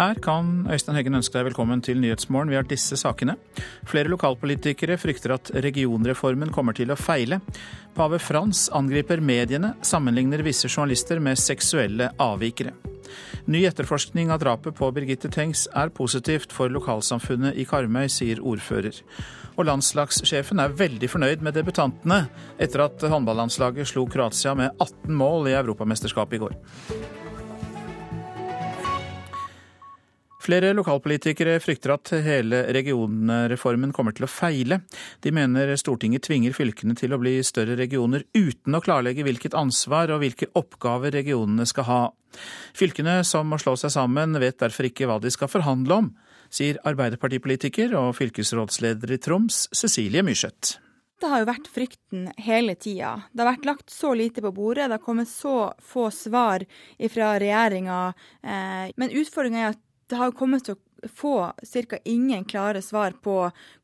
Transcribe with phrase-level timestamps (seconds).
[0.00, 2.48] Her kan Øystein Heggen ønske deg velkommen til Nyhetsmorgen.
[2.48, 3.34] Vi har disse sakene.
[3.84, 7.42] Flere lokalpolitikere frykter at regionreformen kommer til å feile.
[7.92, 12.72] Pave Frans angriper mediene, sammenligner visse journalister med seksuelle avvikere.
[13.44, 19.04] Ny etterforskning av drapet på Birgitte Tengs er positivt for lokalsamfunnet i Karmøy, sier ordfører.
[19.60, 22.22] Og landslagssjefen er veldig fornøyd med debutantene
[22.56, 26.62] etter at håndballandslaget slo Kroatia med 18 mål i Europamesterskapet i går.
[30.40, 34.80] Flere lokalpolitikere frykter at hele regionreformen kommer til å feile.
[35.20, 40.14] De mener Stortinget tvinger fylkene til å bli større regioner uten å klarlegge hvilket ansvar
[40.14, 42.02] og hvilke oppgaver regionene skal ha.
[42.76, 46.12] Fylkene som må slå seg sammen, vet derfor ikke hva de skal forhandle om,
[46.50, 50.78] sier arbeiderpartipolitiker og fylkesrådsleder i Troms, Cecilie Myrseth.
[51.20, 53.12] Det har jo vært frykten hele tida.
[53.28, 56.64] Det har vært lagt så lite på bordet, det har kommet så få svar
[57.12, 58.00] fra regjeringa.
[58.40, 61.98] Eh, men utfordringa er at det har kommet til å få ca.
[62.04, 63.36] ingen klare svar på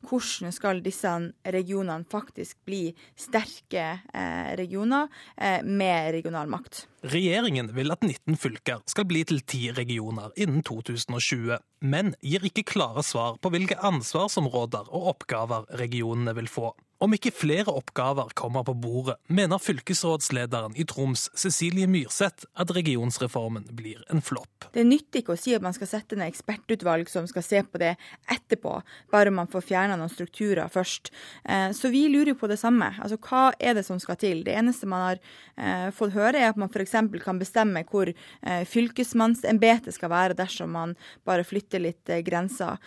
[0.09, 1.09] hvordan skal disse
[1.43, 6.85] regionene faktisk bli sterke eh, regioner eh, med regional makt.
[7.07, 12.65] Regjeringen vil at 19 fylker skal bli til 10 regioner innen 2020, men gir ikke
[12.73, 16.73] klare svar på hvilke ansvarsområder og oppgaver regionene vil få.
[16.97, 23.67] Om ikke flere oppgaver kommer på bordet, mener fylkesrådslederen i Troms, Cecilie Myrseth, at regionsreformen
[23.77, 24.65] blir en flopp.
[24.73, 27.81] Det nytter ikke å si at man skal sette ned ekspertutvalg som skal se på
[27.83, 27.91] det
[28.33, 28.79] etterpå,
[29.13, 31.11] bare man får fjerna noen strukturer først.
[31.45, 32.89] Eh, så vi lurer på det samme.
[32.97, 34.41] Altså hva er det som skal til?
[34.47, 36.97] Det eneste man har eh, fått høre, er at man f.eks.
[37.21, 40.97] kan bestemme hvor eh, fylkesmannsembetet skal være dersom man
[41.29, 42.79] bare flytter litt grenser.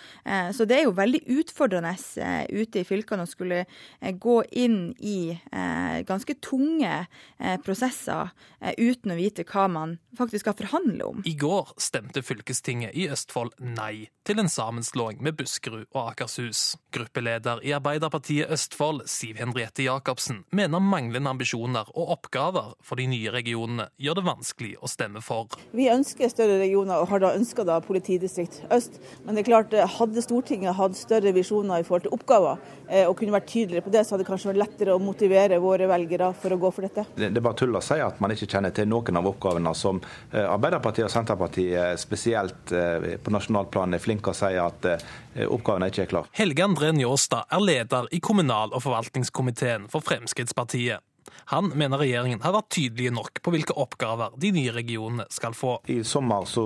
[0.54, 1.92] Så det er jo veldig utfordrende
[2.50, 3.60] ute i fylkene å skulle
[4.00, 7.06] Eh, gå inn i eh, ganske tunge
[7.38, 8.30] eh, prosesser
[8.76, 11.22] uten å vite hva man faktisk skal forhandle om.
[11.24, 16.76] I går stemte fylkestinget i Østfold nei til en sammenslåing med Buskerud og Akershus.
[16.92, 23.32] Gruppeleder i Arbeiderpartiet Østfold, Siv Henriette Jacobsen, mener manglende ambisjoner og oppgaver for de nye
[23.32, 25.56] regionene gjør det vanskelig å stemme for.
[25.72, 29.00] Vi ønsker større regioner og har da ønska politidistrikt øst.
[29.24, 32.60] Men det er klart, hadde Stortinget hatt større visjoner i forhold til oppgaver
[33.06, 35.86] og kunne vært tydeligere på det, så hadde det kanskje vært lettere å motivere våre
[35.86, 37.04] velgere for å gå for dette.
[37.14, 39.72] Det, det er bare tull å si at man ikke kjenner til noen av oppgavene
[39.78, 44.88] som eh, Arbeiderpartiet og Senterpartiet spesielt eh, på nasjonalt plan er flinke å si at
[44.90, 45.04] eh,
[45.46, 46.32] oppgavene ikke er klare.
[46.38, 51.04] Helge André Njåstad er leder i kommunal- og forvaltningskomiteen for Fremskrittspartiet.
[51.50, 55.76] Han mener regjeringen har vært tydelige nok på hvilke oppgaver de nye regionene skal få.
[55.90, 56.64] I sommer så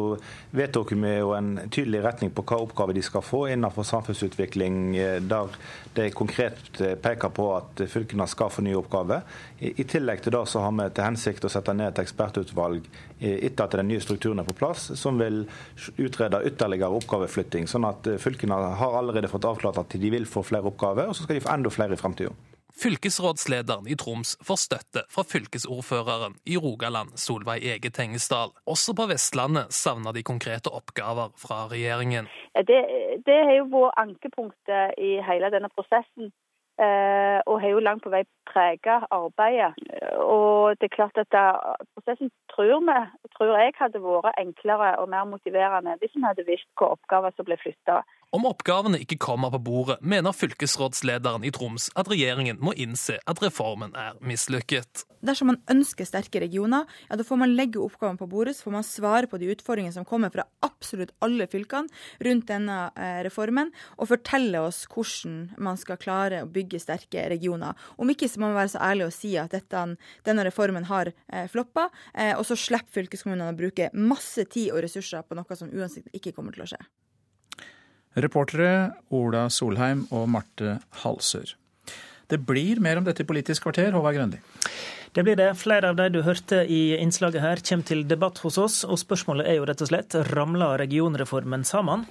[0.54, 5.19] vedtok vi jo en tydelig retning på hva oppgaver de skal få innenfor samfunnsutvikling, eh,
[5.22, 5.56] der
[5.94, 9.25] det konkret eh, peker på at fylkene skal få nye oppgaver.
[9.64, 12.88] I tillegg til det så har vi til hensikt å sette ned et ekspertutvalg
[13.20, 15.44] eh, etter at den nye strukturen er på plass, som vil
[15.96, 17.69] utrede ytterligere oppgaveflytting.
[17.70, 21.26] Sånn at fylkene har allerede fått avklart at de vil få flere oppgaver, og så
[21.26, 22.34] skal de få enda flere i framtida.
[22.83, 28.51] Fylkesrådslederen i Troms får støtte fra fylkesordføreren i Rogaland, Solveig Ege Tengesdal.
[28.67, 32.27] Også på Vestlandet savner de konkrete oppgaver fra regjeringen.
[32.67, 32.81] Det,
[33.27, 36.33] det har jo vært ankepunktet i hele denne prosessen.
[36.75, 39.77] Eh, og har jo langt på vei preget arbeidet.
[40.27, 41.45] Og det er klart at da,
[41.95, 42.97] Prosessen tror vi,
[43.37, 47.47] tror jeg hadde vært enklere og mer motiverende hvis vi hadde visst hvilke oppgaver som
[47.47, 48.03] ble flytta.
[48.35, 53.43] Om oppgavene ikke kommer på bordet, mener fylkesrådslederen i Troms at regjeringen må innse at
[53.45, 55.05] reformen er mislykket.
[55.25, 58.75] Dersom man ønsker sterke regioner, ja, da får man legge oppgavene på bordet, så får
[58.75, 63.71] man svare på de utfordringene som kommer fra absolutt alle fylkene rundt denne eh, reformen,
[63.97, 67.76] og fortelle oss hvordan man skal klare å bygge sterke regioner.
[68.00, 69.84] Om ikke så må man være så ærlig og si at dette,
[70.26, 74.84] denne reformen har eh, floppa, eh, og så slipper fylkeskommunene å bruke masse tid og
[74.84, 76.80] ressurser på noe som uansett ikke kommer til å skje.
[78.14, 81.56] Reportere Ola Solheim og Marte Halsør.
[82.30, 84.38] Det blir mer om dette i Politisk kvarter, Håvard Grøndi.
[85.14, 85.52] Det blir det.
[85.55, 88.81] Flere av de du hørte i innslaget her, kommer til debatt hos oss.
[88.82, 92.02] Og spørsmålet er jo rett og slett ramler regionreformen sammen?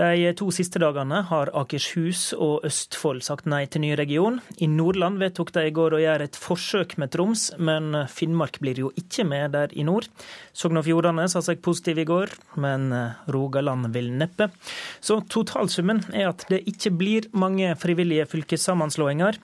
[0.00, 4.38] De to siste dagene har Akershus og Østfold sagt nei til ny region.
[4.56, 8.80] I Nordland vedtok de i går å gjøre et forsøk med Troms, men Finnmark blir
[8.86, 10.08] jo ikke med der i nord.
[10.56, 12.88] Sogn og Fjordane sa seg positiv i går, men
[13.28, 14.48] Rogaland vil neppe.
[15.04, 19.36] Så totalsummen er at det ikke blir mange frivillige fylkessammenslåinger.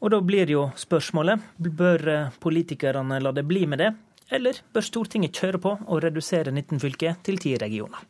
[0.00, 3.90] Og da blir jo spørsmålet bør eh, politikerne la det bli med det,
[4.32, 8.06] eller bør Stortinget kjøre på og redusere 19 fylker til 10 regioner?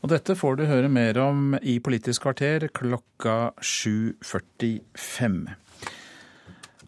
[0.00, 5.36] Og dette får du høre mer om i Politisk kvarter klokka 7.45.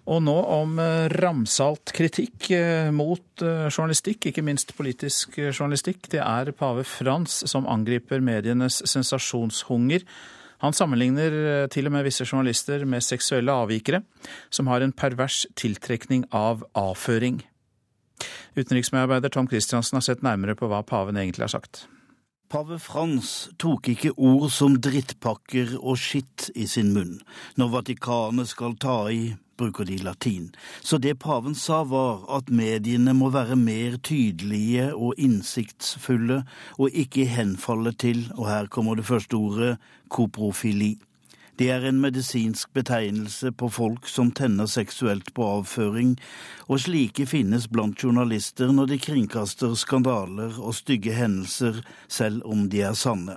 [0.09, 6.09] Og nå om eh, ramsalt kritikk eh, mot journalistikk, ikke minst politisk journalistikk.
[6.15, 10.09] Det er pave Frans som angriper medienes sensasjonshunger.
[10.65, 14.03] Han sammenligner til og med visse journalister med seksuelle avvikere,
[14.51, 17.45] som har en pervers tiltrekning av avføring.
[18.59, 21.87] Utenriksmedarbeider Tom Christiansen har sett nærmere på hva paven egentlig har sagt.
[22.49, 27.19] Pave Frans tok ikke ord som drittpakker og skitt i sin munn
[27.61, 30.49] når Vatikanet skal ta i bruker de latin.
[30.81, 36.45] Så det paven sa var at mediene må være mer tydelige og innsiktsfulle,
[36.79, 39.77] og ikke henfalle til, og her kommer det første ordet,
[40.09, 40.97] koprofili.
[41.59, 46.15] Det er en medisinsk betegnelse på folk som tenner seksuelt på avføring,
[46.71, 52.85] og slike finnes blant journalister når de kringkaster skandaler og stygge hendelser, selv om de
[52.87, 53.35] er sanne.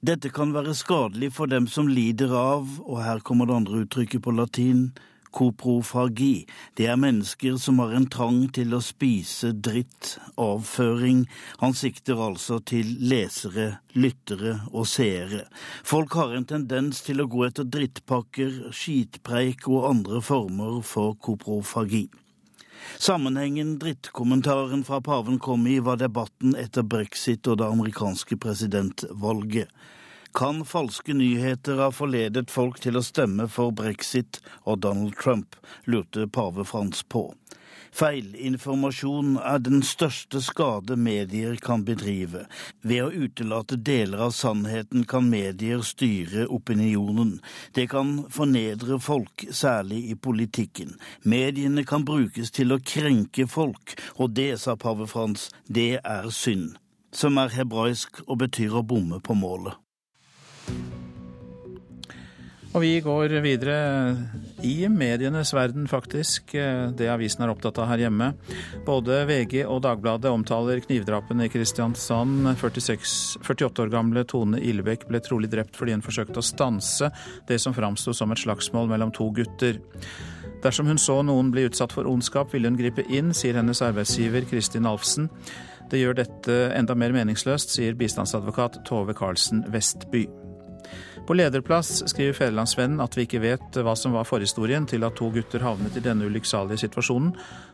[0.00, 4.24] Dette kan være skadelig for dem som lider av, og her kommer det andre uttrykket
[4.24, 4.86] på latin,
[5.34, 6.46] koprofagi.
[6.76, 11.24] Det er mennesker som har en trang til å spise dritt, avføring.
[11.62, 15.44] Han sikter altså til lesere, lyttere og seere.
[15.84, 22.08] Folk har en tendens til å gå etter drittpakker, skitpreik og andre former for koprofagi.
[22.98, 29.68] Sammenhengen drittkommentaren fra paven kom i, var debatten etter brexit og det amerikanske presidentvalget.
[30.34, 35.56] Kan falske nyheter ha forledet folk til å stemme for brexit og Donald Trump,
[35.90, 37.32] lurte pave Frans på.
[37.90, 42.44] Feilinformasjon er den største skade medier kan bedrive.
[42.86, 47.40] Ved å utelate deler av sannheten kan medier styre opinionen.
[47.74, 50.94] Det kan fornedre folk, særlig i politikken.
[51.26, 56.76] Mediene kan brukes til å krenke folk, og det, sa pave Frans, det er synd.
[57.10, 59.74] Som er hebraisk og betyr å bomme på målet.
[62.70, 63.76] Og vi går videre
[64.62, 66.52] i medienes verden, faktisk.
[66.94, 68.28] Det avisen er opptatt av her hjemme.
[68.86, 72.46] Både VG og Dagbladet omtaler knivdrapene i Kristiansand.
[72.60, 77.10] 46, 48 år gamle Tone Illebekk ble trolig drept fordi hun forsøkte å stanse
[77.48, 79.80] det som framsto som et slagsmål mellom to gutter.
[80.62, 84.46] Dersom hun så noen bli utsatt for ondskap, ville hun gripe inn, sier hennes arbeidsgiver
[84.46, 85.26] Kristin Alfsen.
[85.90, 90.28] Det gjør dette enda mer meningsløst, sier bistandsadvokat Tove Karlsen Vestby.
[91.30, 95.28] På lederplass skriver Federlandsvennen at vi ikke vet hva som var forhistorien til at to
[95.30, 97.28] gutter havnet i denne ulykksalige situasjonen,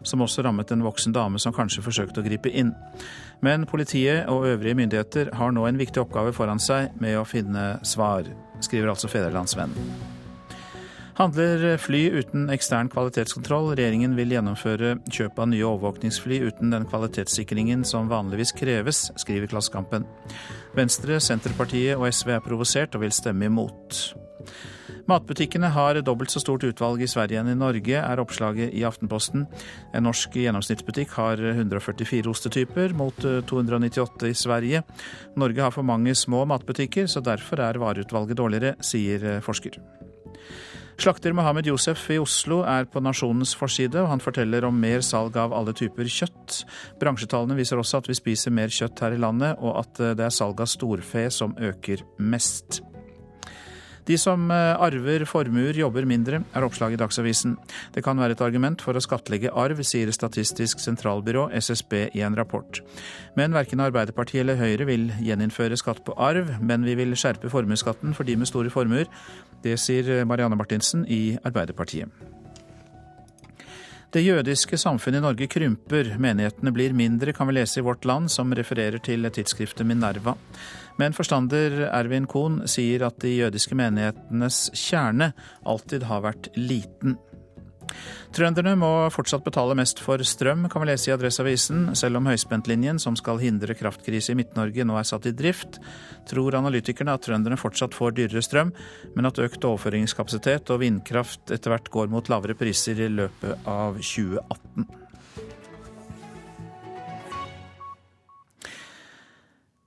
[0.04, 2.74] som også rammet en voksen dame som kanskje forsøkte å gripe inn.
[3.40, 7.64] Men politiet og øvrige myndigheter har nå en viktig oppgave foran seg med å finne
[7.80, 8.28] svar,
[8.60, 10.15] skriver altså Federlandsvennen.
[11.16, 13.70] Handler fly uten ekstern kvalitetskontroll.
[13.72, 20.04] Regjeringen vil gjennomføre kjøp av nye overvåkningsfly uten den kvalitetssikringen som vanligvis kreves, skriver Klassekampen.
[20.76, 24.02] Venstre, Senterpartiet og SV er provosert og vil stemme imot.
[25.08, 29.46] Matbutikkene har dobbelt så stort utvalg i Sverige enn i Norge, er oppslaget i Aftenposten.
[29.96, 34.84] En norsk gjennomsnittsbutikk har 144 ostetyper, mot 298 i Sverige.
[35.38, 39.80] Norge har for mange små matbutikker, så derfor er vareutvalget dårligere, sier forsker.
[40.96, 45.36] Slakter Mohammed Josef i Oslo er på Nasjonens forside, og han forteller om mer salg
[45.38, 46.62] av alle typer kjøtt.
[47.02, 50.34] Bransjetallene viser også at vi spiser mer kjøtt her i landet, og at det er
[50.34, 52.80] salg av storfe som øker mest.
[54.06, 57.56] De som eh, arver formuer, jobber mindre, er oppslaget i Dagsavisen.
[57.94, 62.38] Det kan være et argument for å skattlegge arv, sier Statistisk sentralbyrå, SSB, i en
[62.38, 62.80] rapport.
[63.38, 68.14] Men verken Arbeiderpartiet eller Høyre vil gjeninnføre skatt på arv, men vi vil skjerpe formuesskatten
[68.14, 69.10] for de med store formuer.
[69.66, 72.12] Det sier Marianne Martinsen i Arbeiderpartiet.
[74.14, 78.30] Det jødiske samfunnet i Norge krymper, menighetene blir mindre, kan vi lese i Vårt Land,
[78.32, 80.36] som refererer til tidsskriftet Minerva.
[81.00, 85.32] Men forstander Ervin Kohn sier at de jødiske menighetenes kjerne
[85.68, 87.18] alltid har vært liten.
[88.34, 91.86] Trønderne må fortsatt betale mest for strøm, kan vi lese i Adresseavisen.
[91.98, 95.78] Selv om høyspentlinjen som skal hindre kraftkrise i Midt-Norge nå er satt i drift,
[96.28, 98.74] tror analytikerne at trønderne fortsatt får dyrere strøm,
[99.14, 104.00] men at økt overføringskapasitet og vindkraft etter hvert går mot lavere priser i løpet av
[104.02, 105.05] 2018.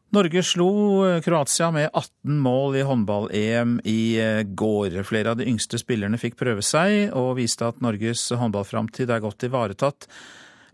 [0.09, 0.69] Norge slo
[1.05, 5.03] eh, Kroatia med 18 mål i håndball-EM i eh, går.
[5.05, 9.45] Flere av de yngste spillerne fikk prøve seg, og viste at Norges håndballframtid er godt
[9.45, 10.07] ivaretatt.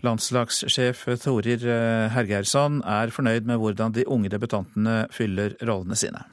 [0.07, 6.23] Landslagssjef Torir eh, Hergeirsson er fornøyd med hvordan de unge debutantene fyller rollene sine.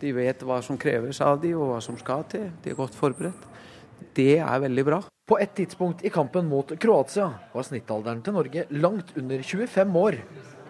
[0.00, 2.48] De vet hva som kreves av de, og hva som skal til.
[2.64, 3.44] De er godt forberedt.
[4.16, 5.02] Det er veldig bra.
[5.28, 10.18] På et tidspunkt i kampen mot Kroatia var snittalderen til Norge langt under 25 år.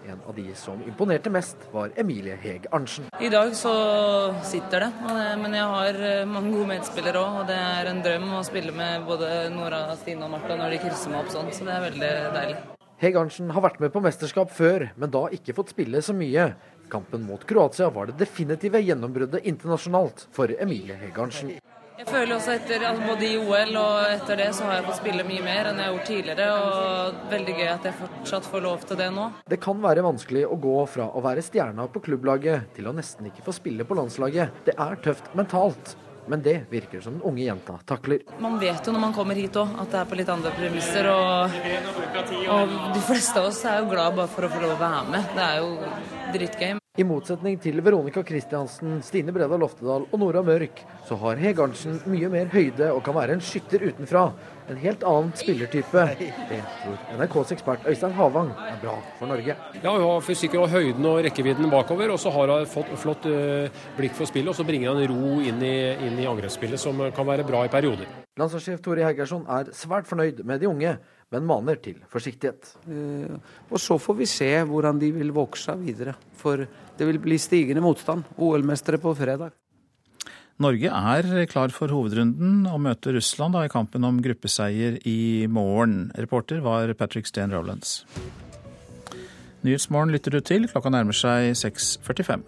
[0.03, 3.07] En av de som imponerte mest, var Emilie Heg Arntzen.
[3.23, 3.73] I dag så
[4.43, 4.91] sitter det,
[5.39, 7.39] men jeg har eh, mange gode medspillere òg.
[7.43, 10.81] Og det er en drøm å spille med både Nora, Stine og Martha når de
[10.83, 12.57] krysser meg opp sånn, så det er veldig deilig.
[13.03, 16.53] Heg Arntzen har vært med på mesterskap før, men da ikke fått spille så mye.
[16.91, 21.55] Kampen mot Kroatia var det definitive gjennombruddet internasjonalt for Emilie Heg Arntzen.
[21.99, 25.01] Jeg føler også etter altså både i OL og etter det så har jeg fått
[25.03, 26.47] spille mye mer enn jeg har gjort tidligere.
[26.57, 29.27] og Veldig gøy at jeg fortsatt får lov til det nå.
[29.53, 33.29] Det kan være vanskelig å gå fra å være stjerna på klubblaget til å nesten
[33.29, 34.65] ikke få spille på landslaget.
[34.67, 35.95] Det er tøft mentalt.
[36.33, 38.23] Men det virker som den unge jenta takler.
[38.41, 41.09] Man vet jo når man kommer hit òg at det er på litt andre premisser.
[41.13, 41.59] Og,
[42.57, 45.03] og de fleste av oss er jo glad bare for å få lov å være
[45.13, 45.35] med.
[45.37, 45.91] Det er jo
[46.33, 46.79] dritgøy.
[47.01, 52.33] I motsetning til Veronica Christiansen, Stine Breda Loftedal og Nora Mørk, så har Hegarnsen mye
[52.33, 54.27] mer høyde og kan være en skytter utenfra.
[54.73, 56.05] En helt annen spillertype.
[56.49, 59.57] Det tror NRKs ekspert Øystein Havang er bra for Norge.
[59.83, 63.29] Ja, Hun har fysikken og høyden og rekkevidden bakover, og så har hun fått flott
[63.29, 64.49] uh, blikk for spillet.
[64.49, 65.77] Og så bringer hun ro inn i,
[66.09, 68.09] inn i angrepsspillet, som kan være bra i perioder.
[68.41, 70.97] Landslagssjef Tore Hegersson er svært fornøyd med de unge
[71.33, 72.75] men maner til forsiktighet.
[72.89, 73.37] Eh,
[73.71, 76.15] og Så får vi se hvordan de vil vokse videre.
[76.37, 76.67] For
[76.99, 78.25] det vil bli stigende motstand.
[78.37, 79.53] OL-mestere på fredag.
[80.61, 86.11] Norge er klar for hovedrunden og møter Russland da, i kampen om gruppeseier i morgen.
[86.19, 88.03] Reporter var Patrick Steen Rowlands.
[89.63, 90.69] Nyhetsmorgen lytter du til.
[90.69, 92.45] Klokka nærmer seg 6.45.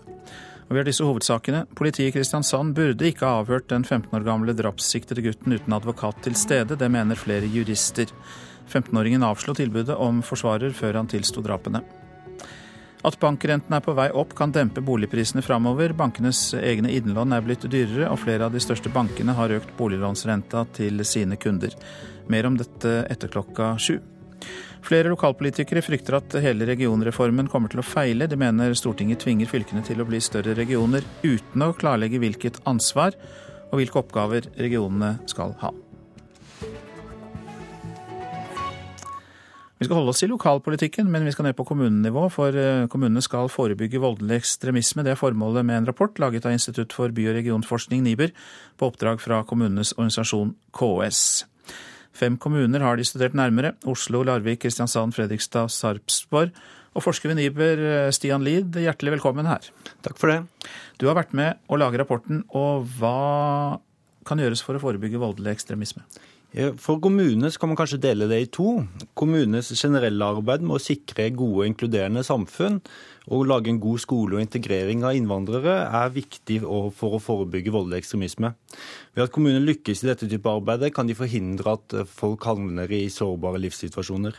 [0.65, 1.65] Og vi har disse hovedsakene.
[1.77, 6.21] Politiet i Kristiansand burde ikke ha avhørt den 15 år gamle drapssiktede gutten uten advokat
[6.25, 6.77] til stede.
[6.77, 8.11] Det mener flere jurister.
[8.73, 11.85] 15-åringen avslo tilbudet om forsvarer før han tilsto drapene.
[13.05, 15.93] At bankrenten er på vei opp kan dempe boligprisene framover.
[15.93, 20.65] Bankenes egne innlån er blitt dyrere, og flere av de største bankene har økt boliglånsrenta
[20.79, 21.77] til sine kunder.
[22.33, 23.99] Mer om dette etter klokka sju.
[24.85, 28.29] Flere lokalpolitikere frykter at hele regionreformen kommer til å feile.
[28.29, 33.17] De mener Stortinget tvinger fylkene til å bli større regioner, uten å klarlegge hvilket ansvar
[33.71, 35.73] og hvilke oppgaver regionene skal ha.
[39.85, 43.21] Vi skal holde oss i lokalpolitikken, men vi skal ned på kommunenivå, for eh, kommunene
[43.21, 45.05] skal forebygge voldelig ekstremisme.
[45.05, 48.33] Det er formålet med en rapport laget av Institutt for by- og regionforskning, NIBR,
[48.81, 51.21] på oppdrag fra kommunenes organisasjon KS.
[52.17, 53.75] Fem kommuner har de studert nærmere.
[53.85, 56.57] Oslo, Larvik, Kristiansand, Fredrikstad, Sarpsborg.
[56.97, 59.69] Og forsker ved NIBR, eh, Stian Lid, hjertelig velkommen her.
[60.01, 60.71] Takk for det.
[60.97, 63.83] Du har vært med å lage rapporten, og hva
[64.25, 66.09] kan gjøres for å forebygge voldelig ekstremisme?
[66.55, 68.77] For kommunene kan man kanskje dele det i to.
[69.19, 72.79] Kommunenes generelle arbeid med å sikre gode og inkluderende samfunn
[73.35, 76.61] og lage en god skole og integrering av innvandrere er viktig
[76.95, 78.53] for å forebygge voldelig ekstremisme.
[79.17, 83.09] Ved at kommunene lykkes i dette type arbeid, kan de forhindre at folk havner i
[83.11, 84.39] sårbare livssituasjoner.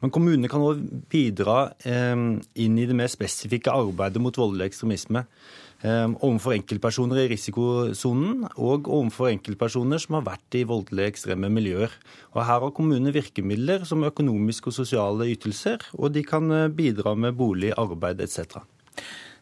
[0.00, 0.80] Men kommunene kan òg
[1.12, 2.16] bidra eh,
[2.64, 5.26] inn i det mer spesifikke arbeidet mot voldelig ekstremisme.
[5.82, 11.90] Ehm, overfor enkeltpersoner i risikosonen og overfor enkeltpersoner som har vært i voldelige ekstreme miljøer.
[12.36, 17.16] Og Her har kommunene virkemidler som økonomiske og sosiale ytelser, og de kan eh, bidra
[17.18, 18.62] med bolig, arbeid etc.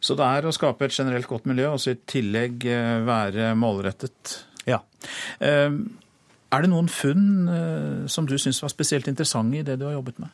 [0.00, 3.52] Så det er å skape et generelt godt miljø, og så i tillegg eh, være
[3.60, 4.38] målrettet?
[4.64, 4.80] Ja.
[5.44, 5.82] Ehm,
[6.50, 9.98] er det noen funn eh, som du syns var spesielt interessante i det du har
[9.98, 10.32] jobbet med?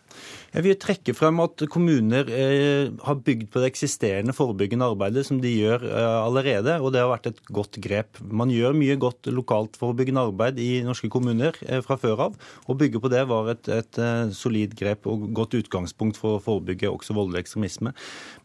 [0.57, 5.41] Jeg vil trekke frem at kommuner eh, har bygd på det eksisterende forebyggende arbeidet som
[5.43, 8.21] de gjør eh, allerede, og det har vært et godt grep.
[8.25, 12.41] Man gjør mye godt lokalt forebyggende arbeid i norske kommuner eh, fra før av.
[12.65, 16.43] Å bygge på det var et, et eh, solid grep og godt utgangspunkt for å
[16.43, 17.93] forebygge også voldelig ekstremisme.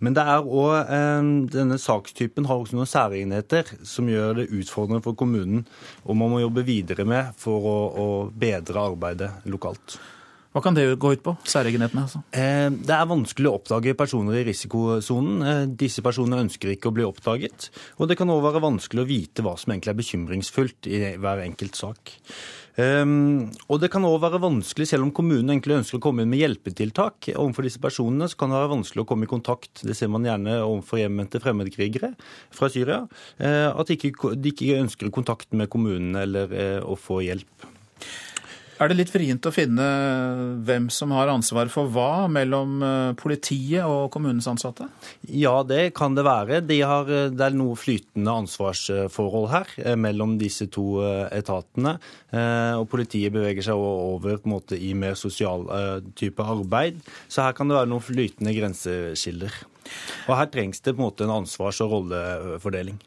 [0.04, 1.00] Men det er også,
[1.54, 5.64] denne sakstypen har også noen særegenheter som gjør det utfordrende for kommunen,
[6.04, 10.02] og man må jobbe videre med for å, å bedre arbeidet lokalt.
[10.52, 11.32] Hva kan det gå ut på?
[11.48, 12.20] Særegenhetene, altså?
[12.36, 15.44] Eh, det er vanskelig å oppdage personer i risikosonen.
[15.48, 17.70] Eh, disse personene ønsker ikke å bli oppdaget.
[18.04, 21.46] Og det kan òg være vanskelig å vite hva som egentlig er bekymringsfullt i hver
[21.46, 22.18] enkelt sak.
[22.76, 26.32] Um, og det kan òg være vanskelig, selv om kommunen egentlig ønsker å komme inn
[26.32, 29.84] med hjelpetiltak overfor disse personene, så kan det være vanskelig å komme i kontakt.
[29.88, 32.14] Det ser man gjerne overfor hjemvendte fremmedkrigere
[32.52, 33.06] fra Syria.
[33.40, 37.72] At de ikke, ønsker kontakt med kommunen eller å få hjelp.
[38.82, 39.88] Er det litt vrient å finne
[40.66, 44.88] hvem som har ansvar for hva mellom eh, politiet og kommunens ansatte?
[45.30, 46.64] Ja, det kan det være.
[46.66, 50.88] De har, eh, det er noe flytende ansvarsforhold her eh, mellom disse to
[51.30, 51.94] etatene.
[52.32, 55.66] Og politiet beveger seg over måte, i mer sosial
[56.18, 57.02] type arbeid.
[57.30, 59.62] Så her kan det være noen flytende grenseskiller.
[60.30, 63.02] Og her trengs det på en måte en ansvars- og rollefordeling.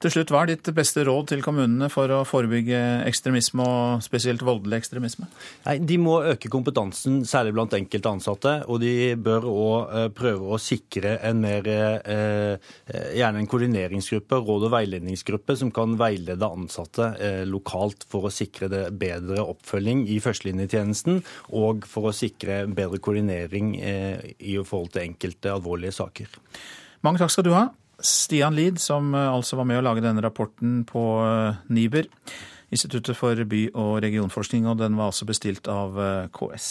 [0.00, 4.40] Til slutt, Hva er ditt beste råd til kommunene for å forebygge ekstremisme, og spesielt
[4.40, 5.26] voldelig ekstremisme?
[5.66, 8.54] Nei, De må øke kompetansen, særlig blant enkelte ansatte.
[8.72, 12.70] Og de bør òg eh, prøve å sikre en mer, eh,
[13.12, 18.70] gjerne en koordineringsgruppe, råd- og veiledningsgruppe, som kan veilede ansatte eh, lokalt for å sikre
[18.72, 21.20] det bedre oppfølging i førstelinjetjenesten,
[21.60, 26.40] og for å sikre bedre koordinering i forhold til enkelte alvorlige saker.
[27.04, 27.68] Mange takk skal du ha.
[28.02, 31.04] Stian Lid, som eh, altså var med å lage denne rapporten på
[31.68, 32.08] NIBER, NIBR,
[32.70, 36.68] Instituttet for by- og regionforskning, og den var altså bestilt av eh, KS.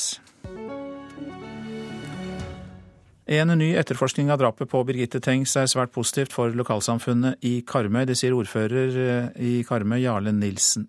[3.30, 8.06] En ny etterforskning av drapet på Birgitte Tengs er svært positivt for lokalsamfunnet i Karmøy.
[8.08, 10.88] Det sier ordfører i Karmøy, Jarle Nilsen.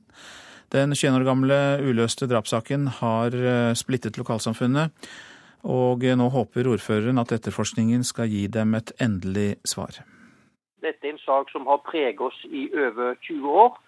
[0.72, 3.34] Den 21 år gamle uløste drapssaken har
[3.76, 4.94] splittet lokalsamfunnet,
[5.68, 9.98] og nå håper ordføreren at etterforskningen skal gi dem et endelig svar.
[10.82, 13.78] Dette er en sak som har preget oss i over 20 år.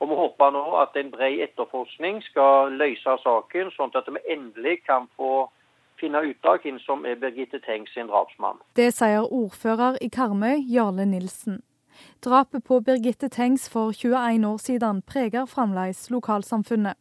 [0.00, 4.80] Og Vi håper nå at en bred etterforskning skal løse saken, sånn at vi endelig
[4.86, 5.48] kan få
[6.00, 8.58] finne ut av hvem som er Birgitte Tengs sin drapsmann.
[8.76, 11.62] Det sier ordfører i Karmøy, Jarle Nilsen.
[12.24, 16.98] Drapet på Birgitte Tengs for 21 år siden preger fremdeles lokalsamfunnet.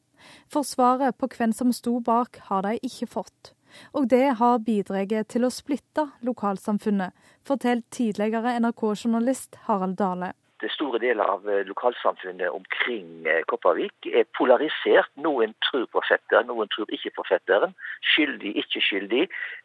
[0.54, 3.56] Forsvaret på hvem som sto bak, har de ikke fått.
[3.94, 7.16] Og det har bidratt til å splitte lokalsamfunnet,
[7.48, 10.34] forteller tidligere NRK-journalist Harald Dale.
[10.62, 15.10] Det store deler av eh, lokalsamfunnet omkring eh, Kopervik er polarisert.
[15.26, 17.74] Noen tror på fetteren, noen tror ikke på fetteren.
[18.14, 19.24] Skyldig, ikke skyldig.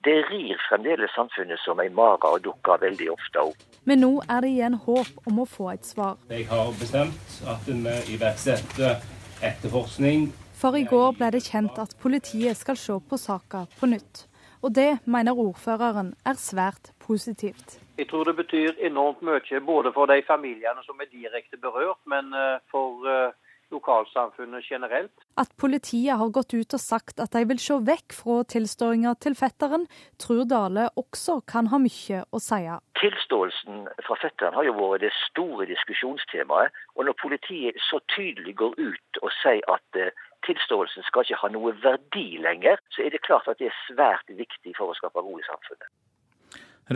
[0.08, 3.68] Det rir fremdeles samfunnet som ei mare og dukker veldig ofte opp.
[3.84, 6.16] Men nå er det igjen håp om å få et svar.
[6.32, 8.96] Jeg har bestemt at vi iverksetter
[9.44, 10.30] etterforskning
[10.66, 14.24] for i går ble det kjent at politiet skal se på saka på nytt.
[14.66, 17.76] Og det mener ordføreren er svært positivt.
[18.00, 22.34] Jeg tror det betyr enormt mye både for de familiene som er direkte berørt, men
[22.34, 23.30] eh, for eh,
[23.70, 25.14] lokalsamfunnet generelt.
[25.38, 29.38] At politiet har gått ut og sagt at de vil se vekk fra tilståinga til
[29.38, 29.86] fetteren,
[30.18, 32.62] tror Dale også kan ha mye å si.
[32.98, 36.74] Tilståelsen fra fetteren har jo vært det store diskusjonstemaet.
[36.98, 40.14] Og når politiet så tydelig går ut og sier at eh,
[40.46, 44.34] tilståelsen skal ikke ha noe verdi lenger, så er det klart at det er svært
[44.38, 45.88] viktig for å skape ro i samfunnet.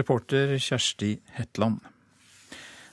[0.01, 1.81] Reporter Kjersti Hetland.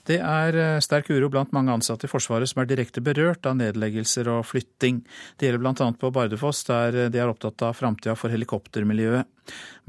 [0.07, 3.57] Det er eh, sterk uro blant mange ansatte i Forsvaret som er direkte berørt av
[3.59, 5.01] nedleggelser og flytting.
[5.35, 5.89] Det gjelder bl.a.
[5.99, 9.27] på Bardufoss, der de er opptatt av framtida for helikoptermiljøet.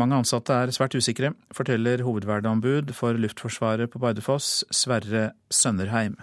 [0.03, 6.19] Mange ansatte er svært usikre, forteller hovedverneombud for Luftforsvaret på Bardufoss, Sverre Sønnerheim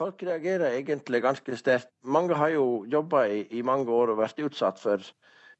[0.00, 1.90] folk reagerer egentlig ganske sterkt.
[2.02, 5.04] Mange har jo jobba i, i, mange år og vært utsatt for,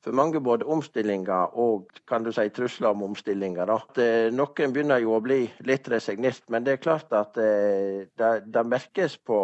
[0.01, 3.73] for, mange både omstillinger og kan du si, trusler om omstillinger.
[3.75, 8.09] At, eh, noen begynner jo å bli litt resignert, men det er klart at eh,
[8.17, 9.43] det, merkes på,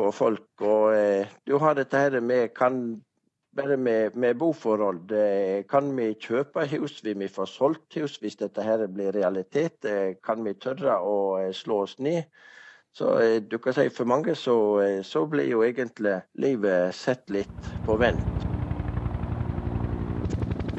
[0.00, 0.48] på folk.
[0.64, 2.80] Og eh, du har dette her med kan
[3.56, 5.10] bare med, med, boforhold.
[5.68, 7.00] Kan vi kjøpe hus?
[7.04, 9.84] Vil vi få solgt hus hvis dette her blir realitet?
[9.84, 12.30] Eh, kan vi tørre å eh, slå oss ned?
[12.92, 17.30] Så eh, du kan si for mange så, eh, så blir jo egentlig livet sett
[17.30, 18.48] litt på vent.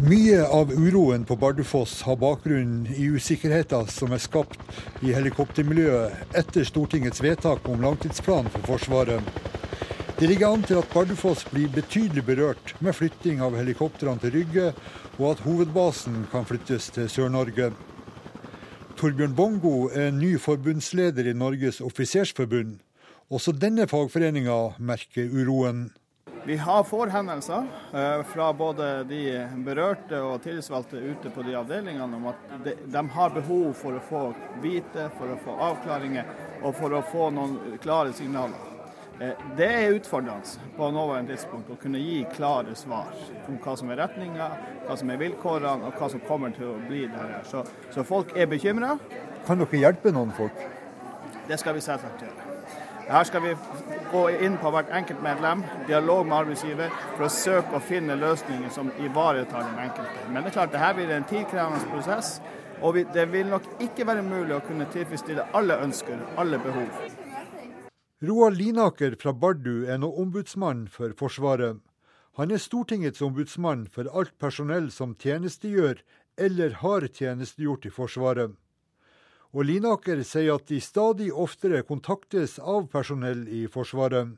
[0.01, 6.65] Mye av uroen på Bardufoss har bakgrunn i usikkerheter som er skapt i helikoptermiljøet etter
[6.65, 9.21] Stortingets vedtak om langtidsplan for Forsvaret.
[10.17, 14.67] Det ligger an til at Bardufoss blir betydelig berørt med flytting av helikoptrene til Rygge,
[15.19, 17.71] og at hovedbasen kan flyttes til Sør-Norge.
[18.97, 22.79] Torbjørn Bongo er ny forbundsleder i Norges offisersforbund.
[23.31, 25.89] Også denne fagforeninga merker uroen.
[26.45, 29.21] Vi har forhendelser eh, fra både de
[29.65, 34.23] berørte og tillitsvalgte ute på de avdelingene om at de, har behov for å få
[34.63, 38.70] vite, for å få avklaringer og for å få noen klare signaler.
[39.21, 43.11] Eh, det er utfordrende på nåværende tidspunkt å kunne gi klare svar
[43.47, 44.47] om hva som er retninga,
[44.87, 47.35] hva som er vilkårene og hva som kommer til å bli der.
[47.45, 47.61] Så,
[47.93, 48.95] så folk er bekymra.
[49.45, 50.65] Kan dere hjelpe noen folk?
[51.47, 52.47] Det skal vi selvsagt gjøre.
[53.11, 53.53] Her skal vi
[54.11, 58.73] gå inn på hvert enkelt medlem, dialog med arbeidsgiver, for å søke å finne løsninger
[58.73, 60.27] som ivaretar den enkelte.
[60.29, 62.39] Men det er klart, dette blir en tidkrevende prosess.
[62.81, 67.11] Og det vil nok ikke være mulig å kunne tilfredsstille alle ønsker, alle behov.
[68.23, 71.79] Roald Linaker fra Bardu er nå ombudsmann for Forsvaret.
[72.37, 76.03] Han er Stortingets ombudsmann for alt personell som tjenestegjør
[76.37, 78.53] eller har tjenestegjort i Forsvaret.
[79.57, 84.37] Og Linaker sier at de stadig oftere kontaktes av personell i Forsvaret.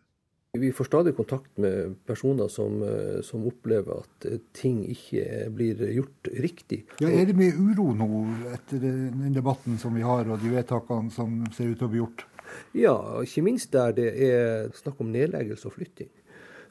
[0.56, 5.82] Vi får stadig kontakt med personer som, eh, som, opplever at eh, ting ikke blir
[5.92, 6.86] gjort riktig.
[7.02, 8.10] Ja, er det mye uro nå
[8.54, 12.06] etter den debatten som vi har og de vedtakene som ser ut til å bli
[12.06, 12.30] gjort?
[12.78, 16.10] Ja, ikke minst der det er snakk om nedleggelse og flytting.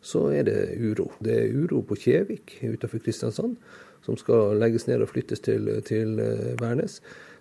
[0.03, 1.13] Så er det uro.
[1.23, 3.57] Det er uro på Kjevik utenfor Kristiansand,
[4.03, 7.01] som skal legges ned og flyttes til, til eh, Værnes.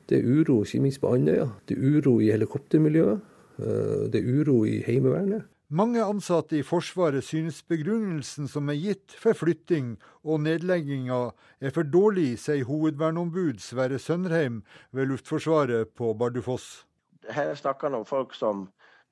[0.10, 1.48] Det er uro ikke minst på Andøya.
[1.70, 3.20] Det er uro i helikoptermiljøet.
[3.60, 5.48] Eh, det er uro i Heimevernet.
[5.72, 9.94] Mange ansatte i Forsvaret synes begrunnelsen som er gitt for flytting
[10.28, 11.20] og nedlegginga
[11.64, 16.84] er for dårlig, sier hovedverneombud Sverre Sønderheim ved Luftforsvaret på Bardufoss.
[17.30, 18.70] Her snakker han om folk som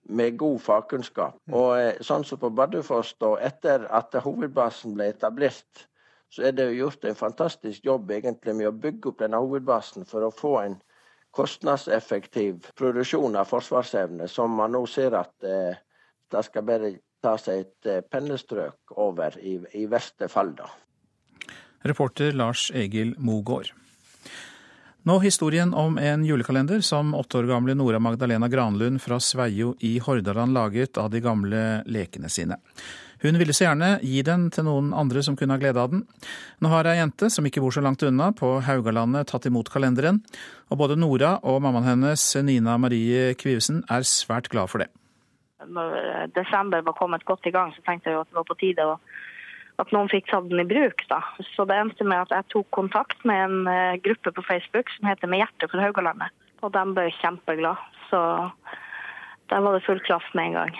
[0.09, 1.37] med god fagkunnskap.
[1.47, 1.55] Mm.
[1.55, 5.85] Og eh, sånn som på Bardufoss, da, etter at hovedbasen ble etablert,
[6.29, 10.25] så er det gjort en fantastisk jobb egentlig med å bygge opp denne hovedbasen for
[10.25, 10.77] å få en
[11.35, 15.77] kostnadseffektiv produksjon av forsvarsevne, som man nå ser at eh,
[16.29, 16.93] det skal bare
[17.23, 20.69] ta seg et eh, pennestrøk over, i, i verste fall, da.
[21.85, 23.71] Reporter Lars Egil Mogård.
[25.03, 29.93] Nå historien om en julekalender som åtte år gamle Nora Magdalena Granlund fra Sveio i
[29.99, 32.57] Hordaland laget av de gamle lekene sine.
[33.23, 36.03] Hun ville så gjerne gi den til noen andre som kunne ha glede av den.
[36.59, 40.19] Nå har ei jente som ikke bor så langt unna, på Haugalandet tatt imot kalenderen,
[40.67, 44.91] og både Nora og mammaen hennes, Nina Marie Kvivesen, er svært glad for det
[45.67, 48.57] når eh, desember var kommet godt i gang, så tenkte jeg at det var på
[48.59, 48.95] tide å,
[49.79, 51.05] at noen fikk tatt den i bruk.
[51.09, 51.21] da.
[51.55, 55.09] Så det endte med at jeg tok kontakt med en uh, gruppe på Facebook som
[55.09, 56.35] heter Med hjertet for Haugalandet.
[56.59, 57.79] Og de ble kjempeglade.
[58.09, 58.21] Så
[59.49, 60.79] der var det full klaff med en gang.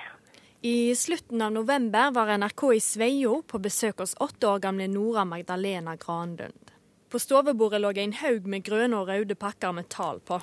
[0.62, 5.23] I slutten av november var NRK i Sveio på besøk hos åtte år gamle Nora
[5.23, 6.73] Magdalena Granlund.
[7.09, 10.41] På stovebordet lå en haug med grønne og røde pakker med tall på.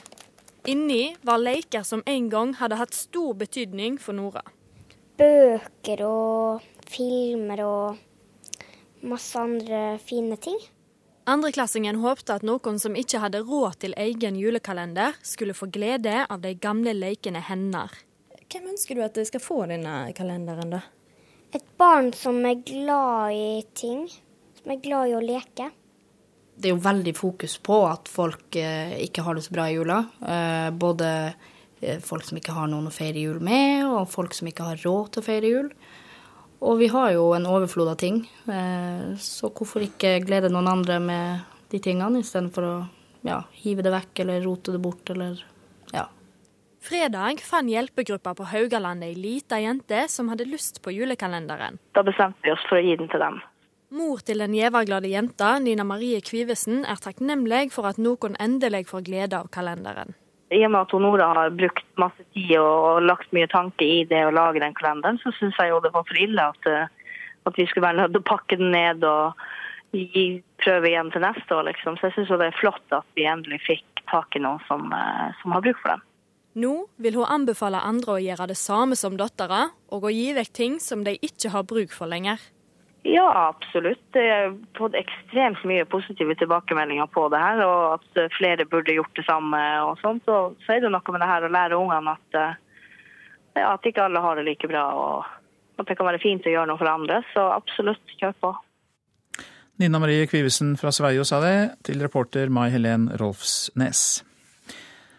[0.67, 4.43] Inni var leker som en gang hadde hatt stor betydning for Nora.
[5.21, 8.06] Bøker og filmer og
[9.03, 10.59] masse andre fine ting.
[11.27, 16.45] Andreklassingen håpte at noen som ikke hadde råd til egen julekalender, skulle få glede av
[16.45, 17.97] de gamle lekene hennes.
[18.47, 20.85] Hvem ønsker du at skal få denne kalenderen, da?
[21.55, 24.07] Et barn som er glad i ting.
[24.61, 25.73] Som er glad i å leke
[26.57, 29.77] det er jo veldig fokus på at folk eh, ikke har det så bra i
[29.77, 29.99] jula.
[30.25, 31.11] Eh, både
[31.83, 34.81] eh, folk som ikke har noen å feire jul med, og folk som ikke har
[34.85, 35.69] råd til å feire jul.
[36.65, 38.23] Og vi har jo en overflod av ting,
[39.21, 42.77] så hvorfor ikke glede noen andre med de tingene istedenfor å
[43.27, 45.43] ja, hive det vekk eller rote det bort eller
[45.93, 46.07] ja.
[46.87, 51.81] Fredag fant hjelpegruppa på Haugalandet ei lita jente som hadde lyst på julekalenderen.
[51.93, 53.41] Da bestemte vi oss for å gi den til dem.
[53.97, 59.05] Mor til den gjeverglade jenta, Nina Marie Kvivesen, er takknemlig for at noen endelig får
[59.07, 60.17] glede av kalenderen.
[60.55, 64.23] I og med at Nora har brukt masse tid og lagt mye tanke i det
[64.29, 66.87] å lage den kalenderen, så syns jeg jo det var for ille at, eh,
[67.47, 69.35] at vi skulle være nødt til å pakke den ned og
[69.91, 71.99] gi, prøve igjen til neste år, liksom.
[71.99, 75.35] Så jeg syns det er flott at vi endelig fikk tak i noen som, eh,
[75.43, 76.05] som har bruk for dem.
[76.57, 80.53] Nå vil hun anbefale andre å gjøre det samme som dattera, og å gi vekk
[80.53, 82.39] ting som de ikke har bruk for lenger.
[83.07, 84.17] Ja, absolutt.
[84.19, 89.15] Jeg har fått ekstremt mye positive tilbakemeldinger på det her, og at flere burde gjort
[89.15, 89.61] det samme.
[89.87, 90.25] og sånt.
[90.27, 92.59] Så, så er det noe med det her å lære ungene at, eh,
[93.61, 96.57] ja, at ikke alle har det like bra, og at det kan være fint å
[96.57, 97.21] gjøre noe for andre.
[97.31, 98.55] Så absolutt, kjør på.
[99.79, 104.26] Nina Marie Kvivesen fra Sveio sa det, til reporter Mai Helen Rolfsnes.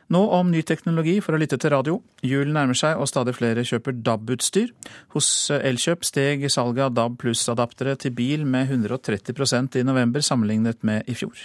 [0.07, 1.97] Nå om ny teknologi for å lytte til radio.
[2.23, 4.69] Julen nærmer seg og stadig flere kjøper DAB-utstyr.
[5.11, 11.11] Hos Elkjøp steg salget av DAB pluss-adaptere til bil med 130 i november sammenlignet med
[11.11, 11.35] i fjor.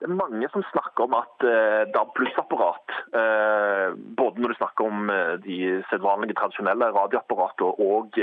[0.00, 4.88] Det er mange som snakker om at uh, DAB pluss-apparat, uh, både når du snakker
[4.88, 5.12] om
[5.44, 5.58] de
[5.92, 8.16] sedvanlige tradisjonelle radioapparater og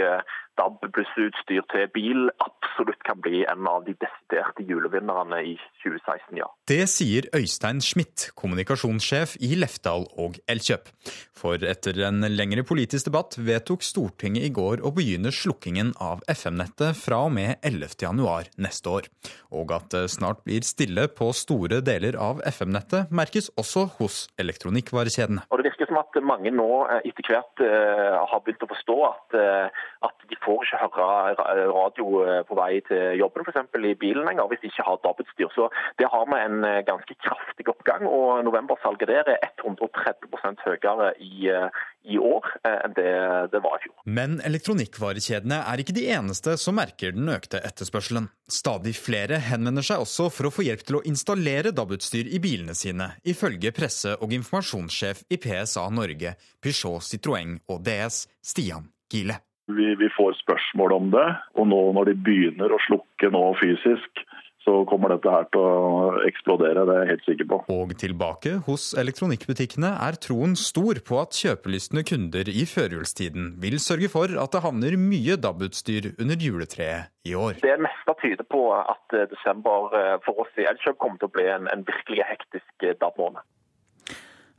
[0.60, 6.50] DAB pluss-utstyr til bil absolutt kan bli en av de desiderte julevinnerne i 2016, ja.
[6.70, 10.92] Det sier Øystein Schmidt, kommunikasjonssjef i Lefdal og Elkjøp.
[11.40, 17.00] For etter en lengre politisk debatt vedtok Stortinget i går å begynne slukkingen av FM-nettet
[17.00, 19.08] fra og med 11.1 neste år.
[19.56, 25.48] Og at det snart blir stille på store deler av FM-nettet, merkes også hos elektronikkvarekjedene.
[25.50, 28.98] Og det virker som at mange nå eh, etter hvert uh, har begynt å forstå
[29.08, 33.62] at, uh, at de får får ikke høre radio eh, på vei til jobben f.eks.
[33.78, 35.52] i bilen lenger hvis de ikke har DAB-utstyr.
[35.56, 35.70] Så
[36.02, 38.08] det har vi en eh, ganske kraftig oppgang.
[38.08, 43.14] og Novembersalget der er 130% høyere i, eh, i år enn det
[43.54, 43.96] det var i fjor.
[44.06, 48.30] Men elektronikkvarekjedene er ikke de eneste som merker den økte etterspørselen.
[48.50, 52.76] Stadig flere henvender seg også for å få hjelp til å installere DAB-utstyr i bilene
[52.78, 59.42] sine, ifølge presse- og informasjonssjef i PSA Norge, Peugeot Citroën og DS, Stian Gile.
[59.70, 61.28] Vi, vi, får spørsmål om det.
[61.60, 64.24] Og nå når de begynner å slukke nå fysisk,
[64.66, 66.84] så kommer dette her til å eksplodere.
[66.88, 67.60] Det er jeg helt sikker på.
[67.74, 74.12] Og tilbake hos elektronikkbutikkene er troen stor på at kjøpelystne kunder i førjulstiden vil sørge
[74.12, 77.62] for at det havner mye DAB-utstyr under juletreet i år.
[77.64, 81.36] Det meste tyder på at eh, desember eh, for oss i Elkjøp kommer til å
[81.38, 83.46] bli en, en virkelig hektisk eh, DAB-måned.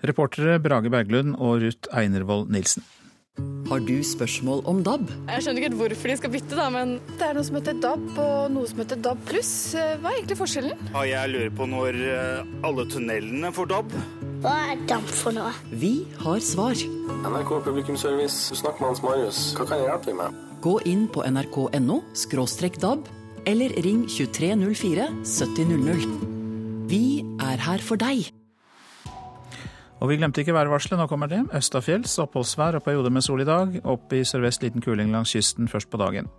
[0.07, 2.87] Reportere Brage Berglund og Ruth Einervold Nilsen.
[3.71, 5.05] Har du spørsmål om DAB?
[5.29, 7.77] Jeg skjønner ikke helt hvorfor de skal bytte, da, men det er noe som heter
[7.79, 9.53] DAB og noe som heter DAB pluss.
[9.77, 10.81] Hva er egentlig forskjellen?
[10.91, 13.95] Ja, jeg lurer på når eh, alle tunnelene får DAB.
[14.43, 15.53] Hva er DAB for noe?
[15.71, 15.93] Vi
[16.25, 16.83] har svar.
[17.21, 19.45] NRK Publikumsservice, du snakker med Hans Marius.
[19.55, 20.43] Hva kan jeg hjelpe deg med?
[20.67, 22.01] Gå inn på nrk.no
[22.83, 23.15] DAB,
[23.55, 26.21] eller ring 2304 7000.
[26.91, 27.05] Vi
[27.39, 28.33] er her for deg.
[30.01, 31.43] Og vi glemte ikke værvarselet, nå kommer det.
[31.57, 33.77] Østafjells oppholdsvær og perioder med sol i dag.
[33.85, 36.31] Opp i sørvest liten kuling langs kysten først på dagen.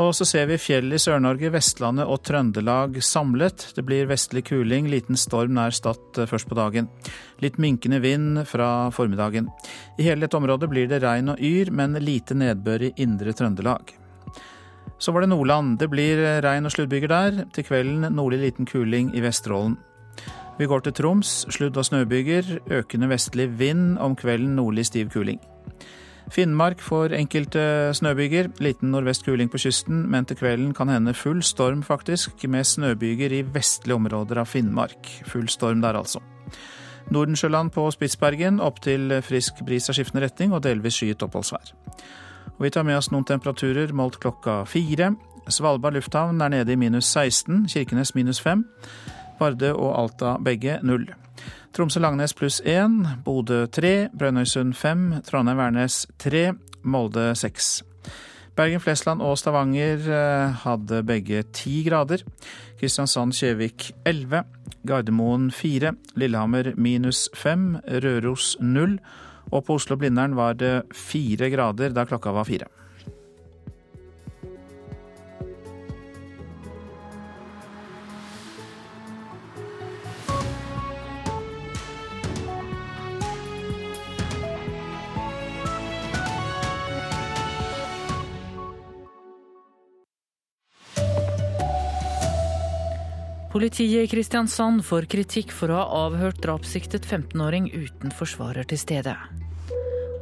[0.00, 3.66] Og så ser vi fjell i Sør-Norge, Vestlandet og Trøndelag samlet.
[3.76, 6.88] Det blir vestlig kuling, liten storm nær Stad eh, først på dagen.
[7.44, 9.50] Litt minkende vind fra formiddagen.
[10.00, 13.92] I hele dette området blir det regn og yr, men lite nedbør i indre Trøndelag.
[15.02, 15.76] Så var det Nordland.
[15.82, 17.44] Det blir regn og sluddbyger der.
[17.52, 19.76] Til kvelden nordlig liten kuling i Vesterålen.
[20.58, 21.46] Vi går til Troms.
[21.50, 22.58] Sludd- og snøbyger.
[22.70, 23.98] Økende vestlig vind.
[23.98, 25.40] Om kvelden nordlig stiv kuling.
[26.30, 27.62] Finnmark får enkelte
[27.94, 28.48] snøbyger.
[28.60, 33.32] Liten nordvest kuling på kysten, men til kvelden kan hende full storm, faktisk, med snøbyger
[33.32, 35.08] i vestlige områder av Finnmark.
[35.26, 36.20] Full storm der, altså.
[37.10, 41.74] Nordensjøland på Spitsbergen opp til frisk bris av skiftende retning og delvis skyet oppholdsvær.
[42.58, 45.14] Og vi tar med oss noen temperaturer målt klokka fire.
[45.48, 48.64] Svalbard lufthavn er nede i minus 16, Kirkenes minus 5.
[49.40, 51.06] Vardø og Alta begge null.
[51.72, 56.52] Tromsø-Langnes pluss én, Bodø tre, Brønnøysund fem, Trondheim-Værnes tre,
[56.84, 57.80] Molde seks.
[58.52, 62.20] Bergen-Flesland og Stavanger eh, hadde begge ti grader.
[62.80, 64.42] Kristiansand-Kjevik elleve,
[64.84, 68.98] Gardermoen fire, Lillehammer minus fem, Røros null.
[69.48, 72.68] Og på Oslo-Blindern var det fire grader da klokka var fire.
[93.52, 99.12] Politiet i Kristiansand får kritikk for å ha avhørt drapssiktet 15-åring uten forsvarer til stede.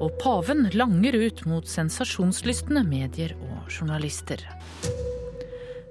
[0.03, 4.43] Og paven langer ut mot sensasjonslystne medier og journalister.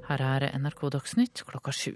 [0.10, 1.94] Her er NRK Dagsnytt klokka sju.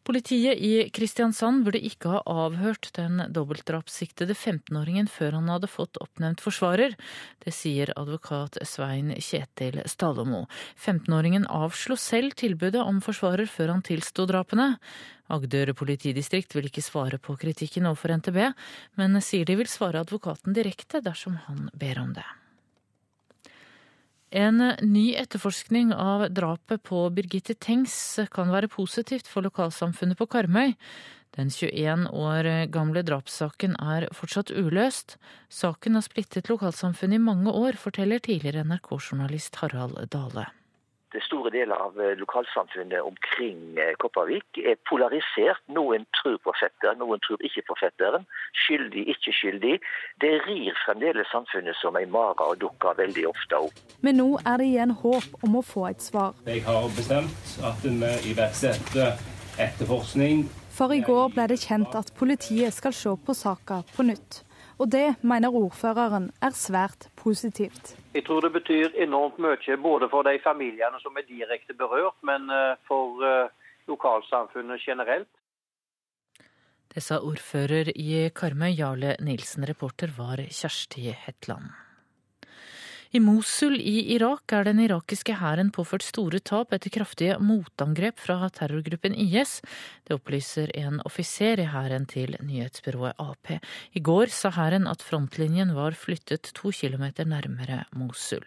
[0.00, 6.40] Politiet i Kristiansand burde ikke ha avhørt den dobbeltdrapssiktede 15-åringen før han hadde fått oppnevnt
[6.40, 6.96] forsvarer.
[7.44, 10.46] Det sier advokat Svein Kjetil Stalomo.
[10.80, 14.72] 15-åringen avslo selv tilbudet om forsvarer før han tilsto drapene.
[15.30, 18.42] Agder politidistrikt vil ikke svare på kritikken overfor NTB,
[18.96, 22.26] men sier de vil svare advokaten direkte dersom han ber om det.
[24.30, 27.94] En ny etterforskning av drapet på Birgitte Tengs
[28.30, 30.76] kan være positivt for lokalsamfunnet på Karmøy.
[31.34, 35.16] Den 21 år gamle drapssaken er fortsatt uløst.
[35.50, 40.50] Saken har splittet lokalsamfunnet i mange år, forteller tidligere NRK-journalist Harald Dale
[41.26, 45.62] store deler av eh, lokalsamfunnet omkring eh, Kopervik er polarisert.
[45.74, 48.26] Noen tror på fetteren, noen tror ikke på fetteren.
[48.64, 49.74] Skyldig, ikke skyldig.
[50.22, 53.82] Det rir fremdeles samfunnet som ei mare og dukker veldig ofte opp.
[54.06, 56.36] Men nå er det igjen håp om å få et svar.
[56.46, 59.18] Jeg har bestemt at vi iverksetter
[59.60, 60.46] etterforskning.
[60.70, 64.44] For i går ble det kjent at politiet skal se på saka på nytt.
[64.80, 67.96] Og det mener ordføreren er svært positivt.
[68.14, 72.48] Jeg tror det betyr enormt mye både for de familiene som er direkte berørt, men
[72.48, 73.52] eh, for eh,
[73.92, 75.28] lokalsamfunnet generelt.
[76.90, 79.68] Det sa ordfører i Karmøy, Jarle Nilsen.
[79.68, 81.68] Reporter var Kjersti Hetland.
[83.10, 88.46] I Mosul i Irak er den irakiske hæren påført store tap etter kraftige motangrep fra
[88.54, 89.56] terrorgruppen IS.
[90.06, 93.50] Det opplyser en offiser i hæren til nyhetsbyrået Ap.
[93.98, 98.46] I går sa hæren at frontlinjen var flyttet to kilometer nærmere Mosul.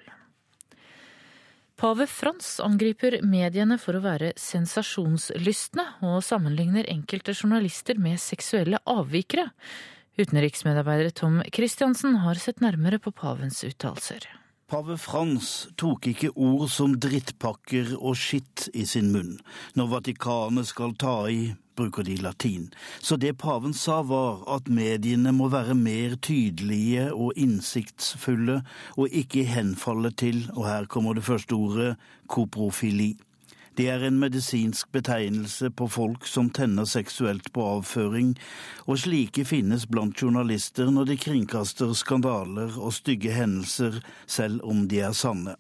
[1.76, 9.50] Pave Frans angriper mediene for å være sensasjonslystne, og sammenligner enkelte journalister med seksuelle avvikere.
[10.16, 14.30] Utenriksmedarbeider Tom Christiansen har sett nærmere på pavens uttalelser.
[14.72, 19.36] Pave Frans tok ikke ord som drittpakker og skitt i sin munn.
[19.76, 22.70] Når Vatikanet skal ta i, bruker de latin.
[23.02, 28.62] Så det paven sa var at mediene må være mer tydelige og innsiktsfulle,
[28.98, 31.94] og ikke henfalle til, og her kommer det første ordet,
[32.28, 33.14] koprofili.
[33.74, 38.36] Det er en medisinsk betegnelse på folk som tenner seksuelt på avføring,
[38.86, 43.98] og slike finnes blant journalister når de kringkaster skandaler og stygge hendelser,
[44.30, 45.56] selv om de er sanne.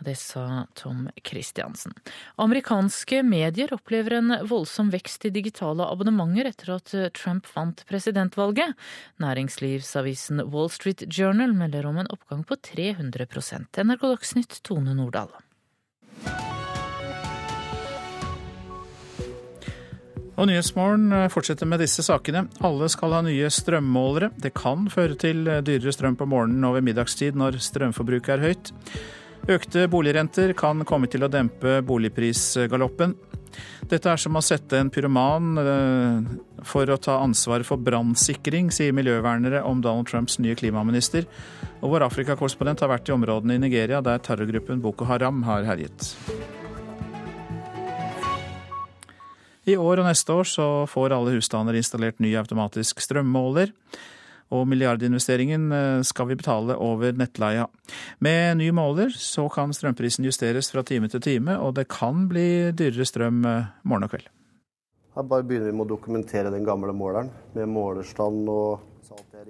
[0.00, 1.92] Det sa Tom Christiansen.
[2.40, 8.72] Amerikanske medier opplever en voldsom vekst i digitale abonnementer etter at Trump vant presidentvalget.
[9.20, 13.28] Næringslivsavisen Wall Street Journal melder om en oppgang på 300
[13.84, 15.36] NRK Dagsnytt, Tone Nordahl.
[20.40, 22.46] Og Nyhetsmorgen fortsetter med disse sakene.
[22.64, 24.30] Alle skal ha nye strømmålere.
[24.40, 28.72] Det kan føre til dyrere strøm på morgenen og ved middagstid når strømforbruket er høyt.
[29.50, 33.14] Økte boligrenter kan komme til å dempe boligprisgaloppen.
[33.90, 36.28] Dette er som å sette en pyroman eh,
[36.66, 41.26] for å ta ansvar for brannsikring, sier miljøvernere om Donald Trumps nye klimaminister.
[41.80, 46.12] Og vår Afrikakorrespondent har vært i områdene i Nigeria der terrorgruppen Boko Haram har herjet.
[49.70, 53.70] I år og neste år så får alle husstander installert ny automatisk strømmåler.
[54.50, 57.68] Og milliardinvesteringen eh, skal vi betale over nettleia.
[58.18, 62.72] Med ny måler så kan strømprisen justeres fra time til time, og det kan bli
[62.74, 64.26] dyrere strøm eh, morgen og kveld.
[65.14, 68.86] Her bare begynner vi med å dokumentere den gamle måleren, med målerstand og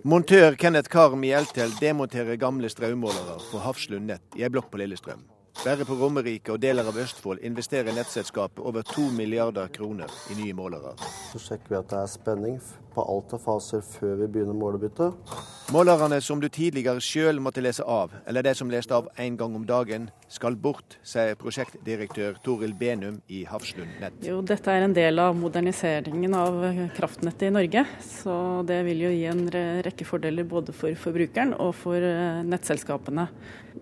[0.09, 4.81] Montør Kenneth Karm i Eltel demonterer gamle strømmålere på Hafslund nett i ei blokk på
[4.81, 5.21] Lillestrøm.
[5.59, 10.55] Bare på Romerike og deler av Østfold investerer nettselskapet over to milliarder kroner i nye
[10.57, 10.95] målere.
[11.33, 12.57] Så sjekker vi at det er spenning
[12.95, 15.33] på alt av faser før vi begynner målebyttet.
[15.71, 19.55] Målerne som du tidligere sjøl måtte lese av, eller de som leste av én gang
[19.55, 24.19] om dagen, skal bort, sier prosjektdirektør Toril Benum i Hafslund Nett.
[24.27, 26.59] Jo, dette er en del av moderniseringen av
[26.97, 27.85] kraftnettet i Norge.
[28.03, 28.35] Så
[28.67, 29.47] det vil jo gi en
[29.87, 33.29] rekke fordeler både for forbrukeren og for eh, nettselskapene.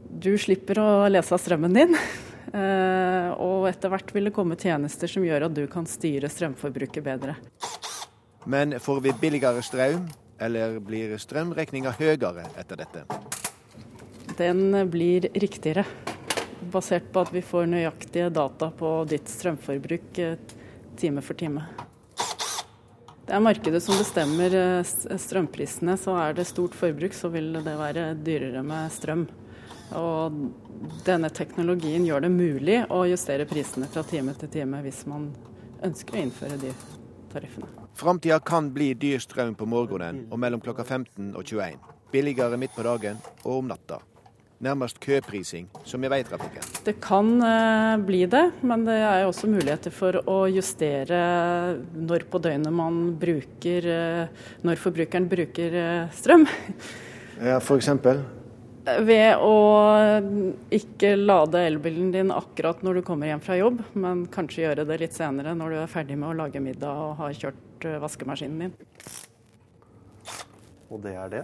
[0.09, 1.97] Du slipper å lese av strømmen din.
[2.49, 7.05] Eh, og etter hvert vil det komme tjenester som gjør at du kan styre strømforbruket
[7.05, 7.35] bedre.
[8.45, 10.07] Men får vi billigere strøm,
[10.39, 13.05] eller blir strømregninga høyere etter dette?
[14.39, 15.85] Den blir riktigere,
[16.71, 20.39] basert på at vi får nøyaktige data på ditt strømforbruk eh,
[20.99, 21.65] time for time.
[23.29, 24.55] Det er markedet som bestemmer
[25.21, 29.27] strømprisene, så er det stort forbruk, så vil det være dyrere med strøm.
[29.99, 30.39] Og
[31.05, 35.29] denne teknologien gjør det mulig å justere prisene fra time til time hvis man
[35.85, 36.73] ønsker å innføre de
[37.33, 37.88] tariffene.
[37.99, 41.81] Framtida kan bli dyr strøm på morgenen og mellom klokka 15 og 21.
[42.13, 43.99] Billigere midt på dagen og om natta.
[44.63, 46.63] Nærmest køprising, som i veitrafikken.
[46.87, 51.19] Det kan eh, bli det, men det er også muligheter for å justere
[51.99, 56.47] når på døgnet man bruker eh, Når forbrukeren bruker eh, strøm.
[57.43, 58.23] Ja, for eksempel?
[59.05, 59.55] Ved å
[60.75, 64.99] ikke lade elbilen din akkurat når du kommer hjem fra jobb, men kanskje gjøre det
[65.03, 68.65] litt senere når du er ferdig med å lage middag og har kjørt eh, vaskemaskinen
[68.65, 68.77] din.
[70.89, 71.43] Og det er det?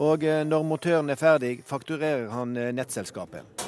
[0.00, 3.66] Og eh, når montøren er ferdig, fakturerer han eh, nettselskapet.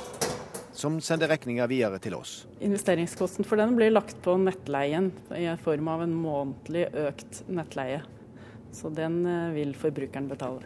[0.80, 2.46] Som sender regninga videre til oss.
[2.64, 8.00] Investeringskosten for den blir lagt på nettleien i form av en månedlig økt nettleie.
[8.72, 10.62] Så den vil forbrukeren betale.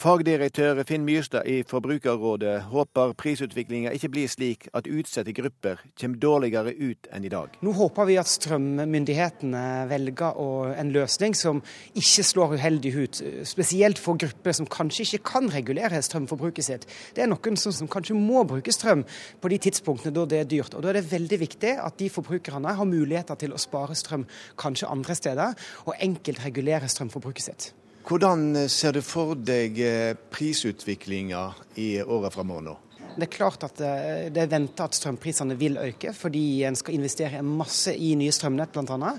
[0.00, 6.72] Fagdirektør Finn Myrstad i Forbrukerrådet håper prisutviklinga ikke blir slik at utsatte grupper kommer dårligere
[6.72, 7.58] ut enn i dag.
[7.60, 10.38] Nå håper vi at strømmyndighetene velger
[10.80, 11.60] en løsning som
[11.92, 13.20] ikke slår uheldig ut.
[13.50, 16.88] Spesielt for grupper som kanskje ikke kan regulere strømforbruket sitt.
[17.12, 19.04] Det er noen som, som kanskje må bruke strøm
[19.44, 20.78] på de tidspunktene da det er dyrt.
[20.78, 24.24] Og Da er det veldig viktig at de forbrukerne har muligheter til å spare strøm
[24.56, 27.70] kanskje andre steder, og enkelt regulere strømforbruket sitt.
[28.06, 31.42] Hvordan ser du for deg eh, prisutviklinga
[31.78, 32.76] i året framover nå?
[33.10, 36.96] Det er klart at eh, det er venta at strømprisene vil øke, fordi en skal
[36.96, 39.12] investere masse i nye strømnett bl.a.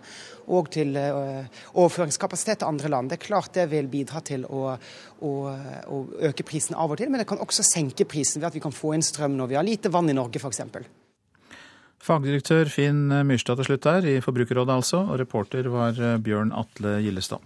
[0.51, 3.11] Og til eh, overføringskapasitet til andre land.
[3.11, 5.33] Det er klart det vil bidra til å, å,
[5.85, 8.63] å øke prisen av og til, men det kan også senke prisen ved at vi
[8.63, 10.65] kan få inn strøm når vi har lite vann i Norge f.eks.
[12.01, 16.95] Fagdirektør Finn Myrstad til slutt der, i Forbrukerrådet altså, og reporter var eh, Bjørn Atle
[17.03, 17.43] Gillestad.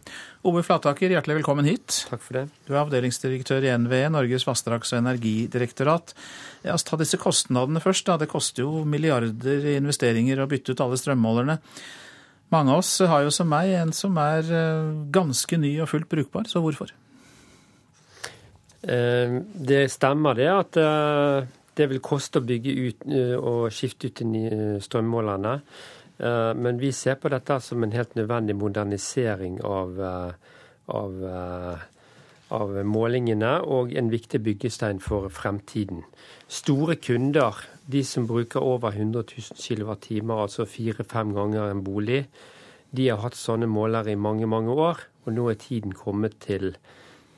[0.47, 2.05] Ove Flataker, hjertelig velkommen hit.
[2.07, 2.45] Takk for det.
[2.63, 6.13] Du er avdelingsdirektør i NVE, Norges vassdrags- og energidirektorat.
[6.63, 8.07] Ja, ta disse kostnadene først.
[8.07, 8.15] Da.
[8.21, 11.57] Det koster jo milliarder i investeringer å bytte ut alle strømmålerne.
[12.55, 16.07] Mange av oss har jo som meg en som er eh, ganske ny og fullt
[16.15, 16.95] brukbar, så hvorfor?
[18.87, 19.35] Eh,
[19.67, 20.83] det stemmer det at
[21.75, 25.57] det vil koste å bygge ut eh, og skifte ut de strømmålerne.
[26.17, 30.57] Eh, men vi ser på dette som en helt nødvendig modernisering av, eh,
[30.95, 31.21] av,
[32.55, 36.03] av målingene og en viktig byggestein for fremtiden.
[36.47, 42.25] Store kunder, de som bruker over 100 000 kWt, altså fire-fem ganger en bolig,
[42.95, 45.01] de har hatt sånne målere i mange, mange år.
[45.25, 46.75] Og nå er tiden kommet til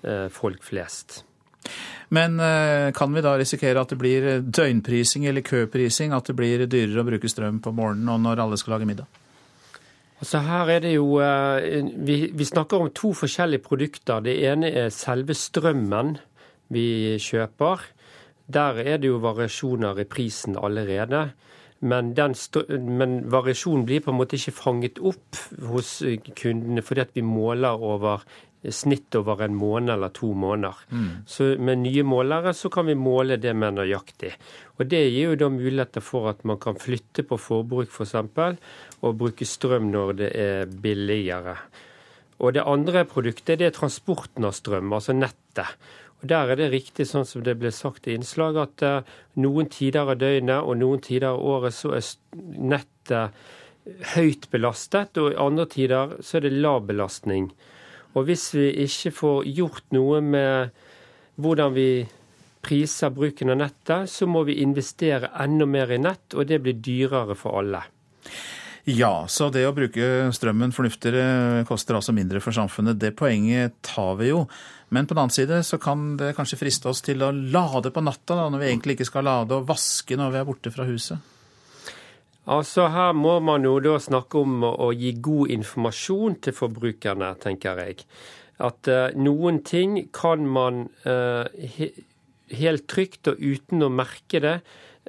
[0.04, 1.24] eh, folk flest.
[2.16, 6.14] Men eh, kan vi da risikere at det blir døgnprising eller køprising?
[6.16, 9.24] At det blir dyrere å bruke strøm på morgenen og når alle skal lage middag?
[10.18, 14.24] Altså her er det jo, eh, vi, vi snakker om to forskjellige produkter.
[14.26, 16.16] Det ene er selve strømmen
[16.74, 17.84] vi kjøper.
[18.48, 21.28] Der er det jo variasjoner i prisen allerede.
[21.80, 22.34] Men, den,
[22.98, 25.38] men, variasjonen blir på en måte ikke fanget opp
[25.70, 26.00] hos
[26.40, 28.24] kundene, fordi at vi måler over
[28.74, 30.78] snitt over en måned eller to måneder.
[30.90, 31.10] Mm.
[31.30, 34.34] Så med nye målere så kan vi måle det mer nøyaktig.
[34.78, 38.16] Og Det gir jo da muligheter for at man kan flytte på forbruk f.eks.
[38.34, 38.58] For
[39.06, 41.58] og bruke strøm når det er billigere.
[42.40, 45.78] Og Det andre produktet det er transporten av strøm, altså nettet.
[46.22, 49.70] Og Der er det riktig, sånn som det ble sagt i innslaget, at uh, noen
[49.70, 52.06] tider av døgnet og noen tider av året så er
[52.58, 53.38] nettet
[54.16, 57.52] høyt belastet, og i andre tider så er det lav belastning.
[58.16, 60.86] Og hvis vi ikke får gjort noe med
[61.38, 61.90] hvordan vi
[62.68, 66.80] priser bruken av nettet, så må vi investere enda mer i nett, og det blir
[66.84, 67.84] dyrere for alle.
[68.88, 73.00] Ja, så det å bruke strømmen fornuftigere koster altså mindre for samfunnet.
[73.00, 74.46] Det poenget tar vi jo.
[74.96, 78.04] Men på den annen side så kan det kanskje friste oss til å lade på
[78.04, 80.88] natta, da, når vi egentlig ikke skal lade, og vaske når vi er borte fra
[80.88, 81.36] huset?
[82.48, 87.82] Altså Her må man jo da snakke om å gi god informasjon til forbrukerne, tenker
[87.84, 88.06] jeg.
[88.64, 91.46] At uh, noen ting kan man uh,
[91.76, 91.92] he
[92.56, 94.54] helt trygt og uten å merke det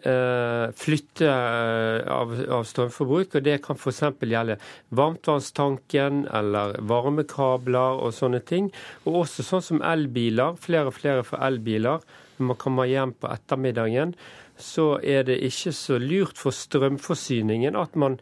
[0.02, 3.36] uh, flytte av, av strømforbruk.
[3.38, 4.02] og Det kan f.eks.
[4.26, 4.58] gjelde
[4.98, 8.72] varmtvannstanken eller varmekabler og sånne ting.
[9.06, 10.58] Og også sånn som elbiler.
[10.58, 12.02] Flere og flere får elbiler.
[12.38, 14.14] Man kommer hjem på ettermiddagen,
[14.58, 18.18] så er det ikke så lurt for strømforsyningen at man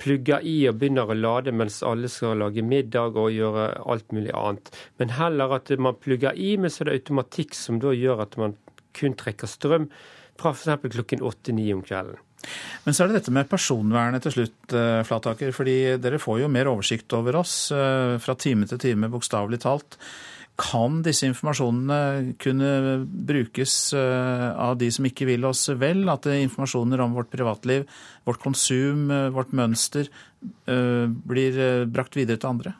[0.00, 4.32] plugger i og begynner å lade mens alle skal lage middag og gjøre alt mulig
[4.36, 4.72] annet.
[5.00, 8.38] Men heller at man plugger i, men så er det automatikk som da gjør at
[8.40, 8.56] man
[8.96, 9.90] kun trekker strøm
[10.40, 10.88] fra f.eks.
[10.94, 12.18] klokken åtte-ni om kvelden.
[12.86, 15.52] Men så er det dette med personvernet til slutt, eh, Flataker.
[15.52, 19.98] fordi dere får jo mer oversikt over oss eh, fra time til time, bokstavelig talt.
[20.60, 22.70] Kan disse informasjonene kunne
[23.30, 26.04] brukes eh, av de som ikke vil oss vel?
[26.12, 27.88] At informasjoner om vårt privatliv,
[28.28, 31.56] vårt konsum, vårt mønster blir
[31.92, 32.74] brakt videre til andre?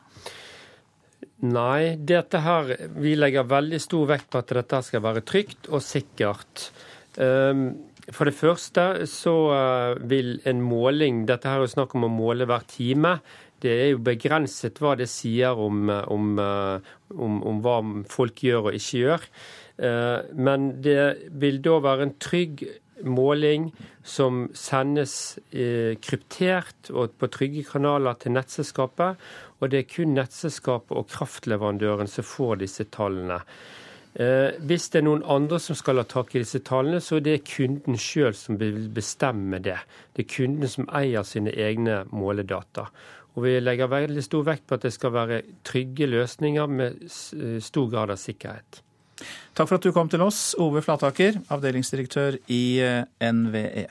[1.41, 2.67] Nei, dette her,
[3.01, 6.67] vi legger veldig stor vekt på at dette skal være trygt og sikkert.
[7.17, 7.71] Ehm,
[8.13, 12.13] for det første så eh, vil en måling Dette her er jo snakk om å
[12.13, 13.17] måle hver time.
[13.61, 18.43] Det er jo begrenset hva det sier om, eh, om, eh, om, om hva folk
[18.45, 19.27] gjør og ikke gjør.
[20.37, 22.59] Men det vil da være en trygg
[23.01, 23.71] måling
[24.05, 29.23] som sendes kryptert og på trygge kanaler til nettselskapet.
[29.57, 33.39] Og det er kun nettselskapet og kraftleverandøren som får disse tallene.
[34.13, 37.25] Eh, hvis det er noen andre som skal ha tak i disse tallene, så er
[37.29, 39.77] det kunden sjøl som vil bestemme det.
[40.11, 42.89] Det er kunden som eier sine egne måledata.
[43.35, 47.59] Og vi legger veldig stor vekt på at det skal være trygge løsninger med eh,
[47.63, 48.81] stor grad av sikkerhet.
[49.55, 53.87] Takk for at du kom til oss, Ove Flataker, avdelingsdirektør i eh, NVE.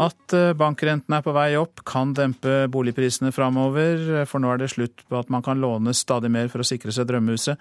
[0.00, 5.04] At bankrenten er på vei opp kan dempe boligprisene framover, for nå er det slutt
[5.04, 7.60] på at man kan låne stadig mer for å sikre seg drømmehuset.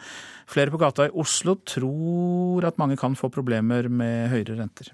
[0.50, 4.94] Flere på gata i Oslo tror at mange kan få problemer med høyere renter.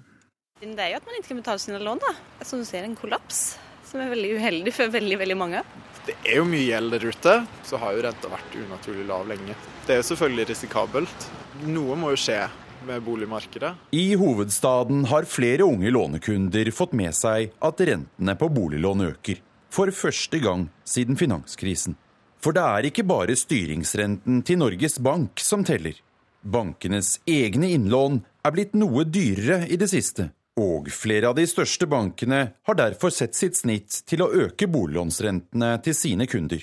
[0.58, 2.14] Det er jo at man ikke kan betale sine lån, da.
[2.42, 3.54] Som du ser, en kollaps.
[3.86, 5.62] Som er veldig uheldig for veldig, veldig mange.
[6.08, 7.34] Det er jo mye gjeld der ute,
[7.68, 9.54] så har jo renta vært unaturlig lav lenge.
[9.86, 11.28] Det er jo selvfølgelig risikabelt.
[11.68, 12.40] Noe må jo skje
[12.86, 13.74] med boligmarkedet.
[13.90, 19.42] I hovedstaden har flere unge lånekunder fått med seg at rentene på boliglån øker.
[19.70, 21.96] For første gang siden finanskrisen.
[22.40, 25.98] For det er ikke bare styringsrenten til Norges Bank som teller.
[26.42, 30.30] Bankenes egne innlån er blitt noe dyrere i det siste.
[30.58, 35.76] Og flere av de største bankene har derfor sett sitt snitt til å øke boliglånsrentene
[35.84, 36.62] til sine kunder.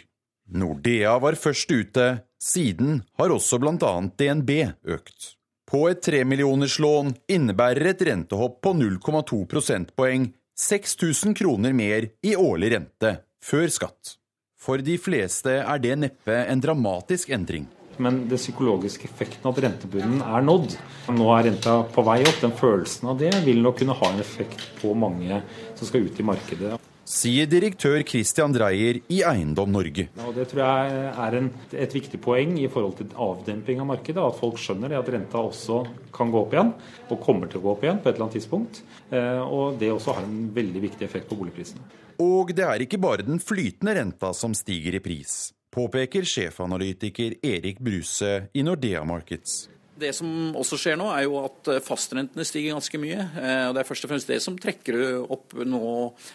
[0.51, 2.09] Nordea var først ute,
[2.39, 3.95] siden har også bl.a.
[4.20, 4.51] DNB
[4.95, 5.36] økt
[5.76, 13.12] på et tremillionerslån innebærer et rentehopp på 0,2 prosentpoeng 6000 kroner mer i årlig rente
[13.44, 14.14] før skatt.
[14.56, 17.68] For de fleste er det neppe en dramatisk endring.
[18.00, 20.78] Men den psykologiske effekten av at rentebunnen er nådd.
[21.12, 22.40] Nå er renta på vei opp.
[22.40, 25.44] Den følelsen av det vil nok kunne ha en effekt på mange
[25.76, 26.80] som skal ut i markedet.
[27.06, 30.08] Sier direktør Christian Dreyer i Eiendom Norge.
[30.18, 34.22] Ja, Det tror jeg er en, et viktig poeng i forhold til avdemping av markedet.
[34.22, 35.84] At folk skjønner det at renta også
[36.16, 36.74] kan gå opp igjen,
[37.10, 38.82] og kommer til å gå opp igjen på et eller annet tidspunkt.
[39.12, 41.86] Eh, og det også har en veldig viktig effekt på boligprisene.
[42.26, 47.82] Og det er ikke bare den flytende renta som stiger i pris, påpeker sjefanalytiker Erik
[47.84, 49.66] Bruse i Nordea Markets.
[49.96, 50.28] Det som
[50.60, 53.22] også skjer nå, er jo at eh, fastrentene stiger ganske mye.
[53.39, 55.00] Eh, og Det er først og fremst det som trekker
[55.32, 55.86] opp nå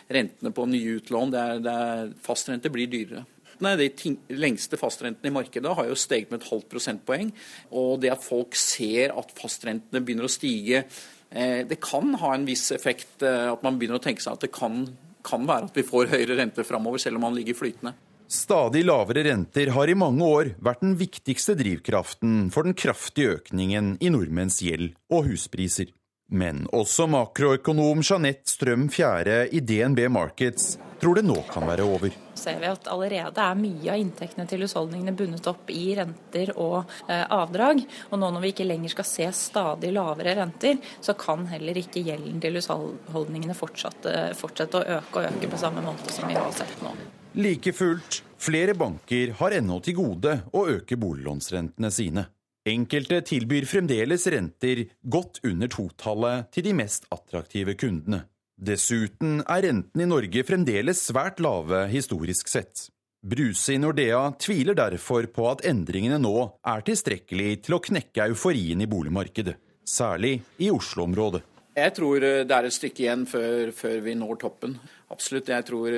[0.09, 1.35] rentene på nye utlån.
[1.35, 3.27] Det er, det er Fastrente blir dyrere.
[3.61, 7.33] De lengste fastrentene i markedet har jo steget med et halvt prosentpoeng.
[7.77, 10.87] Og det at folk ser at fastrentene begynner å stige,
[11.29, 13.19] eh, det kan ha en viss effekt.
[13.21, 14.87] At man begynner å tenke seg at det kan,
[15.27, 17.93] kan være at vi får høyere rente framover, selv om man ligger flytende.
[18.31, 23.97] Stadig lavere renter har i mange år vært den viktigste drivkraften for den kraftige økningen
[23.99, 25.91] i nordmenns gjeld og huspriser.
[26.31, 32.15] Men også makroøkonom Jeanette Strøm Fjære i DNB Markets tror det nå kan være over.
[32.39, 36.85] ser vi at allerede er mye av inntektene til husholdningene bundet opp i renter og
[37.11, 37.83] eh, avdrag.
[38.13, 42.07] Og nå når vi ikke lenger skal se stadig lavere renter, så kan heller ikke
[42.07, 46.55] gjelden til husholdningene fortsette, fortsette å øke og øke på samme måte som vi har
[46.55, 46.95] sett nå.
[47.39, 52.25] Like fullt, flere banker har ennå til gode å øke boliglånsrentene sine.
[52.67, 58.25] Enkelte tilbyr fremdeles renter godt under totallet til de mest attraktive kundene.
[58.59, 62.89] Dessuten er rentene i Norge fremdeles svært lave historisk sett.
[63.23, 66.35] Bruse i Nordea tviler derfor på at endringene nå
[66.67, 69.55] er tilstrekkelig til å knekke euforien i boligmarkedet,
[69.87, 71.45] særlig i Oslo-området.
[71.79, 74.77] Jeg tror det er et stykke igjen før, før vi når toppen.
[75.15, 75.55] Absolutt.
[75.55, 75.95] Jeg tror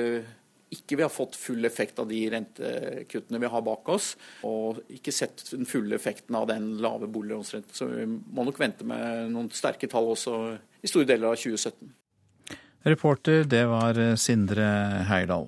[0.73, 4.13] ikke vi har fått full effekt av de rentekuttene vi har bak oss,
[4.47, 7.75] og ikke sett den fulle effekten av den lave boliglånsrenten.
[7.77, 10.37] Så vi må nok vente med noen sterke tall også
[10.83, 11.93] i store deler av 2017.
[12.83, 14.65] Reporter, det var Sindre
[15.07, 15.47] Heyerdahl.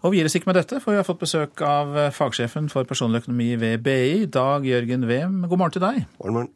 [0.00, 2.88] Og vi gir oss ikke med dette, for vi har fått besøk av fagsjefen for
[2.88, 5.42] personlig økonomi ved BI, Dag Jørgen Wem.
[5.44, 6.06] God morgen til deg.
[6.20, 6.54] God morgen.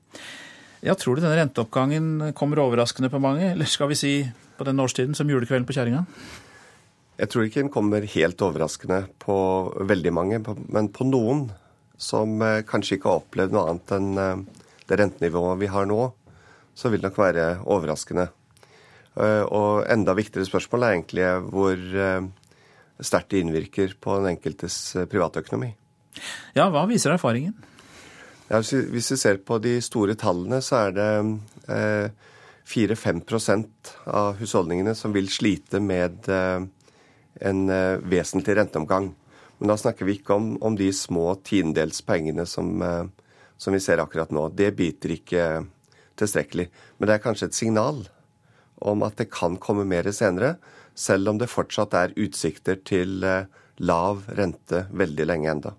[0.84, 4.14] Ja, Tror du denne renteoppgangen kommer overraskende på mange, eller skal vi si
[4.58, 6.04] på den årstiden som julekvelden på kjerringa?
[7.14, 9.36] Jeg tror ikke den kommer helt overraskende på
[9.86, 10.40] veldig mange,
[10.74, 11.46] men på noen
[12.00, 16.00] som eh, kanskje ikke har opplevd noe annet enn eh, det rentenivået vi har nå,
[16.74, 18.26] så vil det nok være overraskende.
[19.14, 21.86] Eh, og enda viktigere spørsmål er egentlig hvor
[23.04, 24.76] sterkt det innvirker på den enkeltes
[25.10, 25.70] privatøkonomi.
[26.54, 27.54] Ja, hva viser erfaringen?
[28.50, 31.08] Ja, hvis vi ser på de store tallene, så er det
[32.70, 36.28] 4-5% av husholdningene som vil slite med
[37.40, 39.10] en uh, vesentlig renteomgang.
[39.58, 43.06] Men da snakker vi ikke om, om de små tiendedelspengene som, uh,
[43.56, 44.48] som vi ser akkurat nå.
[44.54, 45.46] Det biter ikke
[46.20, 46.68] tilstrekkelig.
[46.98, 48.04] Men det er kanskje et signal
[48.84, 50.56] om at det kan komme mer senere,
[50.94, 53.48] selv om det fortsatt er utsikter til uh,
[53.82, 55.74] lav rente veldig lenge enda.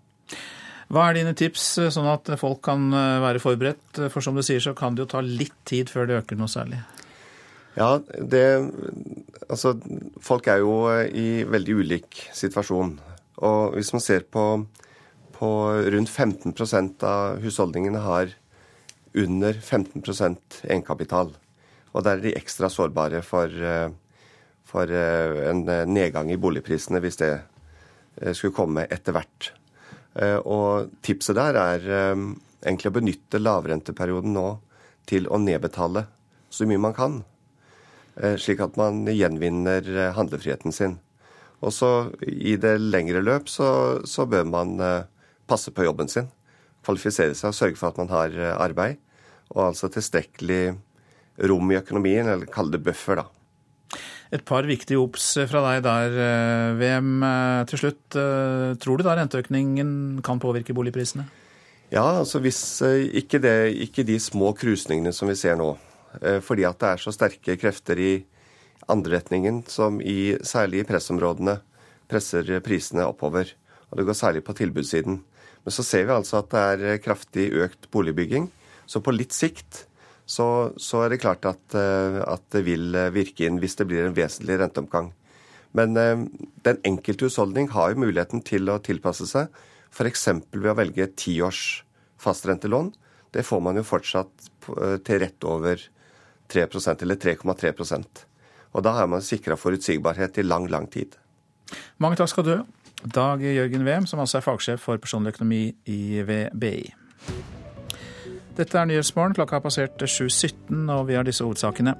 [0.91, 1.64] Hva er dine tips,
[1.95, 4.03] sånn at folk kan være forberedt?
[4.14, 6.51] For som du sier, så kan det jo ta litt tid før det øker noe
[6.51, 6.84] særlig.
[7.76, 8.45] Ja, det
[9.45, 9.76] Altså,
[10.26, 12.95] folk er jo i veldig ulik situasjon.
[13.45, 14.45] Og hvis man ser på,
[15.36, 15.49] på
[15.93, 18.32] rundt 15% av husholdningene har
[19.13, 21.30] under 15% egenkapital.
[21.93, 23.53] Og der er de ekstra sårbare for,
[24.65, 25.61] for en
[25.93, 27.32] nedgang i boligprisene hvis det
[28.34, 29.51] skulle komme etter hvert.
[30.41, 31.88] Og tipset der er
[32.65, 34.49] egentlig å benytte lavrenteperioden nå
[35.05, 36.07] til å nedbetale
[36.49, 37.21] så mye man kan.
[38.16, 40.97] Eh, slik at man gjenvinner eh, handlefriheten sin.
[41.66, 41.89] Og så
[42.22, 43.68] i det lengre løp så,
[44.07, 45.07] så, bør man eh,
[45.49, 46.30] passe på jobben sin.
[46.86, 49.01] Kvalifisere seg og sørge for at man har arbeid.
[49.53, 50.76] Og altså tilstrekkelig
[51.49, 53.28] rom i økonomien, eller kalle det buffer, da.
[54.34, 56.16] Et par viktige obs fra deg der,
[56.80, 57.26] VM.
[57.70, 58.18] Til slutt,
[58.82, 59.89] tror du da renteøkningen
[60.26, 61.28] kan påvirke boligprisene?
[61.93, 63.55] Ja, altså hvis ikke, det,
[63.86, 65.76] ikke de små krusningene som vi ser nå,
[66.45, 68.11] fordi at det er så sterke krefter i
[68.91, 71.57] andre retningen, som i, særlig i pressområdene
[72.11, 73.49] presser prisene oppover.
[73.89, 75.20] Og det går særlig på tilbudssiden.
[75.66, 76.63] Men så ser vi altså at det
[76.93, 78.49] er kraftig økt boligbygging.
[78.86, 79.86] Så på litt sikt
[80.30, 84.05] så, så er det klart at, eh, at, det vil virke inn hvis det blir
[84.05, 85.11] en vesentlig renteomgang.
[85.78, 86.26] Men eh,
[86.66, 89.49] den enkelte husholdning har jo muligheten til å tilpasse seg,
[89.93, 90.28] f.eks.
[90.53, 91.63] ved å velge tiårs
[92.22, 92.93] fastrentelån.
[93.34, 94.49] Det får man jo fortsatt
[95.05, 95.82] til rett over
[96.48, 96.68] 3
[97.02, 98.06] eller 3,3
[98.74, 101.16] Og da har man sikra forutsigbarhet i lang, lang tid.
[101.98, 102.64] Mange takk skal du ha.
[103.06, 106.93] Dag Jørgen Wem, som altså er fagsjef for personlig økonomi i VBI.
[108.56, 109.36] Dette er Nyhetsmorgen.
[109.36, 111.93] Klokka har passert 7.17, og vi har disse hovedsakene.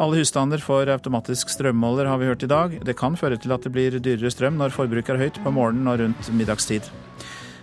[0.00, 2.78] Alle husstander får automatisk strømmåler, har vi hørt i dag.
[2.86, 5.90] Det kan føre til at det blir dyrere strøm når forbruket er høyt på morgenen
[5.92, 6.88] og rundt middagstid.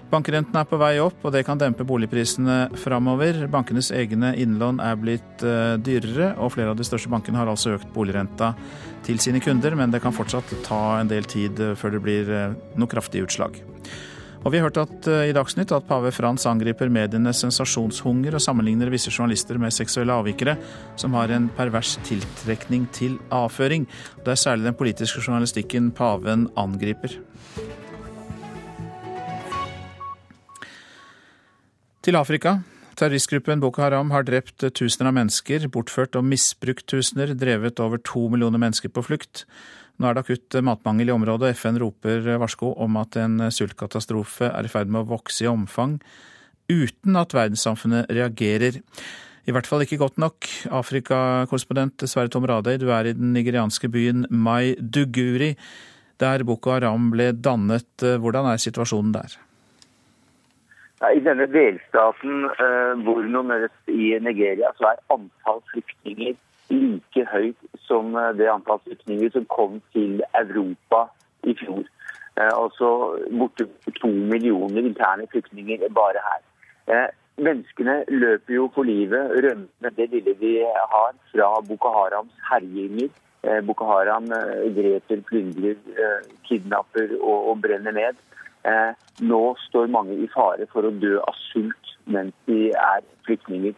[0.08, 3.42] Bankrentene er på vei opp, og det kan dempe boligprisene framover.
[3.52, 7.76] Bankenes egne innlån er blitt eh, dyrere, og flere av de største bankene har altså
[7.76, 8.54] økt boligrenta
[9.04, 12.56] til sine kunder, men det kan fortsatt ta en del tid før det blir eh,
[12.80, 13.60] noe kraftig utslag.
[14.46, 18.44] Og vi har hørt at, eh, i Dagsnytt at pave Frans angriper medienes sensasjonshunger og
[18.44, 20.56] sammenligner visse journalister med seksuelle avvikere
[20.96, 23.90] som har en pervers tiltrekning til avføring.
[24.24, 27.20] Det er særlig den politiske journalistikken paven angriper.
[32.08, 32.54] Til Afrika.
[32.96, 38.22] Terroristgruppen Boko Haram har drept tusener av mennesker, bortført og misbrukt tusener, drevet over to
[38.32, 39.42] millioner mennesker på flukt.
[40.00, 44.48] Nå er det akutt matmangel i området, og FN roper varsko om at en sultkatastrofe
[44.48, 45.98] er i ferd med å vokse i omfang,
[46.72, 48.80] uten at verdenssamfunnet reagerer.
[49.44, 50.48] I hvert fall ikke godt nok.
[50.80, 55.58] Afrikakorrespondent Sverre Tom Radøy, du er i den nigerianske byen Mai Duguri,
[56.24, 57.92] der Boko Haram ble dannet.
[58.00, 59.36] Hvordan er situasjonen der?
[60.98, 63.44] I denne delstaten uh, Borno
[63.88, 66.34] i Nigeria så er antall flyktninger
[66.70, 71.08] like høyt som eh, det antall flyktninger som kom til Europa
[71.48, 71.86] i fjor.
[72.38, 72.90] Eh, altså
[73.40, 73.68] borte
[74.00, 76.44] to millioner interne flyktninger bare her.
[76.88, 83.10] Eh, menneskene løper jo for livet, rømmer det lille de har fra Boko Harams herjinger.
[83.64, 84.26] Boko Haram
[84.76, 85.78] dreper, plyndrer,
[86.44, 88.18] kidnapper og, og brenner ned.
[89.20, 93.76] Nå står mange i fare for å dø av sult mens de er flyktninger.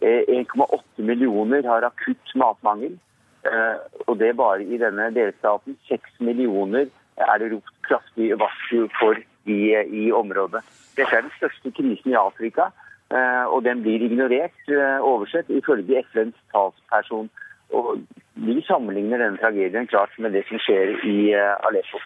[0.00, 2.96] 1,8 millioner har akutt matmangel.
[3.42, 3.76] Eh,
[4.06, 5.76] og det bare i denne delstaten.
[5.88, 9.16] 6 millioner er det ropt kraftig varsel for
[9.48, 9.58] i,
[10.02, 10.62] i området.
[10.96, 12.68] Dette er den største krisen i Afrika,
[13.12, 17.30] eh, og den blir ignorert, eh, oversett, ifølge FNs talsperson.
[17.72, 18.02] Og
[18.40, 21.98] Vi sammenligner denne tragedien klart med det som skjer i Aleppo.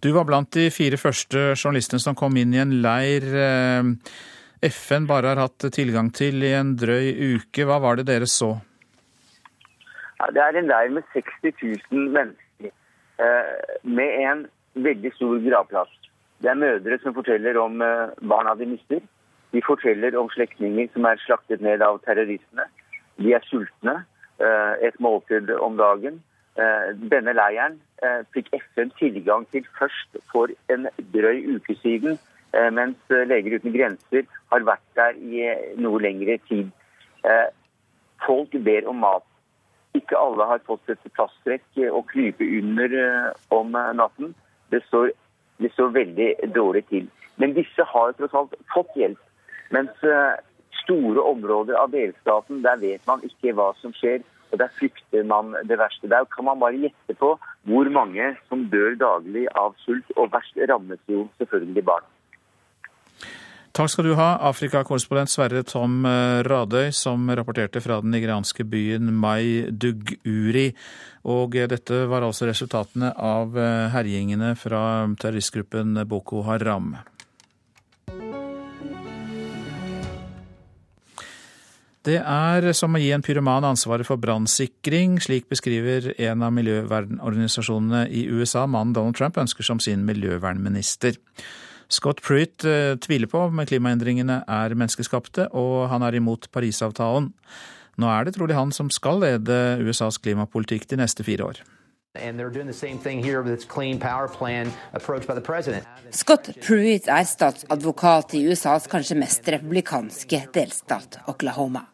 [0.00, 3.26] Du var blant de fire første journalistene som kom inn i en leir
[4.60, 7.64] FN bare har hatt tilgang til i en drøy uke.
[7.64, 8.58] Hva var det dere så?
[10.28, 11.54] Det er en leir med 60
[11.92, 12.72] 000 mennesker,
[13.24, 14.42] eh, med en
[14.74, 15.94] veldig stor gravplass.
[16.44, 19.00] Det er mødre som forteller om eh, barna de mister.
[19.52, 22.68] De forteller om slektninger som er slaktet ned av terroristene.
[23.16, 24.02] De er sultne.
[24.40, 26.20] Eh, et måltid om dagen.
[26.56, 27.76] Denne leiren
[28.34, 32.18] fikk FN tilgang til først for en drøy uke siden
[32.52, 36.70] Eh, mens eh, Leger uten grenser har vært der i eh, noe lengre tid.
[38.24, 39.26] Folk ber om mat.
[39.96, 42.94] Ikke alle har fått et plastrekk å krype under
[43.54, 44.34] om natten.
[44.72, 45.10] Det står,
[45.58, 47.08] det står veldig dårlig til.
[47.42, 49.20] Men disse har tross alt fått hjelp.
[49.74, 49.92] Mens
[50.82, 54.22] store områder av delstaten, der vet man ikke hva som skjer.
[54.50, 56.10] Og der frykter man det verste.
[56.10, 57.34] Der kan man bare gjette på
[57.68, 60.08] hvor mange som dør daglig av sult.
[60.16, 62.08] Og verst rammes jo selvfølgelig barn.
[63.70, 69.12] Takk skal du ha, Afrikakorrespondent Sverre Tom eh, Radøy, som rapporterte fra den nigerianske byen
[69.14, 70.72] Mai Duguri.
[71.30, 74.82] Og eh, dette var altså resultatene av eh, herjingene fra
[75.22, 76.96] terroristgruppen Boko Haram.
[82.06, 88.06] Det er som å gi en pyroman ansvaret for brannsikring, slik beskriver en av miljøvernorganisasjonene
[88.08, 91.18] i USA mannen Donald Trump ønsker som sin miljøvernminister.
[91.92, 97.28] Scott Pruitt eh, tviler på om klimaendringene er menneskeskapte, og han er imot Parisavtalen.
[98.00, 101.60] Nå er det trolig han som skal lede USAs klimapolitikk de neste fire år.
[106.22, 111.89] Scott Pruitt er statsadvokat i USAs kanskje mest republikanske delstat Oklahoma.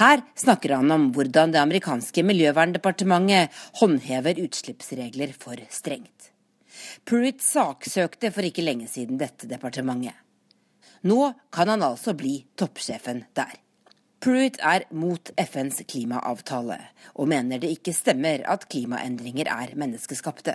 [0.00, 6.30] Her snakker han om hvordan det amerikanske miljøverndepartementet håndhever utslippsregler for strengt.
[7.06, 10.16] Pruitt saksøkte for ikke lenge siden dette departementet.
[11.02, 13.56] Nå kan han altså bli toppsjefen der.
[14.22, 16.78] Pruitt er mot FNs klimaavtale,
[17.18, 20.54] og mener det ikke stemmer at klimaendringer er menneskeskapte.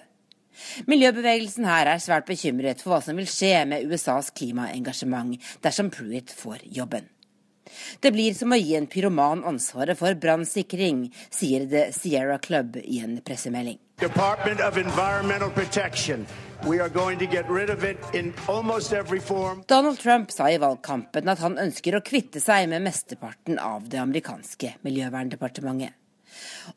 [0.88, 6.32] Miljøbevegelsen her er svært bekymret for hva som vil skje med USAs klimaengasjement dersom Pruitt
[6.34, 7.12] får jobben.
[8.00, 13.02] Det blir som å gi en pyroman ansvaret for brannsikring, sier The Sierra Club i
[13.04, 13.80] en pressemelding.
[14.00, 16.28] Department of Environmental Protection.
[19.68, 24.02] Donald Trump sa i valgkampen at han ønsker å kvitte seg med mesteparten av det
[24.02, 25.94] amerikanske miljøverndepartementet.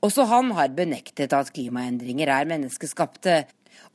[0.05, 3.43] Også han har benektet at klimaendringer er menneskeskapte,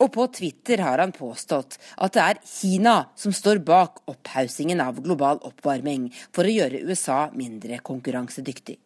[0.02, 5.02] Og på Twitter har han påstått at det er Kina som står bak opphaussingen av
[5.04, 8.78] global oppvarming for å gjøre USA mindre konkurransedyktig.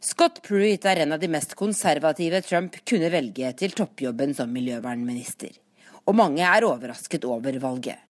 [0.00, 5.54] Scott Pruitt er en av de mest konservative Trump kunne velge til toppjobben som miljøvernminister.
[6.04, 8.00] Og mange er overrasket over valget.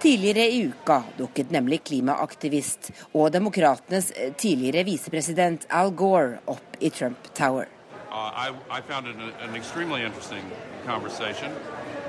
[0.00, 7.32] Tidligere i uka dukket nemlig klimaaktivist og demokratenes tidligere visepresident Al Gore opp i Trump
[7.36, 7.75] Tower.
[8.16, 10.42] Uh, I, I, found it an, an extremely interesting
[10.86, 11.52] conversation,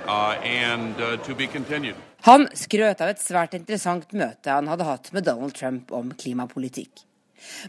[0.07, 1.95] uh, and uh, to be continued.
[2.21, 7.03] Han skrøt av et svært interessant møte han hadde hatt med Donald Trump om klimapolitikk.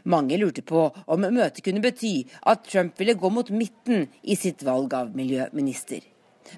[0.07, 2.13] Mange lurte på om møtet kunne bety
[2.47, 6.07] at Trump ville gå mot midten i sitt valg av miljøminister.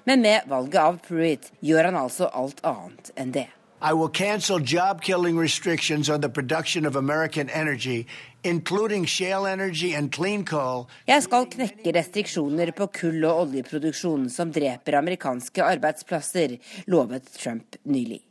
[0.05, 3.47] Men med valget av Pruitt gjør han altså alt annet enn det.
[3.83, 8.05] I will cancel job killing restrictions on the production of American energy.
[8.43, 8.61] Jeg
[11.25, 18.21] skal knekke restriksjoner på kull- og oljeproduksjon som dreper amerikanske arbeidsplasser, lovet Trump nylig.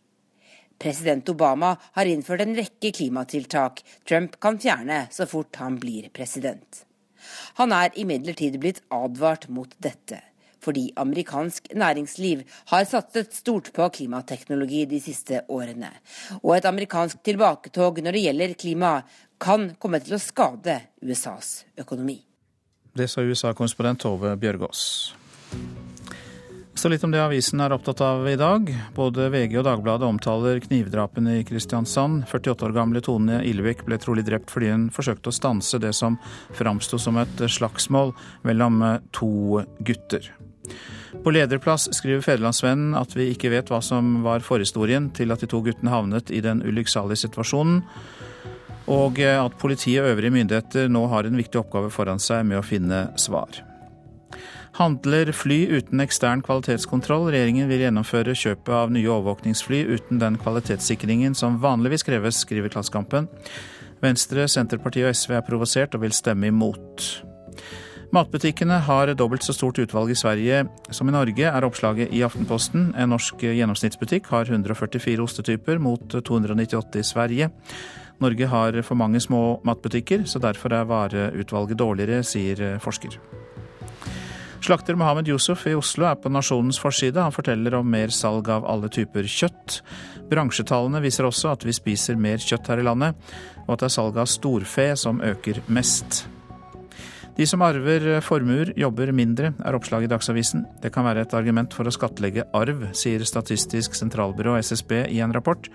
[0.79, 6.85] President Obama har innført en rekke klimatiltak Trump kan fjerne så fort han blir president.
[7.59, 10.30] Han er imidlertid blitt advart mot dette
[10.63, 15.93] fordi amerikansk næringsliv har satset stort på klimateknologi de siste årene.
[16.43, 18.95] Og et amerikansk tilbaketog når det gjelder klima,
[19.41, 22.19] kan komme til å skade USAs økonomi.
[22.93, 25.15] Det sa USA-konsponent Tove Bjørgaas.
[26.81, 28.71] Så litt om det avisen er opptatt av i dag.
[28.97, 32.23] Både VG og Dagbladet omtaler knivdrapene i Kristiansand.
[32.31, 36.17] 48 år gamle Tone Ilvik ble trolig drept fordi hun forsøkte å stanse det som
[36.57, 38.15] framsto som et slagsmål
[38.49, 38.81] mellom
[39.13, 40.31] to gutter.
[41.25, 45.49] På lederplass skriver Federlandsvennen at vi ikke vet hva som var forhistorien til at de
[45.51, 47.83] to guttene havnet i den ulykksalige situasjonen,
[48.91, 52.67] og at politiet og øvrige myndigheter nå har en viktig oppgave foran seg med å
[52.67, 53.61] finne svar.
[54.79, 57.27] Handler fly uten ekstern kvalitetskontroll.
[57.35, 63.29] Regjeringen vil gjennomføre kjøpet av nye overvåkningsfly uten den kvalitetssikringen som vanligvis kreves, skriver Klassekampen.
[64.01, 67.09] Venstre, Senterpartiet og SV er provosert og vil stemme imot.
[68.11, 72.89] Matbutikkene har dobbelt så stort utvalg i Sverige som i Norge, er oppslaget i Aftenposten.
[72.99, 77.49] En norsk gjennomsnittsbutikk har 144 ostetyper mot 298 i Sverige.
[78.19, 83.15] Norge har for mange små matbutikker, så derfor er vareutvalget dårligere, sier forsker.
[84.61, 87.23] Slakter Mohammed Yusuf i Oslo er på Nasjonens forside.
[87.23, 89.79] Han forteller om mer salg av alle typer kjøtt.
[90.29, 93.15] Bransjetallene viser også at vi spiser mer kjøtt her i landet,
[93.69, 96.25] og at det er salget av storfe som øker mest.
[97.41, 100.67] De som arver formuer, jobber mindre, er oppslaget i Dagsavisen.
[100.83, 105.33] Det kan være et argument for å skattlegge arv, sier Statistisk sentralbyrå, SSB, i en
[105.33, 105.71] rapport.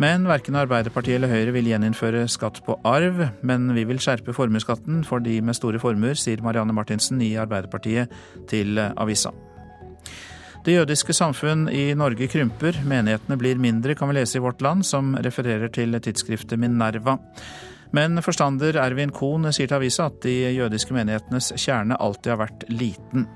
[0.00, 5.04] Men verken Arbeiderpartiet eller Høyre vil gjeninnføre skatt på arv, men vi vil skjerpe formuesskatten
[5.04, 8.16] for de med store formuer, sier Marianne Martinsen i Arbeiderpartiet
[8.48, 9.34] til avisa.
[10.64, 14.88] Det jødiske samfunn i Norge krymper, menighetene blir mindre, kan vi lese i Vårt Land,
[14.88, 17.20] som refererer til tidsskriftet Minerva.
[17.94, 22.66] Men forstander Ervin Kohn sier til avisa at de jødiske menighetenes kjerne alltid har vært
[22.72, 23.28] liten.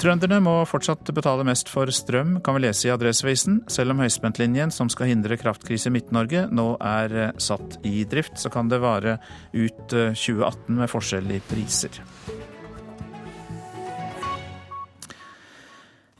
[0.00, 3.60] Trønderne må fortsatt betale mest for strøm, kan vi lese i Adresseavisen.
[3.70, 8.52] Selv om høyspentlinjen som skal hindre kraftkrise i Midt-Norge nå er satt i drift, så
[8.52, 9.18] kan det vare
[9.52, 12.00] ut 2018 med forskjell i priser.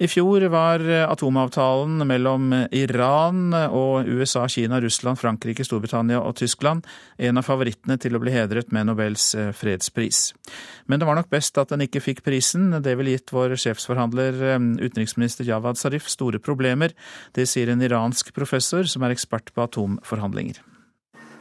[0.01, 6.87] I fjor var atomavtalen mellom Iran og USA, Kina, Russland, Frankrike, Storbritannia og Tyskland
[7.21, 9.27] en av favorittene til å bli hedret med Nobels
[9.59, 10.23] fredspris.
[10.89, 12.71] Men det var nok best at den ikke fikk prisen.
[12.81, 14.41] Det ville gitt vår sjefsforhandler,
[14.81, 16.97] utenriksminister Javad Zarif, store problemer.
[17.37, 20.65] Det sier en iransk professor som er ekspert på atomforhandlinger.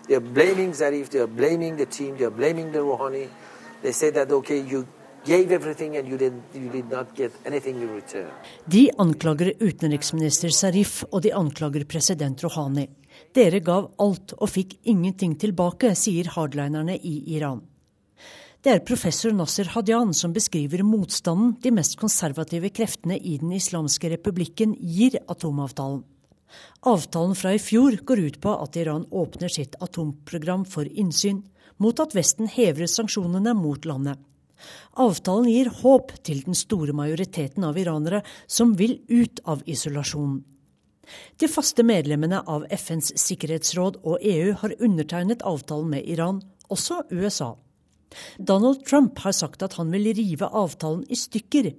[0.09, 3.29] De are blaming Zarif, de are blaming the de are blaming the Rouhani.
[3.81, 4.85] They say that, okay, you
[8.65, 12.85] de anklager utenriksminister Sarif og de anklager president Rouhani.
[13.35, 17.59] Dere gav alt og fikk ingenting tilbake, sier hardlinerne i Iran.
[18.63, 24.11] Det er professor Nasser Hadian som beskriver motstanden de mest konservative kreftene i Den islamske
[24.15, 26.01] republikken gir atomavtalen.
[26.87, 31.43] Avtalen fra i fjor går ut på at Iran åpner sitt atomprogram for innsyn,
[31.77, 34.19] mot at Vesten hever sanksjonene mot landet.
[34.99, 40.39] Avtalen gir håp til den store majoriteten av iranere som vil ut av isolasjon.
[41.41, 47.55] De faste medlemmene av FNs sikkerhetsråd og EU har undertegnet avtalen med Iran, også USA.
[48.37, 51.71] Donald Trump har sagt at han vil rive avtalen i stykker.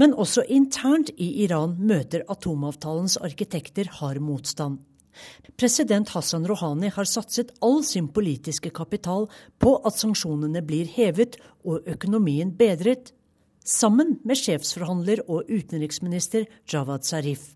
[0.00, 4.78] Men også internt i Iran møter atomavtalens arkitekter hard motstand.
[5.60, 11.86] President Hassan Rouhani har satset all sin politiske kapital på at sanksjonene blir hevet og
[11.86, 13.12] økonomien bedret.
[13.64, 17.54] sammen med sjefsforhandler og utenriksminister Jawad Zarif.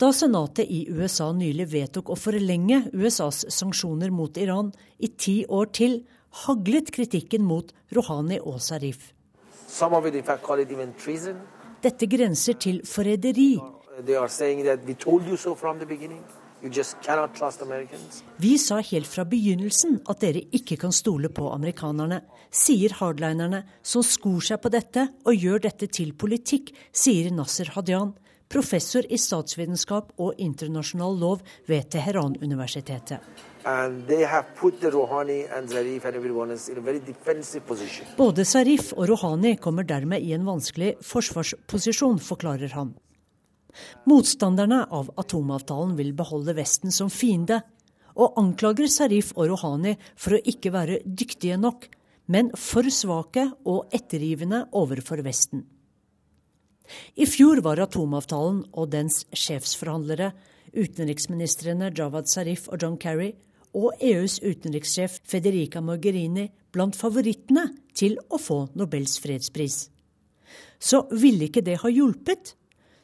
[0.00, 5.70] Da senatet i USA nylig vedtok å forlenge USAs sanksjoner mot Iran i ti år
[5.72, 6.00] til,
[6.44, 9.12] haglet kritikken mot Rouhani og Zarif.
[11.82, 13.52] Dette grenser til forræderi.
[18.36, 24.04] Vi sa helt fra begynnelsen at dere ikke kan stole på amerikanerne, sier hardlinerne, som
[24.06, 28.14] skor seg på dette og gjør dette til politikk, sier Nasser Hadian,
[28.52, 33.20] professor i statsvitenskap og internasjonal lov ved Teheran-universitetet.
[38.16, 42.96] Både Zarif og Rouhani kommer dermed i en vanskelig forsvarsposisjon, forklarer han.
[44.08, 47.62] Motstanderne av atomavtalen vil beholde Vesten som fiende,
[48.12, 51.86] og anklager Sarif og Rouhani for å ikke være dyktige nok,
[52.32, 55.64] men for svake og ettergivende overfor Vesten.
[57.16, 60.32] I fjor var atomavtalen og dens sjefsforhandlere,
[60.72, 63.32] utenriksministrene Jawad Sarif og John Kerry,
[63.72, 69.86] og EUs utenrikssjef Federica Mogherini blant favorittene til å få Nobels fredspris.
[70.76, 72.52] Så ville ikke det ha hjulpet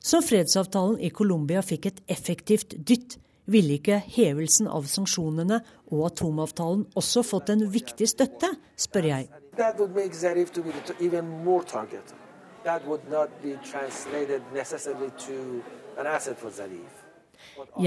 [0.03, 3.18] så fredsavtalen i Colombia fikk et effektivt dytt,
[3.49, 9.28] ville ikke hevelsen av sanksjonene og atomavtalen også fått en viktig støtte, spør jeg.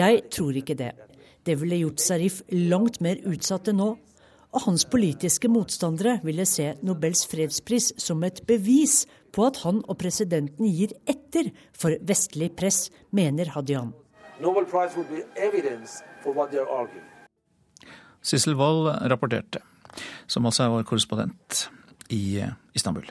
[0.01, 0.91] Jeg tror ikke det.
[1.45, 3.89] Det ville gjort Zarif langt mer utsatt enn nå,
[4.51, 9.05] og hans politiske motstandere ville se Nobels fredspris som et bevis
[9.36, 13.94] på at han og presidenten gir etter for vestlig press, mener Hadian.
[18.22, 19.62] Sissel Wold rapporterte,
[20.30, 21.66] som også er vår korrespondent
[22.14, 22.42] i
[22.78, 23.08] Istanbul.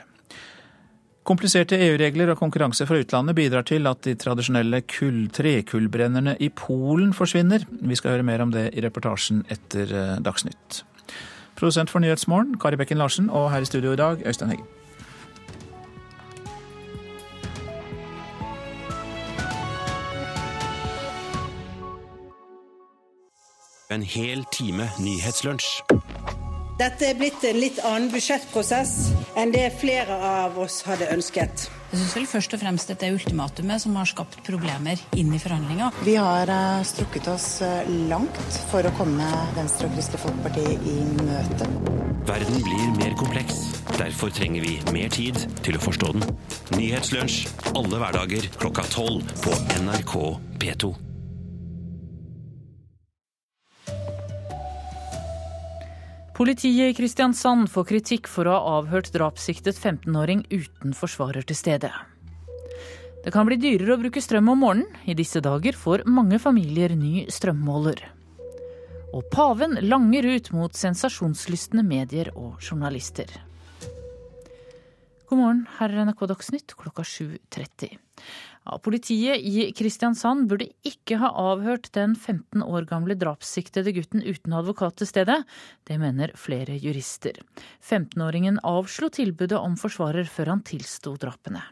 [1.27, 7.13] Kompliserte EU-regler og konkurranse fra utlandet bidrar til at de tradisjonelle kull, trekullbrennerne i Polen
[7.13, 7.67] forsvinner.
[7.69, 10.81] Vi skal høre mer om det i reportasjen etter eh, Dagsnytt.
[11.59, 14.80] Produsent for Nyhetsmorgen, Kari Bekken Larsen, og her i studio i dag, Øystein Heggen.
[23.91, 25.81] En hel time nyhetslunsj.
[26.79, 31.65] Dette er blitt en litt annen budsjettprosess enn det flere av oss hadde ønsket.
[31.91, 35.41] Jeg syns vel først og fremst dette er ultimatumet som har skapt problemer inn i
[35.43, 35.91] forhandlinga.
[36.07, 38.39] Vi har uh, strukket oss uh, langt
[38.71, 39.27] for å komme
[39.59, 40.65] Venstre og Kristelig Folkeparti
[40.95, 41.69] i møte.
[42.31, 43.61] Verden blir mer kompleks.
[43.99, 45.37] Derfor trenger vi mer tid
[45.67, 46.27] til å forstå den.
[46.79, 47.43] Nyhetslunsj
[47.75, 50.19] alle hverdager klokka tolv på NRK
[50.63, 51.10] P2.
[56.41, 61.91] Politiet i Kristiansand får kritikk for å ha avhørt drapssiktet 15-åring uten forsvarer til stede.
[63.21, 64.87] Det kan bli dyrere å bruke strøm om morgenen.
[65.05, 68.01] I disse dager får mange familier ny strømmåler.
[69.13, 73.29] Og paven langer ut mot sensasjonslystne medier og journalister.
[75.29, 77.93] God morgen, her er NRK Dagsnytt klokka 7.30.
[78.61, 84.53] Ja, politiet i Kristiansand burde ikke ha avhørt den 15 år gamle drapssiktede gutten uten
[84.53, 85.39] advokat til stede.
[85.89, 87.41] Det mener flere jurister.
[87.81, 91.63] 15-åringen avslo tilbudet om forsvarer før han tilsto drapene.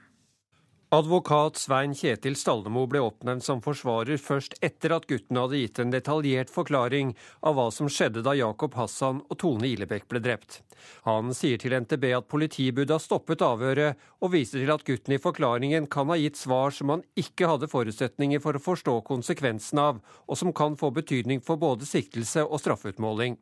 [0.92, 5.92] Advokat Svein Kjetil Stallemo ble oppnevnt som forsvarer først etter at gutten hadde gitt en
[5.94, 7.12] detaljert forklaring
[7.46, 10.64] av hva som skjedde da Jakob Hassan og Tone Ilebekk ble drept.
[11.06, 15.14] Han sier til NTB at politiet burde ha stoppet avhøret, og viser til at gutten
[15.14, 19.84] i forklaringen kan ha gitt svar som han ikke hadde forutsetninger for å forstå konsekvensen
[19.84, 23.38] av, og som kan få betydning for både siktelse og straffeutmåling.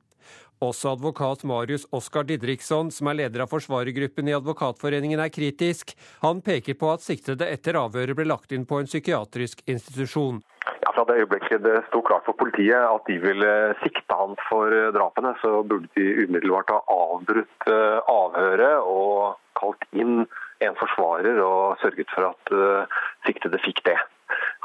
[0.58, 5.94] Også advokat Marius Oskar Didriksson, som er leder av forsvarergruppen i Advokatforeningen, er kritisk.
[6.24, 10.42] Han peker på at siktede etter avhøret ble lagt inn på en psykiatrisk institusjon.
[10.82, 13.54] Ja, fra det øyeblikket det sto klart for politiet at de ville
[13.84, 19.86] sikte han for eh, drapene, så burde de umiddelbart ha avbrutt eh, avhøret og kalt
[19.94, 20.26] inn
[20.66, 23.98] en forsvarer og sørget for at uh, siktede fikk det.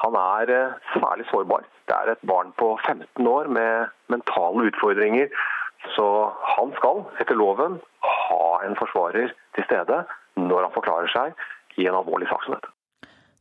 [0.01, 1.67] Han er særlig sårbar.
[1.89, 5.29] Det er et barn på 15 år med mentale utfordringer
[5.97, 6.07] så
[6.57, 10.05] han skal etter loven ha en forsvarer til stede
[10.39, 12.71] når han forklarer seg i en alvorlig sak som dette.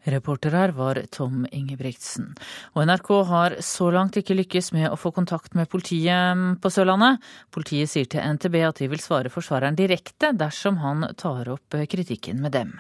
[0.10, 2.32] Reporter her var Tom Ingebrigtsen.
[2.74, 7.22] Og NRK har så langt ikke lykkes med å få kontakt med politiet på Sørlandet.
[7.54, 12.42] Politiet sier til NTB at de vil svare forsvareren direkte dersom han tar opp kritikken
[12.42, 12.74] med dem.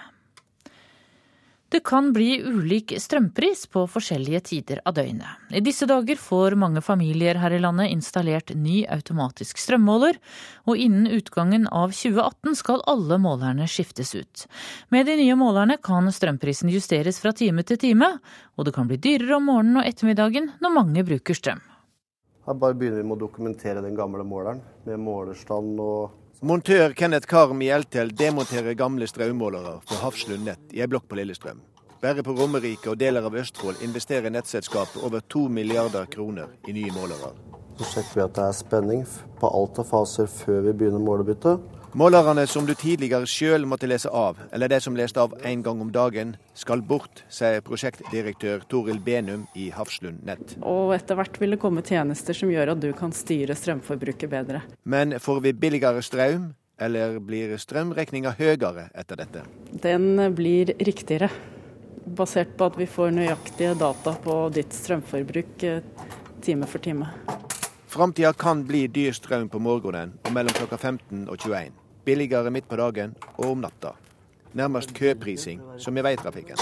[1.72, 5.40] Det kan bli ulik strømpris på forskjellige tider av døgnet.
[5.56, 10.20] I disse dager får mange familier her i landet installert ny automatisk strømmåler,
[10.68, 14.44] og innen utgangen av 2018 skal alle målerne skiftes ut.
[14.92, 18.18] Med de nye målerne kan strømprisen justeres fra time til time,
[18.60, 21.64] og det kan bli dyrere om morgenen og ettermiddagen når mange bruker strøm.
[22.50, 27.28] Her bare begynner vi med å dokumentere den gamle måleren, med målerstand og Montør Kenneth
[27.30, 31.60] Karm i Eltel demonterer gamle strømmålere på Hafslund nett i ei blokk på Lillestrøm.
[32.02, 36.90] Bare på Romerike og deler av Østfold investerer nettselskapet over to milliarder kroner i nye
[36.96, 37.30] målere.
[37.78, 39.06] Så sjekker vi at det er spenning
[39.38, 41.62] på alt av faser før vi begynner målebyttet.
[41.94, 45.82] Målerne som du tidligere sjøl måtte lese av, eller de som leste av én gang
[45.84, 50.54] om dagen, skal bort, sier prosjektdirektør Toril Benum i Hafslund Nett.
[50.64, 54.62] Og etter hvert vil det komme tjenester som gjør at du kan styre strømforbruket bedre.
[54.88, 59.44] Men får vi billigere strøm, eller blir strømregninga høyere etter dette?
[59.84, 61.28] Den blir riktigere,
[62.08, 65.84] basert på at vi får nøyaktige data på ditt strømforbruk eh,
[66.40, 67.12] time for time.
[67.92, 72.70] Framtida kan bli dyr strøm på morgenen og mellom klokka 15 og 21 billigere midt
[72.70, 73.96] på dagen og om natta.
[74.54, 76.58] Nærmest køprising, som i veitrafikken.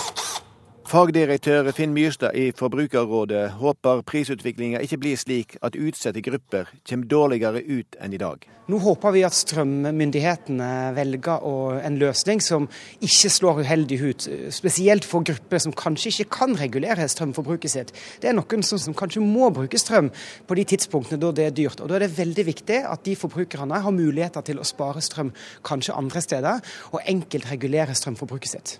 [0.89, 7.61] Fagdirektør Finn Myrstad i Forbrukerrådet håper prisutviklinga ikke blir slik at utsatte grupper kommer dårligere
[7.61, 8.47] ut enn i dag.
[8.73, 11.45] Nå håper vi at strømmyndighetene velger
[11.85, 12.65] en løsning som
[13.05, 17.93] ikke slår uheldig ut, spesielt for grupper som kanskje ikke kan regulere strømforbruket sitt.
[18.17, 20.09] Det er noen som, kanskje må bruke strøm
[20.49, 21.85] på de tidspunktene da det er dyrt.
[21.85, 25.35] Og Da er det veldig viktig at de forbrukerne har muligheter til å spare strøm
[25.61, 28.79] kanskje andre steder, og enkelt regulere strømforbruket sitt.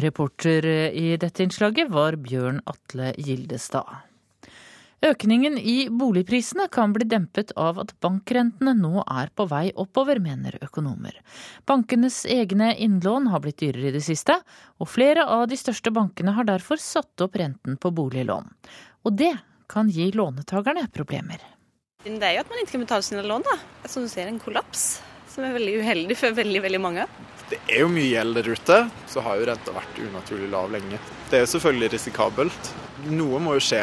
[0.00, 0.64] Reporter
[0.96, 4.08] i dette innslaget var Bjørn Atle Gildestad.
[5.02, 10.56] Økningen i boligprisene kan bli dempet av at bankrentene nå er på vei oppover, mener
[10.62, 11.16] økonomer.
[11.66, 14.38] Bankenes egne innlån har blitt dyrere i det siste,
[14.78, 18.46] og flere av de største bankene har derfor satt opp renten på boliglån.
[19.02, 19.34] Og det
[19.68, 21.42] kan gi lånetakerne problemer.
[22.06, 23.58] Det er jo at man ikke kan betale sine lån, da.
[23.90, 25.02] Som du ser, en kollaps.
[25.34, 27.10] Som er veldig uheldig for veldig, veldig mange.
[27.52, 28.76] Det er jo mye gjeld der ute,
[29.12, 30.96] så har jo renta vært unaturlig lav lenge.
[31.28, 32.70] Det er jo selvfølgelig risikabelt.
[33.12, 33.82] Noe må jo skje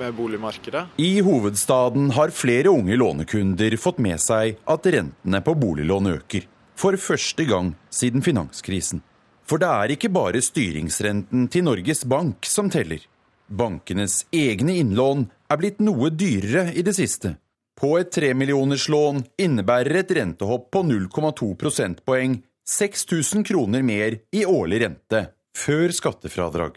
[0.00, 0.86] med boligmarkedet.
[0.96, 6.48] I hovedstaden har flere unge lånekunder fått med seg at rentene på boliglån øker.
[6.80, 9.04] For første gang siden finanskrisen.
[9.44, 13.04] For det er ikke bare styringsrenten til Norges Bank som teller.
[13.52, 17.36] Bankenes egne innlån er blitt noe dyrere i det siste.
[17.76, 22.40] På et tremillionerslån innebærer et rentehopp på 0,2 prosentpoeng
[22.70, 25.24] 6000 kroner mer i årlig rente
[25.58, 26.76] før skattefradrag.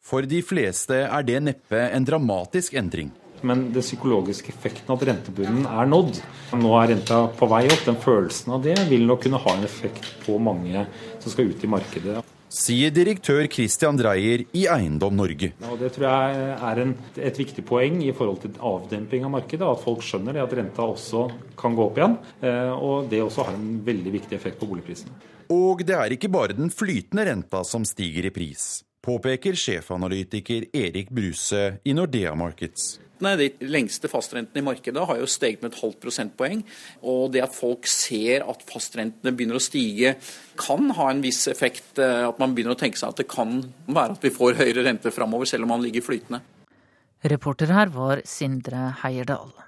[0.00, 3.10] For de fleste er det neppe en dramatisk endring.
[3.44, 6.16] Men det psykologiske effekten av at rentebunnen er nådd.
[6.56, 7.84] Nå er renta på vei opp.
[7.84, 10.88] Den følelsen av det vil nok kunne ha en effekt på mange
[11.20, 15.52] som skal ut i markedet sier direktør Christian Dreyer i Eiendom Norge.
[15.68, 19.68] Og det tror jeg er en, et viktig poeng i forhold til avdemping av markedet.
[19.68, 21.26] At folk skjønner at renta også
[21.58, 22.18] kan gå opp igjen.
[22.42, 25.14] Eh, og det også har en veldig viktig effekt på boligprisene.
[25.54, 31.08] Og det er ikke bare den flytende renta som stiger i pris, påpeker sjefanalytiker Erik
[31.14, 32.98] Bruse i Nordea Markets.
[33.24, 36.64] Nei, De lengste fastrentene i markedet har jo steget med et halvt prosentpoeng.
[37.02, 40.16] Og det at folk ser at fastrentene begynner å stige,
[40.58, 41.98] kan ha en viss effekt.
[41.98, 44.86] Eh, at man begynner å tenke seg at det kan være at vi får høyere
[44.86, 46.42] rente framover, selv om man ligger flytende.
[47.28, 49.67] Reporter her var Sindre Heierdal.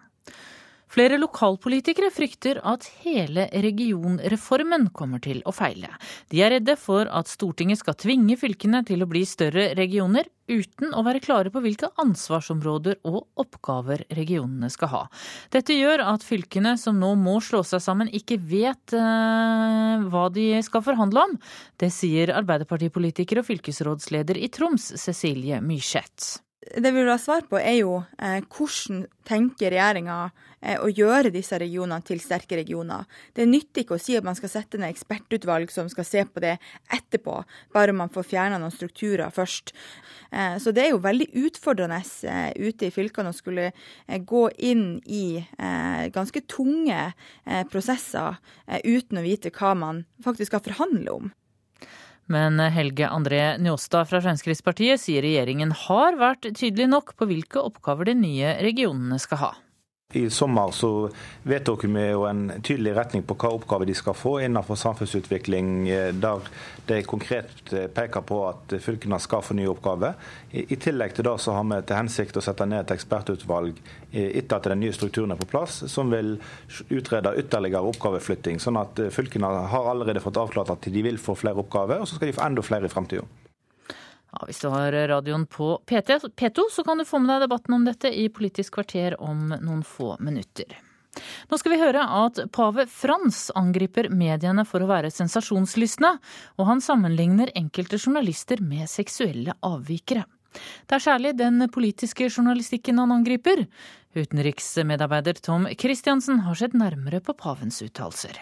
[0.90, 5.92] Flere lokalpolitikere frykter at hele regionreformen kommer til å feile.
[6.32, 10.90] De er redde for at Stortinget skal tvinge fylkene til å bli større regioner, uten
[10.98, 15.04] å være klare på hvilke ansvarsområder og oppgaver regionene skal ha.
[15.54, 20.50] Dette gjør at fylkene som nå må slå seg sammen, ikke vet eh, hva de
[20.66, 21.40] skal forhandle om.
[21.78, 26.40] Det sier Arbeiderpartipolitiker og fylkesrådsleder i Troms, Cecilie Myrseth
[26.76, 30.18] det vi vil ha svar på, er jo eh, hvordan tenker regjeringa
[30.60, 33.08] eh, å gjøre disse regionene til sterke regioner.
[33.34, 36.42] Det nytter ikke å si at man skal sette ned ekspertutvalg som skal se på
[36.44, 36.56] det
[36.92, 37.40] etterpå,
[37.74, 39.74] bare man får fjerna noen strukturer først.
[40.30, 42.00] Eh, så det er jo veldig utfordrende
[42.30, 47.10] eh, ute i fylkene å skulle eh, gå inn i eh, ganske tunge
[47.70, 48.38] prosesser
[48.84, 51.30] uten å vite hva man faktisk skal forhandle om.
[52.30, 58.12] Men Helge André Njåstad fra Fremskrittspartiet sier regjeringen har vært tydelig nok på hvilke oppgaver
[58.12, 59.50] de nye regionene skal ha.
[60.12, 61.10] I sommer så
[61.42, 66.08] vedtok vi jo en tydelig retning på hva oppgaver de skal få innenfor samfunnsutvikling, eh,
[66.10, 66.48] der
[66.88, 70.16] de konkret eh, peker på at fylkene skal få nye oppgaver.
[70.50, 73.78] I tillegg til det så har vi til hensikt å sette ned et ekspertutvalg
[74.10, 76.40] eh, etter at den nye strukturen er på plass, som vil
[76.88, 78.58] utrede ytterligere oppgaveflytting.
[78.58, 82.18] Sånn at fylkene har allerede fått avklart at de vil få flere oppgaver, og så
[82.18, 83.28] skal de få enda flere i framtida.
[84.30, 87.74] Ja, hvis du har radioen på PT, P2, så kan du få med deg debatten
[87.74, 90.78] om dette i Politisk kvarter om noen få minutter.
[91.50, 96.12] Nå skal vi høre at pave Frans angriper mediene for å være sensasjonslystne,
[96.58, 100.22] og han sammenligner enkelte journalister med seksuelle avvikere.
[100.86, 103.66] Det er særlig den politiske journalistikken han angriper.
[104.18, 108.38] Utenriksmedarbeider Tom Christiansen har sett nærmere på pavens uttalelser.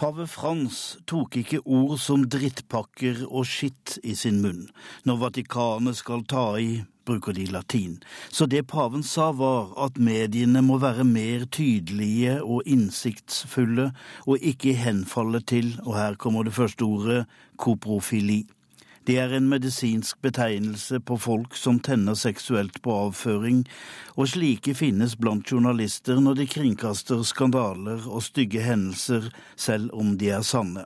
[0.00, 0.76] Pave Frans
[1.10, 4.62] tok ikke ord som drittpakker og skitt i sin munn.
[5.04, 7.98] Når Vatikanet skal ta i, bruker de latin.
[8.32, 13.90] Så det paven sa var at mediene må være mer tydelige og innsiktsfulle,
[14.24, 17.26] og ikke henfalle til, og her kommer det første ordet,
[17.60, 18.46] koprofili.
[19.10, 23.64] Det er en medisinsk betegnelse på folk som tenner seksuelt på avføring,
[24.14, 29.26] og slike finnes blant journalister når de kringkaster skandaler og stygge hendelser,
[29.58, 30.84] selv om de er sanne.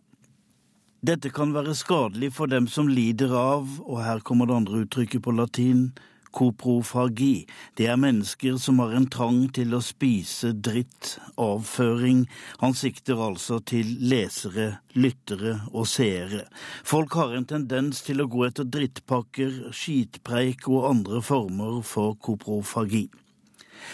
[1.05, 5.27] Dette kan være skadelig for dem som lider av, og her kommer det andre uttrykket
[5.27, 5.91] på latin,
[6.35, 7.47] koprofagi.
[7.79, 12.25] Det er mennesker som har en trang til å spise dritt, avføring.
[12.63, 16.45] Han sikter altså til lesere, lyttere og seere.
[16.87, 23.07] Folk har en tendens til å gå etter drittpakker, skitpreik og andre former for koprofagi.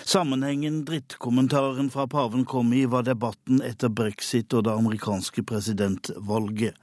[0.07, 6.79] Sammenhengen drittkommentaren fra paven kom i, var debatten etter brexit og det amerikanske presidentvalget.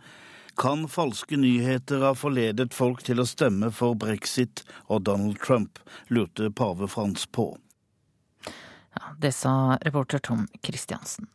[0.57, 5.77] Kan falske nyheter ha forledet folk til å stemme for brexit og Donald Trump,
[6.09, 7.51] lurte pave Frans på.
[8.97, 11.29] Ja, det sa reporter Tom Christiansen.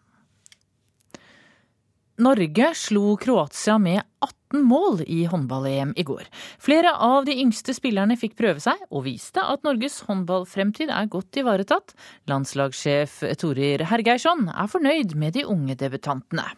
[2.22, 6.26] Norge slo Kroatia med 18 mål i håndball-EM i går.
[6.60, 11.40] Flere av de yngste spillerne fikk prøve seg, og viste at Norges håndballfremtid er godt
[11.40, 11.94] ivaretatt.
[12.30, 16.50] Landslagssjef Torir Hergeirsson er fornøyd med de unge debutantene.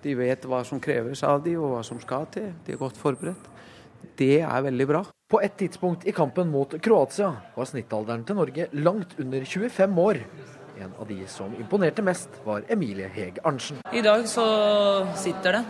[0.00, 2.52] De vet hva som kreves av de og hva som skal til.
[2.66, 3.48] De er godt forberedt.
[4.16, 5.02] Det er veldig bra.
[5.30, 10.22] På et tidspunkt i kampen mot Kroatia var snittalderen til Norge langt under 25 år.
[10.80, 13.82] En av de som imponerte mest, var Emilie Heg Arntzen.
[13.92, 14.46] I dag så
[15.20, 15.60] sitter det,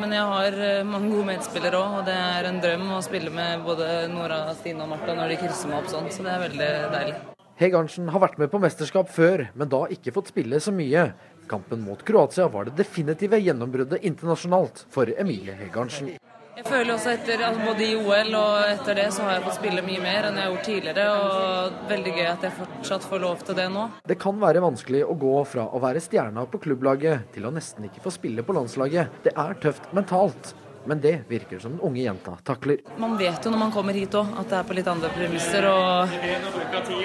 [0.00, 2.00] men jeg har eh, mange gode medspillere òg.
[2.00, 5.38] Og det er en drøm å spille med både Nora, Stine og Martha når de
[5.44, 7.16] krysser meg opp sånn, så det er veldig deilig.
[7.56, 11.06] Heg Arntzen har vært med på mesterskap før, men da ikke fått spille så mye.
[11.48, 16.16] Kampen mot Kroatia var det definitive gjennombruddet internasjonalt for Emilie Hegarnsen.
[16.56, 19.58] Jeg føler også etter altså både i OL og etter det så har jeg fått
[19.58, 21.06] spille mye mer enn jeg har gjort tidligere.
[21.12, 23.82] og Veldig gøy at jeg fortsatt får lov til det nå.
[24.08, 27.90] Det kan være vanskelig å gå fra å være stjerna på klubblaget til å nesten
[27.90, 29.20] ikke få spille på landslaget.
[29.26, 30.54] Det er tøft mentalt.
[30.86, 32.82] Men det virker som den unge jenta takler.
[33.02, 35.66] Man vet jo når man kommer hit òg at det er på litt andre premisser.
[35.70, 36.14] Og,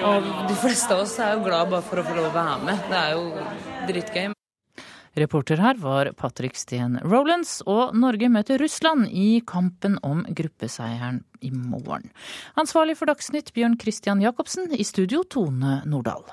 [0.06, 2.60] og de fleste av oss er jo glad bare for å få lov å være
[2.68, 2.86] med.
[2.90, 3.26] Det er jo
[3.90, 4.30] dritgøy.
[5.12, 11.50] Reporter her var Patrick Steen Rolands, og Norge møter Russland i kampen om gruppeseieren i
[11.52, 12.08] morgen.
[12.56, 16.24] Ansvarlig for Dagsnytt Bjørn Christian Jacobsen, i studio Tone Nordahl.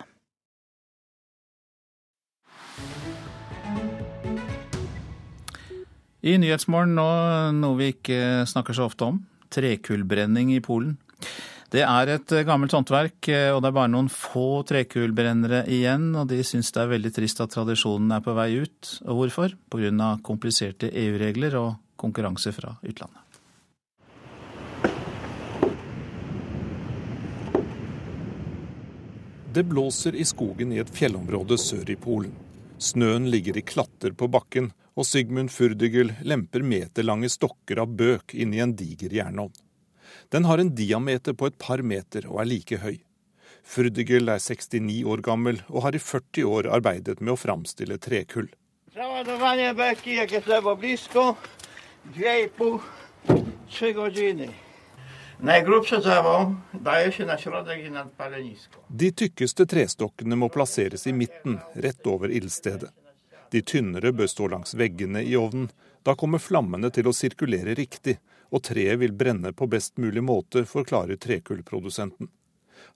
[6.19, 7.09] I Nyhetsmorgen nå
[7.55, 9.21] noe vi ikke snakker så ofte om.
[9.55, 10.97] Trekullbrenning i Polen.
[11.71, 16.09] Det er et eh, gammelt håndverk, eh, og det er bare noen få trekullbrennere igjen.
[16.17, 18.91] Og de syns det er veldig trist at tradisjonen er på vei ut.
[19.05, 19.55] Og hvorfor?
[19.71, 20.09] Pga.
[20.25, 23.23] kompliserte EU-regler og konkurranse fra utlandet.
[29.53, 32.35] Det blåser i skogen i et fjellområde sør i Polen.
[32.79, 38.51] Snøen ligger i klatter på bakken, og Sigmund Furdigel lemper meterlange stokker av bøk inn
[38.55, 39.53] i en diger jernovn.
[40.33, 42.97] Den har en diameter på et par meter og er like høy.
[43.63, 48.49] Furdigel er 69 år gammel og har i 40 år arbeidet med å framstille trekull.
[58.89, 62.91] De tykkeste trestokkene må plasseres i midten, rett over ildstedet.
[63.49, 65.69] De tynnere bør stå langs veggene i ovnen.
[66.03, 68.19] Da kommer flammene til å sirkulere riktig,
[68.49, 72.29] og treet vil brenne på best mulig måte, forklarer trekullprodusenten.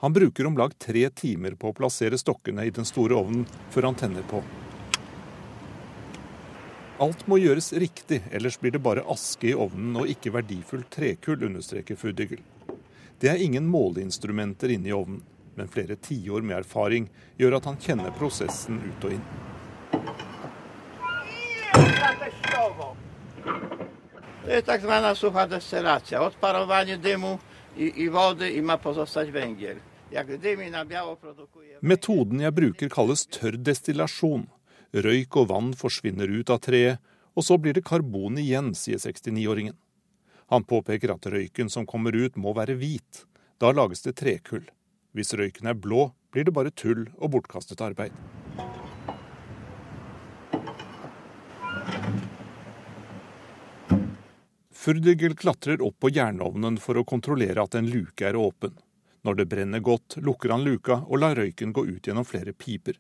[0.04, 3.90] Han bruker om lag tre timer på å plassere stokkene i den store ovnen før
[3.90, 4.42] han tenner på.
[7.04, 11.42] Alt må gjøres riktig, ellers blir det bare aske i ovnen og ikke verdifullt trekull,
[11.50, 12.40] understreker Fudigel.
[13.20, 15.24] Det er ingen måleinstrumenter inne i ovnen.
[15.56, 19.26] Men flere tiår med erfaring gjør at han kjenner prosessen ut og inn.
[24.44, 26.22] To jest tak zwana sucha destylacja.
[26.22, 27.40] Odparowanie dymu
[27.78, 29.78] i, i wody i ma pozostać węgiel.
[30.12, 31.78] Jak dymi na biało produkuje...
[31.82, 34.46] Metoden jeg bruker kalles tørr destillasjon.
[34.94, 37.02] Røyk og vann forsvinner ut av treet,
[37.34, 39.74] og så blir det karbon igjen, sier 69-åringen.
[40.54, 43.26] Han påpeker at røyken som kommer ut må være hvit.
[43.58, 44.68] Da lages det trekull.
[45.18, 48.14] Hvis røyken er blå, blir det bare tull og bortkastet arbeid.
[54.84, 58.74] Furdigel klatrer opp på jernovnen for å kontrollere at en luke er åpen.
[59.24, 62.98] Når det brenner godt, lukker han luka og lar røyken gå ut gjennom flere piper.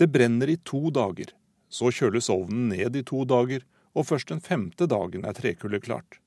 [0.00, 1.34] Det brenner i to dager.
[1.68, 6.22] Så kjøles ovnen ned i to dager, og først den femte dagen er trekullet klart.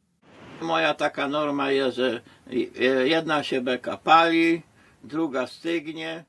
[0.61, 4.61] Moja taka norma jest, e, jedna się beka pali,
[5.01, 6.25] druga stygnie.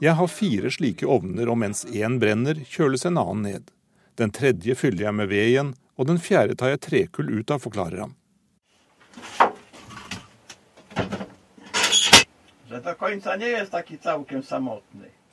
[0.00, 3.70] Jeg har fire slike ovner, og mens én brenner, kjøles en annen ned.
[4.16, 7.62] Den tredje fyller jeg med ved igjen, og den fjerde tar jeg trekull ut av,
[7.62, 8.14] forklarer han.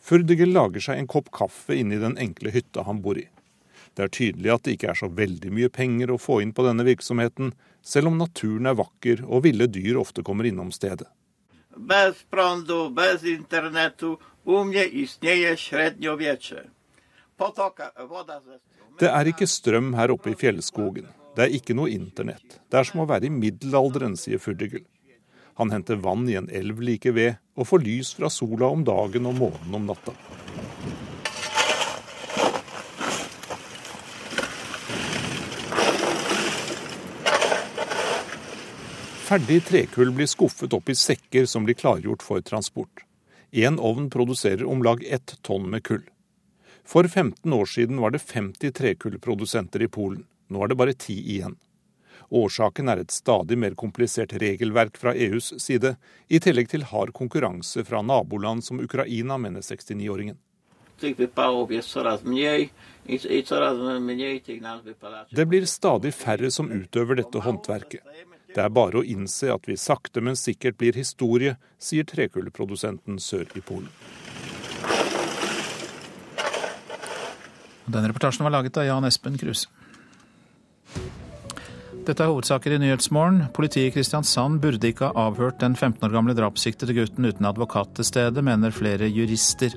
[0.02, 3.28] Furdigel lager seg en kopp kaffe inne i den enkle hytta han bor i.
[3.94, 6.64] Det er tydelig at det ikke er så veldig mye penger å få inn på
[6.64, 7.52] denne virksomheten,
[7.82, 11.10] selv om naturen er vakker og ville dyr ofte kommer innom stedet.
[11.76, 16.64] Bez prądu, bez internetu u mnie istnieje średniowiecze.
[17.38, 18.42] Potoka, woda
[19.02, 21.08] Det er ikke strøm her oppe i fjellskogen.
[21.34, 22.60] Det er ikke noe internett.
[22.70, 24.84] Det er som å være i middelalderen, sier Furdigel.
[25.58, 29.26] Han henter vann i en elv like ved, og får lys fra sola om dagen
[29.26, 30.14] og månen om natta.
[39.26, 43.08] Ferdig trekull blir skuffet opp i sekker som blir klargjort for transport.
[43.50, 46.06] Én ovn produserer om lag ett tonn med kull.
[46.92, 50.26] For 15 år siden var det 50 trekullprodusenter i Polen.
[50.48, 51.54] Nå er det bare ti igjen.
[52.30, 55.94] Årsaken er et stadig mer komplisert regelverk fra EUs side,
[56.28, 60.36] i tillegg til hard konkurranse fra naboland som Ukraina, mener 69-åringen.
[61.00, 62.70] Tych wypałów jest coraz mniej
[63.06, 65.36] i, i coraz mniej tych nas wypalaczy.
[65.36, 68.02] Det blir stadig færre som utøver dette håndverket.
[68.56, 73.48] Det er bare å innse at vi sakte, men sikkert blir historie, sier trekullprodusenten sør
[73.56, 73.88] i Polen.
[77.86, 79.70] Denne reportasjen var laget av Jan Espen Kruse.
[82.02, 83.44] Dette er hovedsaker i Nyhetsmorgen.
[83.54, 87.94] Politiet i Kristiansand burde ikke ha avhørt den 15 år gamle drapssiktede gutten uten advokat
[87.98, 89.76] til stede, mener flere jurister.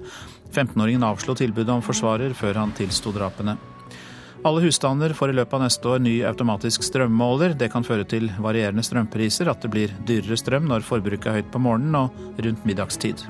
[0.55, 3.59] 15-åringen avslo tilbudet om forsvarer før han tilsto drapene.
[4.45, 7.59] Alle husstander får i løpet av neste år ny automatisk strømmåler.
[7.61, 11.53] Det kan føre til varierende strømpriser, at det blir dyrere strøm når forbruket er høyt
[11.53, 13.25] på morgenen og rundt middagstid.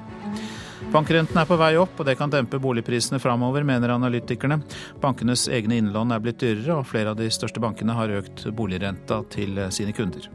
[0.94, 4.60] Bankrenten er på vei opp, og det kan dempe boligprisene framover, mener analytikerne.
[5.02, 9.24] Bankenes egne innlån er blitt dyrere, og flere av de største bankene har økt boligrenta
[9.34, 10.28] til sine kunder.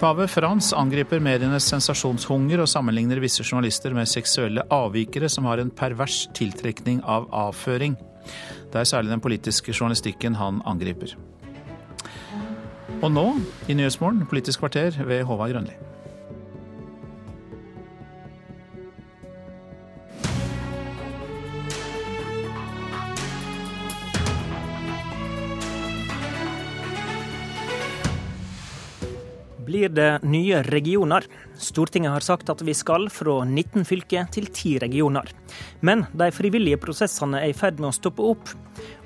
[0.00, 5.68] Pave Frans angriper medienes sensasjonshunger og sammenligner visse journalister med seksuelle avvikere som har en
[5.76, 7.98] pervers tiltrekning av avføring.
[8.72, 11.12] Det er særlig den politiske journalistikken han angriper.
[13.02, 13.28] Og nå,
[13.68, 15.76] i Nyhetsmorgen, Politisk kvarter ved Håvard Grønli.
[29.70, 31.22] Blir det nye regioner?
[31.54, 35.28] Stortinget har sagt at vi skal fra 19 fylker til 10 regioner.
[35.86, 38.50] Men de frivillige prosessene er i ferd med å stoppe opp.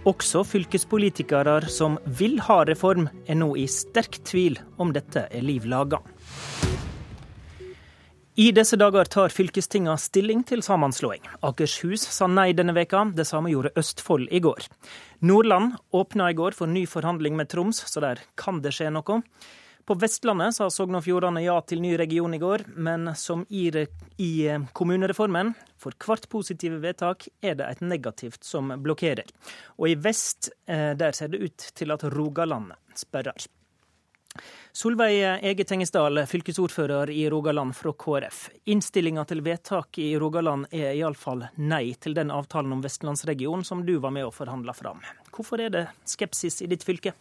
[0.09, 5.67] Også fylkespolitikere som vil ha reform, er nå i sterk tvil om dette er liv
[5.69, 5.99] laga.
[8.41, 11.27] I disse dager tar fylkestinga stilling til sammenslåing.
[11.45, 14.65] Akershus sa nei denne veka, det samme gjorde Østfold i går.
[15.29, 19.21] Nordland åpna i går for ny forhandling med Troms, så der kan det skje noe.
[19.85, 23.67] På Vestlandet sa Sogn og Fjordane ja til ny region i går, men som i,
[24.17, 24.33] i
[24.73, 29.29] kommunereformen, for hvert positive vedtak er det et negativt som blokkerer.
[29.77, 33.45] Og i vest, der ser det ut til at Rogaland sperrer.
[34.73, 38.49] Solveig Ege Tengesdal, fylkesordfører i Rogaland fra KrF.
[38.65, 43.99] Innstillinga til vedtak i Rogaland er iallfall nei til den avtalen om vestlandsregionen som du
[44.03, 45.05] var med å forhandle fram.
[45.31, 47.13] Hvorfor er det skepsis i ditt fylke?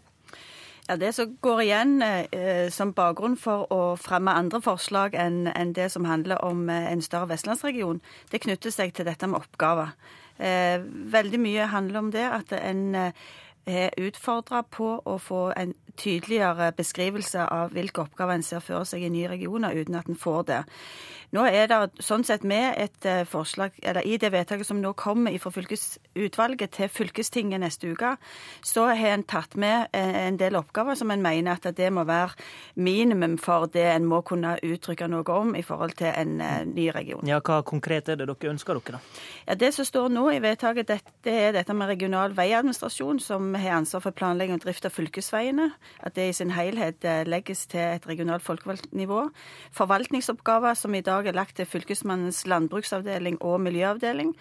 [0.87, 5.71] Ja, Det som går igjen eh, som bakgrunn for å fremme andre forslag enn en
[5.73, 8.01] det som handler om eh, en større vestlandsregion,
[8.31, 9.93] det knytter seg til dette med oppgaver.
[10.37, 10.83] Eh,
[11.15, 13.13] veldig mye handler om det at en
[13.63, 19.05] er utfordra på å få en tydeligere beskrivelse av hvilke oppgaver en ser for seg
[19.05, 20.63] i nye regioner, uten at en får det.
[21.33, 24.91] Nå er det sånn sett med et eh, forslag, eller I det vedtaket som nå
[24.93, 28.11] kommer fra fylkesutvalget til fylkestinget neste uke,
[28.61, 32.03] så har en tatt med eh, en del oppgaver som en mener at det må
[32.05, 32.37] være
[32.77, 36.91] minimum for det en må kunne uttrykke noe om i forhold til en uh, ny
[36.93, 37.25] region.
[37.25, 39.25] Ja, Hva konkret er det dere ønsker dere, da?
[39.47, 40.93] Ja, Det som står nå i vedtaket,
[41.25, 45.71] det er dette med regional veiadministrasjon, som har ansvar for planlegging og drift av fylkesveiene.
[46.03, 49.25] At det i sin helhet legges til et regionalt folkevalgt nivå.
[49.71, 54.33] Forvaltningsoppgaver som i dag er lagt til Fylkesmannens landbruksavdeling og miljøavdeling.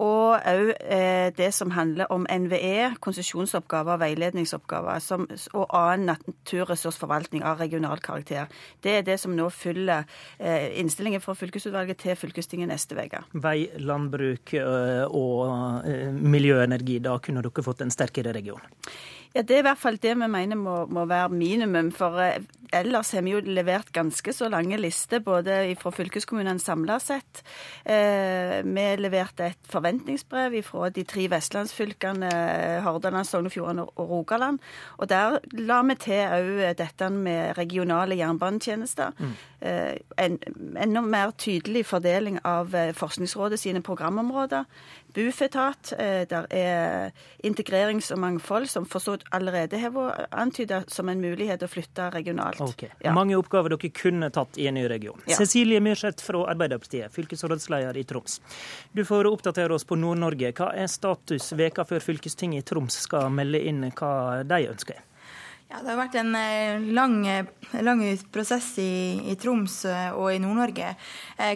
[0.00, 7.60] Og òg eh, det som handler om NVE, konsesjonsoppgaver, veiledningsoppgaver som, og annen naturressursforvaltning av
[7.60, 8.48] regional karakter.
[8.82, 10.06] Det er det som nå følger
[10.38, 13.20] eh, innstillingen fra fylkesutvalget til fylkestinget neste uke.
[13.44, 18.64] Vei, landbruk eh, og eh, miljøenergi, da kunne dere fått en sterkere region?
[19.34, 21.90] Ja, Det er i hvert fall det vi mener må, må være minimum.
[21.92, 22.42] For eh,
[22.72, 27.42] ellers har vi jo levert ganske så lange lister, både fra fylkeskommunene samla sett.
[27.84, 32.32] Eh, vi leverte et forventningsbrev fra de tre vestlandsfylkene
[32.84, 34.60] Hordaland, Sogn og Fjordane og Rogaland.
[34.98, 39.16] Og der la vi til òg dette med regionale jernbanetjenester.
[39.18, 39.34] Mm.
[39.62, 40.38] Eh, en
[40.76, 44.64] enda mer tydelig fordeling av eh, Forskningsrådet sine programområder.
[45.14, 47.10] Bufetat, eh, der er
[47.44, 52.60] integrerings og mangfold, som forstått allerede har vært antydet som en mulighet å flytte regionalt.
[52.60, 52.90] Okay.
[53.04, 53.12] Ja.
[53.16, 55.20] Mange oppgaver dere kunne tatt i en ny region.
[55.26, 55.36] Ja.
[55.36, 58.40] Cecilie Myrseth fra Arbeiderpartiet, fylkesrådsleder i Troms.
[58.92, 60.52] Du får oppdatere oss på Nord-Norge.
[60.56, 65.04] Hva er status veka før fylkestinget i Troms skal melde inn hva de ønsker?
[65.72, 67.46] Ja, Det har vært en eh, lang, eh,
[67.80, 70.90] lang prosess i, i, Troms eh, og i Nord-Norge,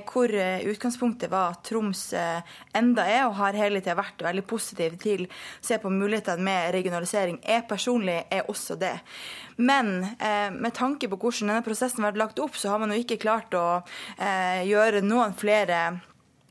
[0.08, 0.32] hvor
[0.72, 5.28] utgangspunktet var at Troms enda er og har hele tida vært veldig positiv til å
[5.68, 7.42] se på mulighetene med regionalisering.
[7.44, 8.94] Jeg personlig er også det.
[9.60, 12.92] Men eh, med tanke på hvordan denne prosessen har vært lagt opp, så har man
[12.92, 13.66] jo ikke klart å
[14.16, 15.98] eh, gjøre noen flere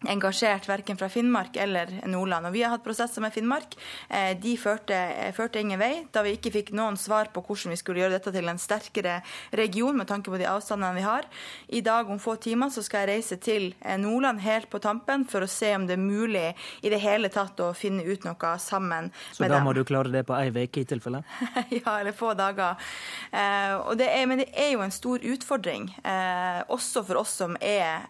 [0.07, 2.47] engasjert verken fra Finnmark eller Nordland.
[2.47, 3.75] Og Vi har hatt prosesser med Finnmark.
[4.09, 7.73] Eh, de førte, eh, førte, ingen vei, da vi ikke fikk noen svar på hvordan
[7.73, 9.21] vi skulle gjøre dette til en sterkere
[9.51, 11.25] region med tanke på de avstandene vi har.
[11.69, 15.25] I dag om få timer så skal jeg reise til eh, Nordland helt på tampen
[15.25, 18.57] for å se om det er mulig i det hele tatt å finne ut noe
[18.59, 19.57] sammen så med dem.
[19.57, 21.23] Så da må du klare det på ei uke i tilfelle?
[21.69, 22.75] ja, eller få dager.
[23.31, 25.89] Det er, men det er jo en stor utfordring,
[26.71, 28.05] også for oss som er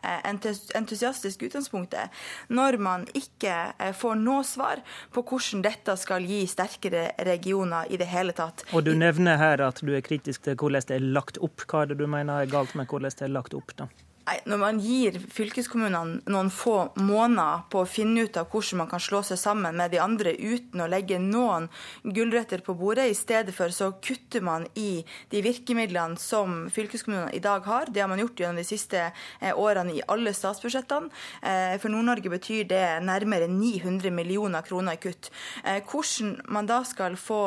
[0.75, 2.09] entusiastiske utgangspunkt tidspunktet,
[2.49, 4.81] når man ikke eh, får noe svar
[5.13, 8.65] på hvordan dette skal gi sterkere regioner i det hele tatt.
[8.73, 11.61] Og Du nevner her at du er kritisk til hvordan det er lagt opp.
[11.65, 13.71] Hva er det du mener er galt med hvordan det er lagt opp?
[13.77, 13.87] da?
[14.25, 19.01] Når man gir fylkeskommunene noen få måneder på å finne ut av hvordan man kan
[19.03, 21.67] slå seg sammen med de andre uten å legge noen
[22.01, 27.41] gulrøtter på bordet, i stedet for så kutter man i de virkemidlene som fylkeskommunene i
[27.43, 27.91] dag har.
[27.93, 31.11] Det har man gjort gjennom de siste eh, årene i alle statsbudsjettene.
[31.45, 35.29] Eh, for Nord-Norge betyr det nærmere 900 millioner kroner i kutt.
[35.61, 37.43] Eh, hvordan man da skal få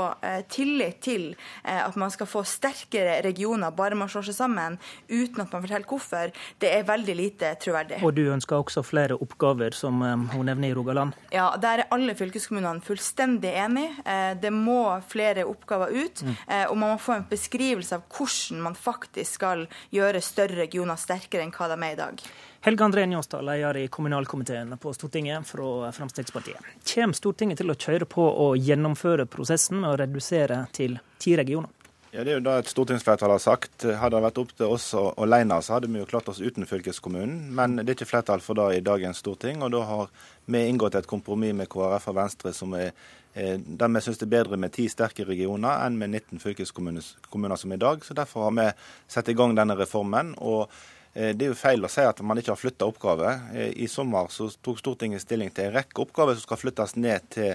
[0.53, 1.25] tillit til
[1.65, 4.77] at man skal få sterkere regioner bare man slår seg sammen,
[5.09, 6.33] uten at man forteller hvorfor,
[6.63, 8.01] det det er veldig lite troverdig.
[8.05, 11.17] Og du ønsker også flere oppgaver, som eh, hun nevner i Rogaland?
[11.33, 13.87] Ja, der er alle fylkeskommunene fullstendig enig.
[14.05, 16.23] Eh, det må flere oppgaver ut.
[16.23, 16.35] Mm.
[16.45, 19.65] Eh, og man må få en beskrivelse av hvordan man faktisk skal
[19.95, 22.29] gjøre større regioner sterkere enn hva de er i dag.
[22.67, 26.73] Helge André Njåstad, leder i kommunalkomiteen på Stortinget fra Fremskrittspartiet.
[26.91, 31.71] Kommer Stortinget til å kjøre på og gjennomføre prosessen med å redusere til ti regioner?
[32.19, 33.85] Ja, Det er jo da et stortingsflertall har sagt.
[33.95, 34.89] Hadde det vært opp til oss
[35.23, 37.53] alene, så hadde vi jo klart oss uten fylkeskommunen.
[37.55, 40.11] Men det er ikke flertall for det i dagens storting, og da har
[40.51, 42.91] vi inngått et kompromiss med KrF og Venstre som er
[43.39, 47.73] der vi syns det er bedre med ti sterke regioner enn med 19 fylkeskommuner som
[47.73, 48.03] i dag.
[48.03, 48.67] Så Derfor har vi
[49.07, 50.35] satt i gang denne reformen.
[50.39, 50.73] og
[51.15, 53.47] eh, det er jo feil å si at man ikke har flytta oppgaver.
[53.55, 57.31] Eh, I sommer så tok Stortinget stilling til en rekke oppgaver som skal flyttes ned
[57.31, 57.55] til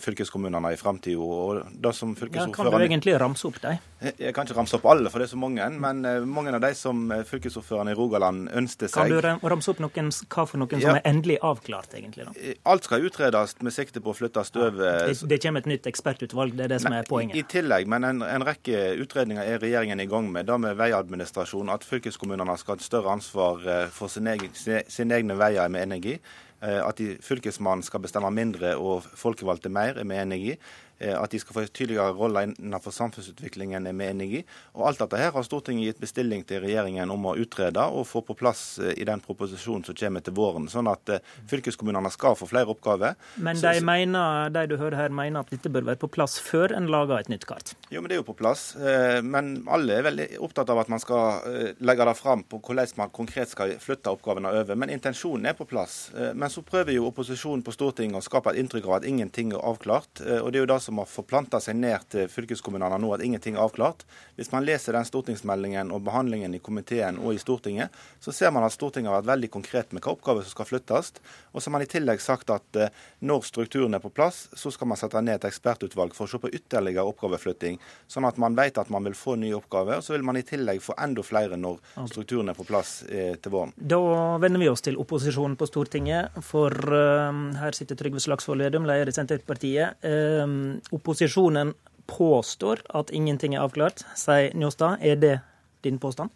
[0.00, 1.60] fylkeskommunene i framtida.
[2.32, 3.76] Ja, kan du egentlig ramse opp dem?
[4.00, 5.66] Jeg kan ikke ramse opp alle, for det er så mange.
[5.82, 9.82] Men eh, mange av de som fylkesordførerne i Rogaland ønsket seg Kan du ramse opp
[9.84, 10.86] noen, hva for noen ja.
[10.86, 12.30] som er endelig avklart, egentlig?
[12.30, 12.34] Da?
[12.40, 14.86] Eh, alt skal utredes med sikte på å flytte støvet.
[14.86, 17.36] Ja, det, det, kommer et nytt ekspertutvalg, det er det som er poenget?
[17.36, 20.48] I, tillegg, men en, en, rekke utredninger er regjeringen i gang med.
[20.48, 25.36] Da med veiadministrasjon, at fylkeskommunene skal ha et større ansvar for sine egne, sin egne
[25.36, 26.16] veier med energi.
[26.60, 30.56] Eh, at fylkesmannen skal bestemme mindre og folkevalgte mer, er vi enig i.
[31.00, 34.42] eh, at de skal få en tydeligere rolle innenfor samfunnsutviklingen, er vi enig i.
[34.76, 38.22] Og alt dette her har Stortinget gitt bestilling til regjeringen om å utrede og få
[38.26, 40.68] på plass eh, i den proposisjonen som kommer til våren.
[40.70, 41.12] Sånn at
[41.50, 43.16] fylkeskommunene skal få flere oppgaver.
[43.40, 46.74] Men de, mener, de du hører her, mener at dette bør være på plass før
[46.76, 47.74] en lager et nytt kart?
[47.90, 48.70] Jo, men det er jo på plass.
[49.24, 53.12] Men alle er veldig opptatt av at man skal legge det fram på hvordan man
[53.14, 54.78] konkret skal flytte oppgavene over.
[54.78, 56.10] Men intensjonen er på plass.
[56.14, 59.64] Men så prøver jo opposisjonen på Stortinget å skape et inntrykk av at ingenting er
[59.64, 60.22] avklart.
[60.40, 63.56] Og det er jo det som har forplanta seg ned til fylkeskommunene nå, at ingenting
[63.56, 64.02] er avklart.
[64.36, 68.66] Hvis man leser den stortingsmeldingen og behandlingen i komiteen og i Stortinget, så ser man
[68.66, 71.12] at Stortinget har vært veldig konkret med hva oppgaver som skal flyttes.
[71.52, 72.92] Og så har man i tillegg sagt at eh,
[73.26, 76.40] når strukturen er på plass, så skal man sette ned et ekspertutvalg for å se
[76.42, 77.78] på ytterligere oppgaveflytting,
[78.10, 80.00] sånn at man vet at man vil få nye oppgaver.
[80.00, 81.80] Og så vil man i tillegg få enda flere når
[82.10, 83.74] strukturen er på plass eh, til våren.
[83.76, 84.00] Da
[84.42, 87.30] vender vi oss til opposisjonen på Stortinget, for uh,
[87.60, 90.00] her sitter Trygve Slagsvold Vedum, leder i Senterpartiet.
[90.94, 91.74] Opposisjonen
[92.10, 94.98] påstår at ingenting er avklart, sier Njåstad.
[95.00, 95.36] Er det
[95.84, 96.32] din påstand?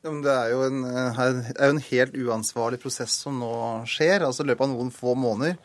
[0.00, 3.52] Det er jo, en, er jo en helt uansvarlig prosess som nå
[3.90, 4.24] skjer.
[4.24, 5.58] altså I løpet av noen få måneder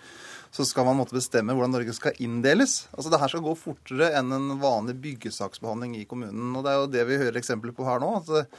[0.55, 2.85] så skal man måtte bestemme hvordan Norge skal inndeles.
[2.95, 6.53] Altså Det her skal gå fortere enn en vanlig byggesaksbehandling i kommunen.
[6.55, 8.11] og Det er jo det vi hører eksempler på her nå.
[8.21, 8.51] at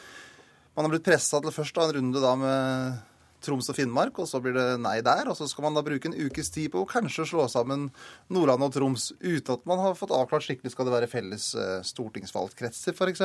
[0.76, 2.98] Man har blitt pressa til først da en runde da med
[3.44, 5.28] Troms og Finnmark, og så blir det nei der.
[5.30, 7.90] Og så skal man da bruke en ukes tid på å kanskje slå sammen
[8.32, 11.78] Nordland og Troms uten at man har fått avklart skikkelig skal det være felles eh,
[11.86, 13.22] stortingsvalgkretser, f.eks.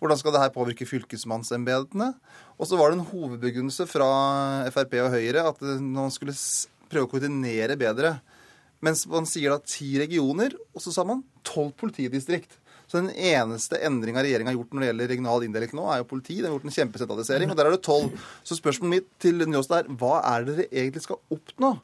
[0.00, 2.14] Hvordan skal det her påvirke fylkesmannsembetene?
[2.56, 4.08] Og så var det en hovedbegrunnelse fra
[4.72, 6.36] Frp og Høyre at man skulle
[6.90, 8.16] prøve å koordinere bedre.
[8.80, 12.56] Mens man sier da ti regioner, og så sa man tolv politidistrikt.
[12.90, 16.08] Så den eneste endringa regjeringa har gjort når det gjelder regional inndeling nå, er jo
[16.10, 16.40] politi.
[16.40, 18.24] Den har gjort en kjempesentralisering, og der er det tolv.
[18.42, 21.76] Så spørsmålet mitt til Njåstad er hva er det dere egentlig skal oppnå?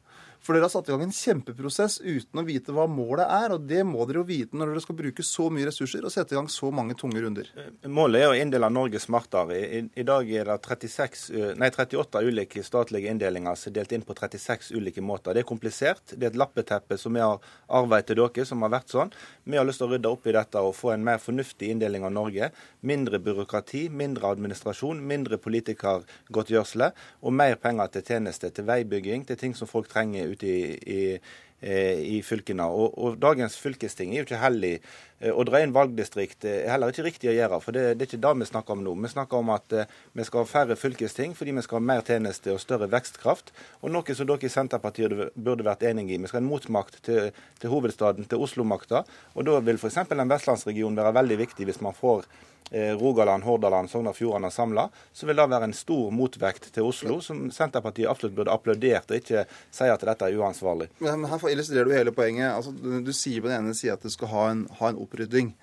[0.46, 3.56] For dere har satt i gang en kjempeprosess uten å vite hva målet er.
[3.56, 6.36] Og det må dere jo vite når dere skal bruke så mye ressurser og sette
[6.36, 7.50] i gang så mange tunge runder.
[7.90, 9.58] Målet er å inndele Norge smartere.
[9.58, 11.24] I, i dag er det 36,
[11.58, 15.34] nei, 38 ulike statlige inndelinger som er delt inn på 36 ulike måter.
[15.34, 16.14] Det er komplisert.
[16.14, 19.10] Det er et lappeteppe som vi har arvet til dere, som har vært sånn.
[19.50, 22.06] Vi har lyst til å rydde opp i dette og få en mer fornuftig inndeling
[22.06, 22.52] av Norge.
[22.86, 26.92] Mindre byråkrati, mindre administrasjon, mindre politikergodtgjørelse
[27.22, 31.00] og mer penger til tjenester, til veibygging, til ting som folk trenger ute i, i,
[31.60, 32.68] eh, i fylkene.
[32.70, 34.72] Og, og, Dagens fylkesting er jo ikke heldig.
[35.18, 37.60] Eh, å dra inn valgdistrikt er heller ikke riktig å gjøre.
[37.64, 38.96] for Det, det er ikke det vi snakker om nå.
[39.02, 39.84] Vi snakker om at uh,
[40.14, 43.54] vi skal ha færre fylkesting fordi vi skal ha mer tjenester og større vekstkraft.
[43.82, 46.20] Og noe som dere i Senterpartiet burde vært enig i.
[46.20, 49.06] Vi skal ha en motmakt til, til hovedstaden, til Oslo-makta.
[49.34, 50.04] Og da vil f.eks.
[50.06, 54.88] en vestlandsregion være veldig viktig hvis man får Eh, Rogaland, Hordaland, Sogn og Fjordane samla,
[55.14, 59.20] så vil det være en stor motvekt til Oslo, som Senterpartiet absolutt burde applaudert, og
[59.20, 60.88] ikke si at dette er uansvarlig.
[61.04, 62.50] Men her illustrerer du hele poenget.
[62.50, 65.54] Altså, du sier på den ene sida at du skal ha en, ha en opprydding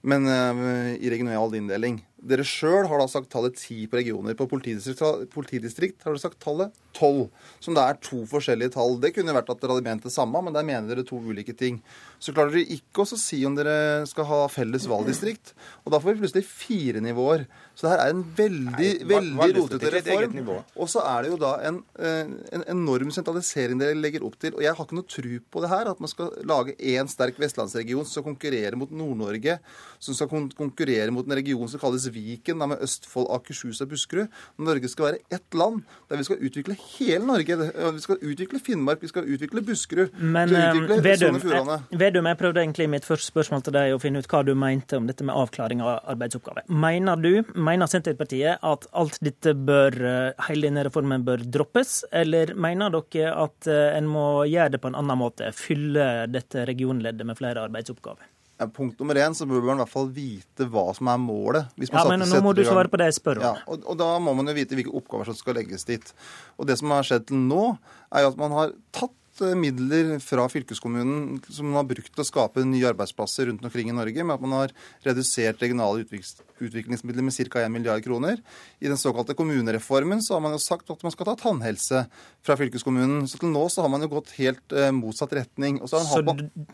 [0.00, 2.00] men uh, i regional inndeling.
[2.20, 4.36] Dere sjøl har da sagt tallet ti på regioner.
[4.36, 7.28] På politidistrikt, politidistrikt har dere sagt tallet tolv.
[7.62, 8.98] Som det er to forskjellige tall.
[9.00, 11.54] Det kunne vært at dere hadde ment det samme, men der mener dere to ulike
[11.56, 11.80] ting.
[12.20, 15.54] Så klarer dere ikke også å si om dere skal ha felles valgdistrikt.
[15.86, 17.46] Og da får vi plutselig fire nivåer.
[17.72, 20.50] Så det her er en veldig, Nei, veldig rotete reform.
[20.76, 24.52] Og så er det jo da en, eh, en, enorm sentralisering dere legger opp til.
[24.58, 27.40] Og jeg har ikke noe tru på det her, at man skal lage én sterk
[27.40, 29.56] vestlandsregion som skal konkurrere mot Nord-Norge,
[29.96, 30.28] som skal
[30.58, 34.28] konkurrere mot en region som kalles Viken, med Østfold, Akershus og Buskerud.
[34.60, 37.56] Norge skal være ett land der vi skal utvikle hele Norge.
[37.96, 40.16] Vi skal utvikle Finnmark, vi skal utvikle Buskerud.
[40.20, 43.94] Men utvikle eh, Vedum, jeg, Vedum, jeg prøvde egentlig i mitt første spørsmål til deg
[43.94, 46.66] å finne ut hva du mente om dette med avklaring av arbeidsoppgaver.
[46.70, 52.54] Mener du, mener Senterpartiet at alt dette bør, eh, hele denne reformen bør droppes, eller
[52.54, 57.26] mener dere at eh, en må gjøre det på en annen måte, fylle dette regionleddet
[57.26, 58.28] med flere arbeidsoppgaver?
[58.68, 61.70] Punkt nummer én så bør man i hvert fall vite hva som er målet.
[61.86, 63.46] ja, men nå må du svare på det jeg spør om.
[63.46, 66.12] Ja, og, og, da må man jo vite hvilke oppgaver som skal legges dit.
[66.60, 67.64] Og det som har skjedd til nå,
[68.12, 72.22] er jo at man har tatt Eh, midler fra fylkeskommunen som man har brukt til
[72.22, 74.74] å skape nye arbeidsplasser rundt omkring i Norge, med at man har
[75.06, 77.62] redusert regionale utviklingsmidler med ca.
[77.64, 78.40] 1 milliard kroner.
[78.80, 82.04] I den såkalte kommunereformen så har man jo sagt at man skal ta tannhelse
[82.44, 83.24] fra fylkeskommunen.
[83.30, 85.80] Så til nå så har man jo gått helt eh, motsatt retning.
[85.86, 86.20] så, så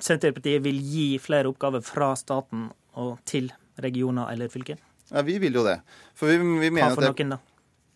[0.02, 3.52] Senterpartiet vil gi flere oppgaver fra staten og til
[3.82, 4.80] regioner eller fylker?
[5.12, 5.78] Ja, vi vil jo det.
[6.18, 7.44] For vi, vi mener Hva for noen da?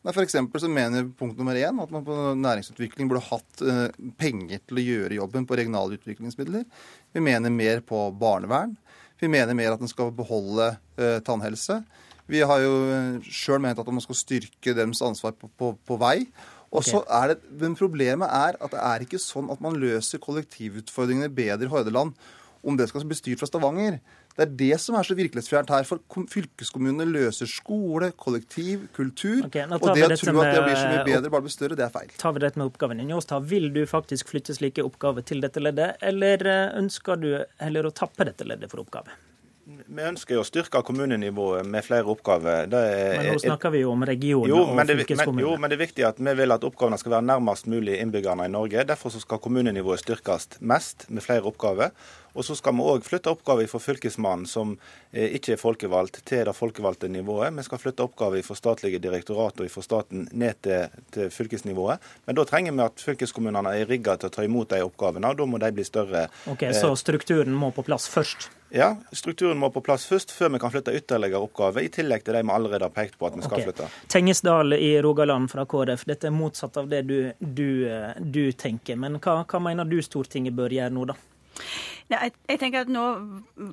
[0.01, 4.63] Nei, for så mener punkt nummer én at man på næringsutvikling burde hatt eh, penger
[4.65, 6.65] til å gjøre jobben på regionale utviklingsmidler.
[7.13, 8.73] Vi mener mer på barnevern.
[9.21, 11.83] Vi mener mer at en skal beholde eh, tannhelse.
[12.31, 16.01] Vi har jo eh, sjøl ment at man skal styrke deres ansvar på, på, på
[16.01, 16.17] vei.
[16.71, 20.23] Og så er det, Men problemet er at det er ikke sånn at man løser
[20.23, 22.15] kollektivutfordringene bedre i Hordaland
[22.65, 23.99] om det skal bli styrt fra Stavanger.
[24.41, 25.85] Det er det som er så virkelighetsfjernt her.
[25.85, 26.01] For
[26.33, 29.43] fylkeskommunene løser skole, kollektiv, kultur.
[29.51, 31.85] Okay, og det å tro at det blir så mye bedre, bare blir større, det
[31.85, 32.15] er feil.
[32.23, 33.03] Tar vi dette med oppgaven.
[33.03, 37.35] din, Njåstad, vil du faktisk flytte slike oppgaver til dette leddet, eller eh, ønsker du
[37.61, 39.19] heller å tappe dette leddet for oppgaver?
[39.71, 42.65] Vi ønsker jo å styrke kommunenivået med flere oppgaver.
[42.67, 45.45] Er, men nå snakker vi jo om regioner jo, og fylkeskommuner.
[45.45, 48.49] Jo, men det er viktig at vi vil at oppgavene skal være nærmest mulig innbyggerne
[48.49, 48.87] i Norge.
[48.89, 51.95] Derfor skal kommunenivået styrkes mest med flere oppgaver.
[52.35, 54.77] Og så skal vi òg flytte oppgaver fra Fylkesmannen, som
[55.13, 57.55] eh, ikke er folkevalgt, til det folkevalgte nivået.
[57.57, 61.99] Vi skal flytte oppgaver fra statlige direktorater og fra staten ned til, til, fylkesnivået.
[62.27, 65.41] Men da trenger vi at fylkeskommunene er rigga til å ta imot de oppgavene, og
[65.41, 66.29] da må de bli større.
[66.51, 68.51] Ok, Så strukturen må på plass først?
[68.71, 72.37] Ja, strukturen må på plass først, før vi kan flytte ytterligere oppgaver, i tillegg til
[72.39, 73.67] de vi allerede har pekt på at vi skal okay.
[73.67, 73.89] flytte.
[74.15, 77.71] Tengesdal i Rogaland fra KrF, dette er motsatt av det du, du,
[78.21, 79.01] du tenker.
[79.01, 81.19] Men hva, hva mener du Stortinget bør gjøre nå, da?
[82.11, 83.03] Ja, jeg, jeg, tenker at Nå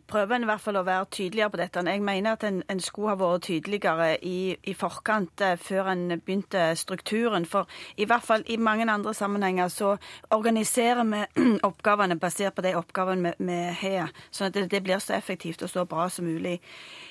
[0.05, 1.81] prøver en i hvert fall å være tydeligere på dette.
[1.89, 6.03] Jeg mener at en, en skulle ha vært tydeligere i, i forkant, eh, før en
[6.21, 7.47] begynte strukturen.
[7.49, 7.65] For
[7.97, 9.95] i hvert fall i mange andre sammenhenger så
[10.37, 11.23] organiserer vi
[11.69, 15.73] oppgavene basert på de oppgavene vi, har, sånn at det, det, blir så effektivt og
[15.73, 16.59] så bra som mulig.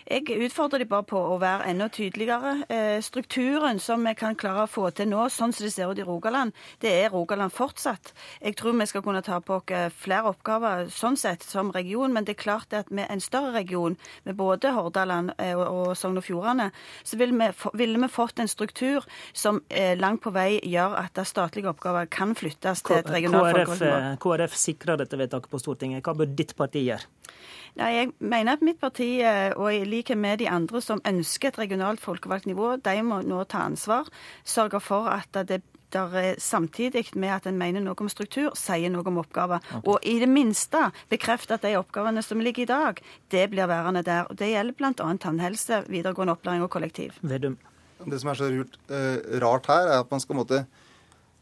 [0.06, 2.60] Jeg utfordrer de bare på å være enda tydeligere.
[2.70, 5.98] Eh, strukturen som vi kan klare å få til nå, sånn som det ser ut
[5.98, 6.54] i Rogaland,
[6.86, 8.14] det er Rogaland fortsatt.
[8.38, 10.86] Jeg tror vi skal kunne ta på oss flere oppgaver.
[10.86, 14.36] sånn sånn sett som region, men det er klart at med en større region, med
[14.36, 16.70] både Hordaland eh, og, Sogn og Fjordane,
[17.04, 21.18] så ville vi, ville vi, fått en struktur som eh, langt på vei gjør at
[21.26, 26.04] statlige oppgaver kan flyttes til et regionalt folkevalgt KrF, KrF sikrer dette vedtaket på Stortinget.
[26.04, 27.08] Hva bør ditt parti gjøre?
[27.76, 31.52] Nei, jeg mener at mitt parti, eh, og i likhet med de andre som ønsker
[31.52, 34.08] et regionalt folkevalgt nivå, de må nå ta ansvar.
[34.48, 35.60] Sørge for at det
[35.96, 39.64] der samtidig med at en mener noe om struktur, sier noe om oppgaver.
[39.64, 39.84] Okay.
[39.90, 43.02] Og i det minste bekrefte at de oppgavene som ligger i dag,
[43.34, 44.28] det blir værende der.
[44.30, 44.92] Og Det gjelder bl.a.
[44.94, 47.18] tannhelse, videregående opplæring og kollektiv.
[47.22, 47.58] Vedum.
[48.06, 50.66] Det som er så rart, uh, rart her, er at man skal måtte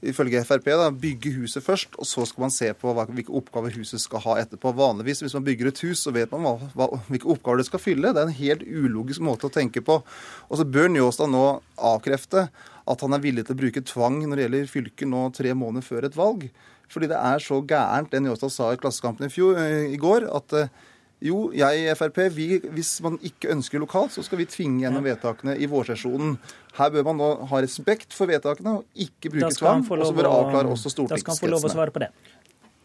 [0.05, 3.75] ifølge Frp da, bygge huset først, og så skal man se på hva, hvilke oppgaver
[3.79, 4.75] huset skal ha etterpå.
[4.77, 7.83] Vanligvis hvis man bygger et hus, så vet man hva, hva, hvilke oppgaver det skal
[7.83, 8.13] fylle.
[8.13, 10.01] Det er en helt ulogisk måte å tenke på.
[10.49, 11.45] Og så bør Njåstad nå
[11.93, 12.49] avkrefte
[12.91, 15.87] at han er villig til å bruke tvang når det gjelder fylket nå tre måneder
[15.87, 16.49] før et valg.
[16.93, 20.29] Fordi det er så gærent, det Njåstad sa i Klassekampen i, fjor, eh, i går,
[20.37, 20.75] at eh,
[21.25, 22.47] jo, jeg i Frp, vi,
[22.77, 26.35] hvis man ikke ønsker lokalt, så skal vi tvinge gjennom vedtakene i vårsesjonen.
[26.77, 29.87] Her bør man nå ha respekt for vedtakene og ikke bruke tvang.
[29.89, 31.25] Og så bør avklare også stortingskretsene.
[31.25, 32.11] Da skal han få lov å svare på det.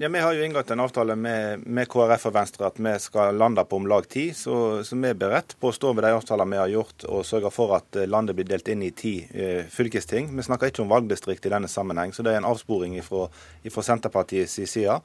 [0.01, 3.35] Ja, Vi har jo inngått en avtale med, med, KrF og Venstre at vi skal
[3.35, 4.29] lande på om lag ti.
[4.31, 4.53] Så,
[4.87, 7.51] så, vi er beredt på å stå ved de avtalene vi har gjort og sørge
[7.51, 10.31] for at eh, landet blir delt inn i ti eh, fylkesting.
[10.37, 14.55] Vi snakker ikke om valgdistrikt i denne sammenheng, så det er en avsporing fra Senterpartiets
[14.71, 14.95] side.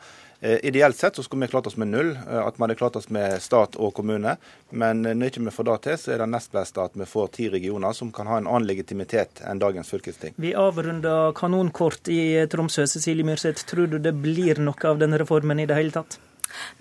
[0.45, 2.97] Eh, ideelt sett så skulle vi klart oss med null, eh, at vi hadde klart
[2.97, 4.37] oss med stat og kommune.
[4.71, 7.07] Men eh, når ikke vi får det til, så er det nest beste at vi
[7.09, 10.37] får ti regioner som kan ha en annen legitimitet enn dagens fylkesting.
[10.37, 12.85] Vi avrunder kanonkort i Tromsø.
[12.85, 16.21] Cecilie Myrseth, tror du det blir noe av denne reformen i det hele tatt?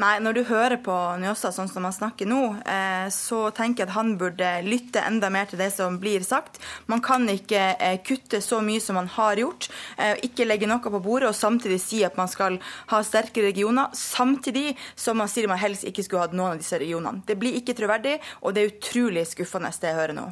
[0.01, 3.91] Nei, når du hører på Njåstad sånn som han snakker nå, eh, så tenker jeg
[3.91, 6.59] at han burde lytte enda mer til det som blir sagt.
[6.91, 10.83] Man kan ikke eh, kutte så mye som man har gjort, eh, ikke legge noe
[10.83, 12.59] på bordet og samtidig si at man skal
[12.91, 16.79] ha sterke regioner, samtidig som man sier man helst ikke skulle hatt noen av disse
[16.81, 17.23] regionene.
[17.27, 20.29] Det blir ikke troverdig, og det er utrolig skuffende det jeg hører nå.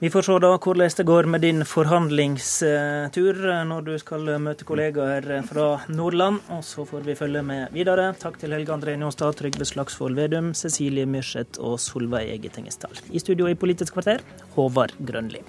[0.00, 3.36] Vi får se da hvordan det går med din forhandlingstur
[3.68, 6.40] når du skal møte kollegaer fra Nordland.
[6.56, 8.14] Og så får vi følge med videre.
[8.16, 12.96] Takk til Helge André Njåstad, Trygve Slagsvold Vedum, Cecilie Myrseth og Solveig Tengesdal.
[13.12, 14.24] I studio i Politisk kvarter,
[14.56, 15.44] Håvard Grønli.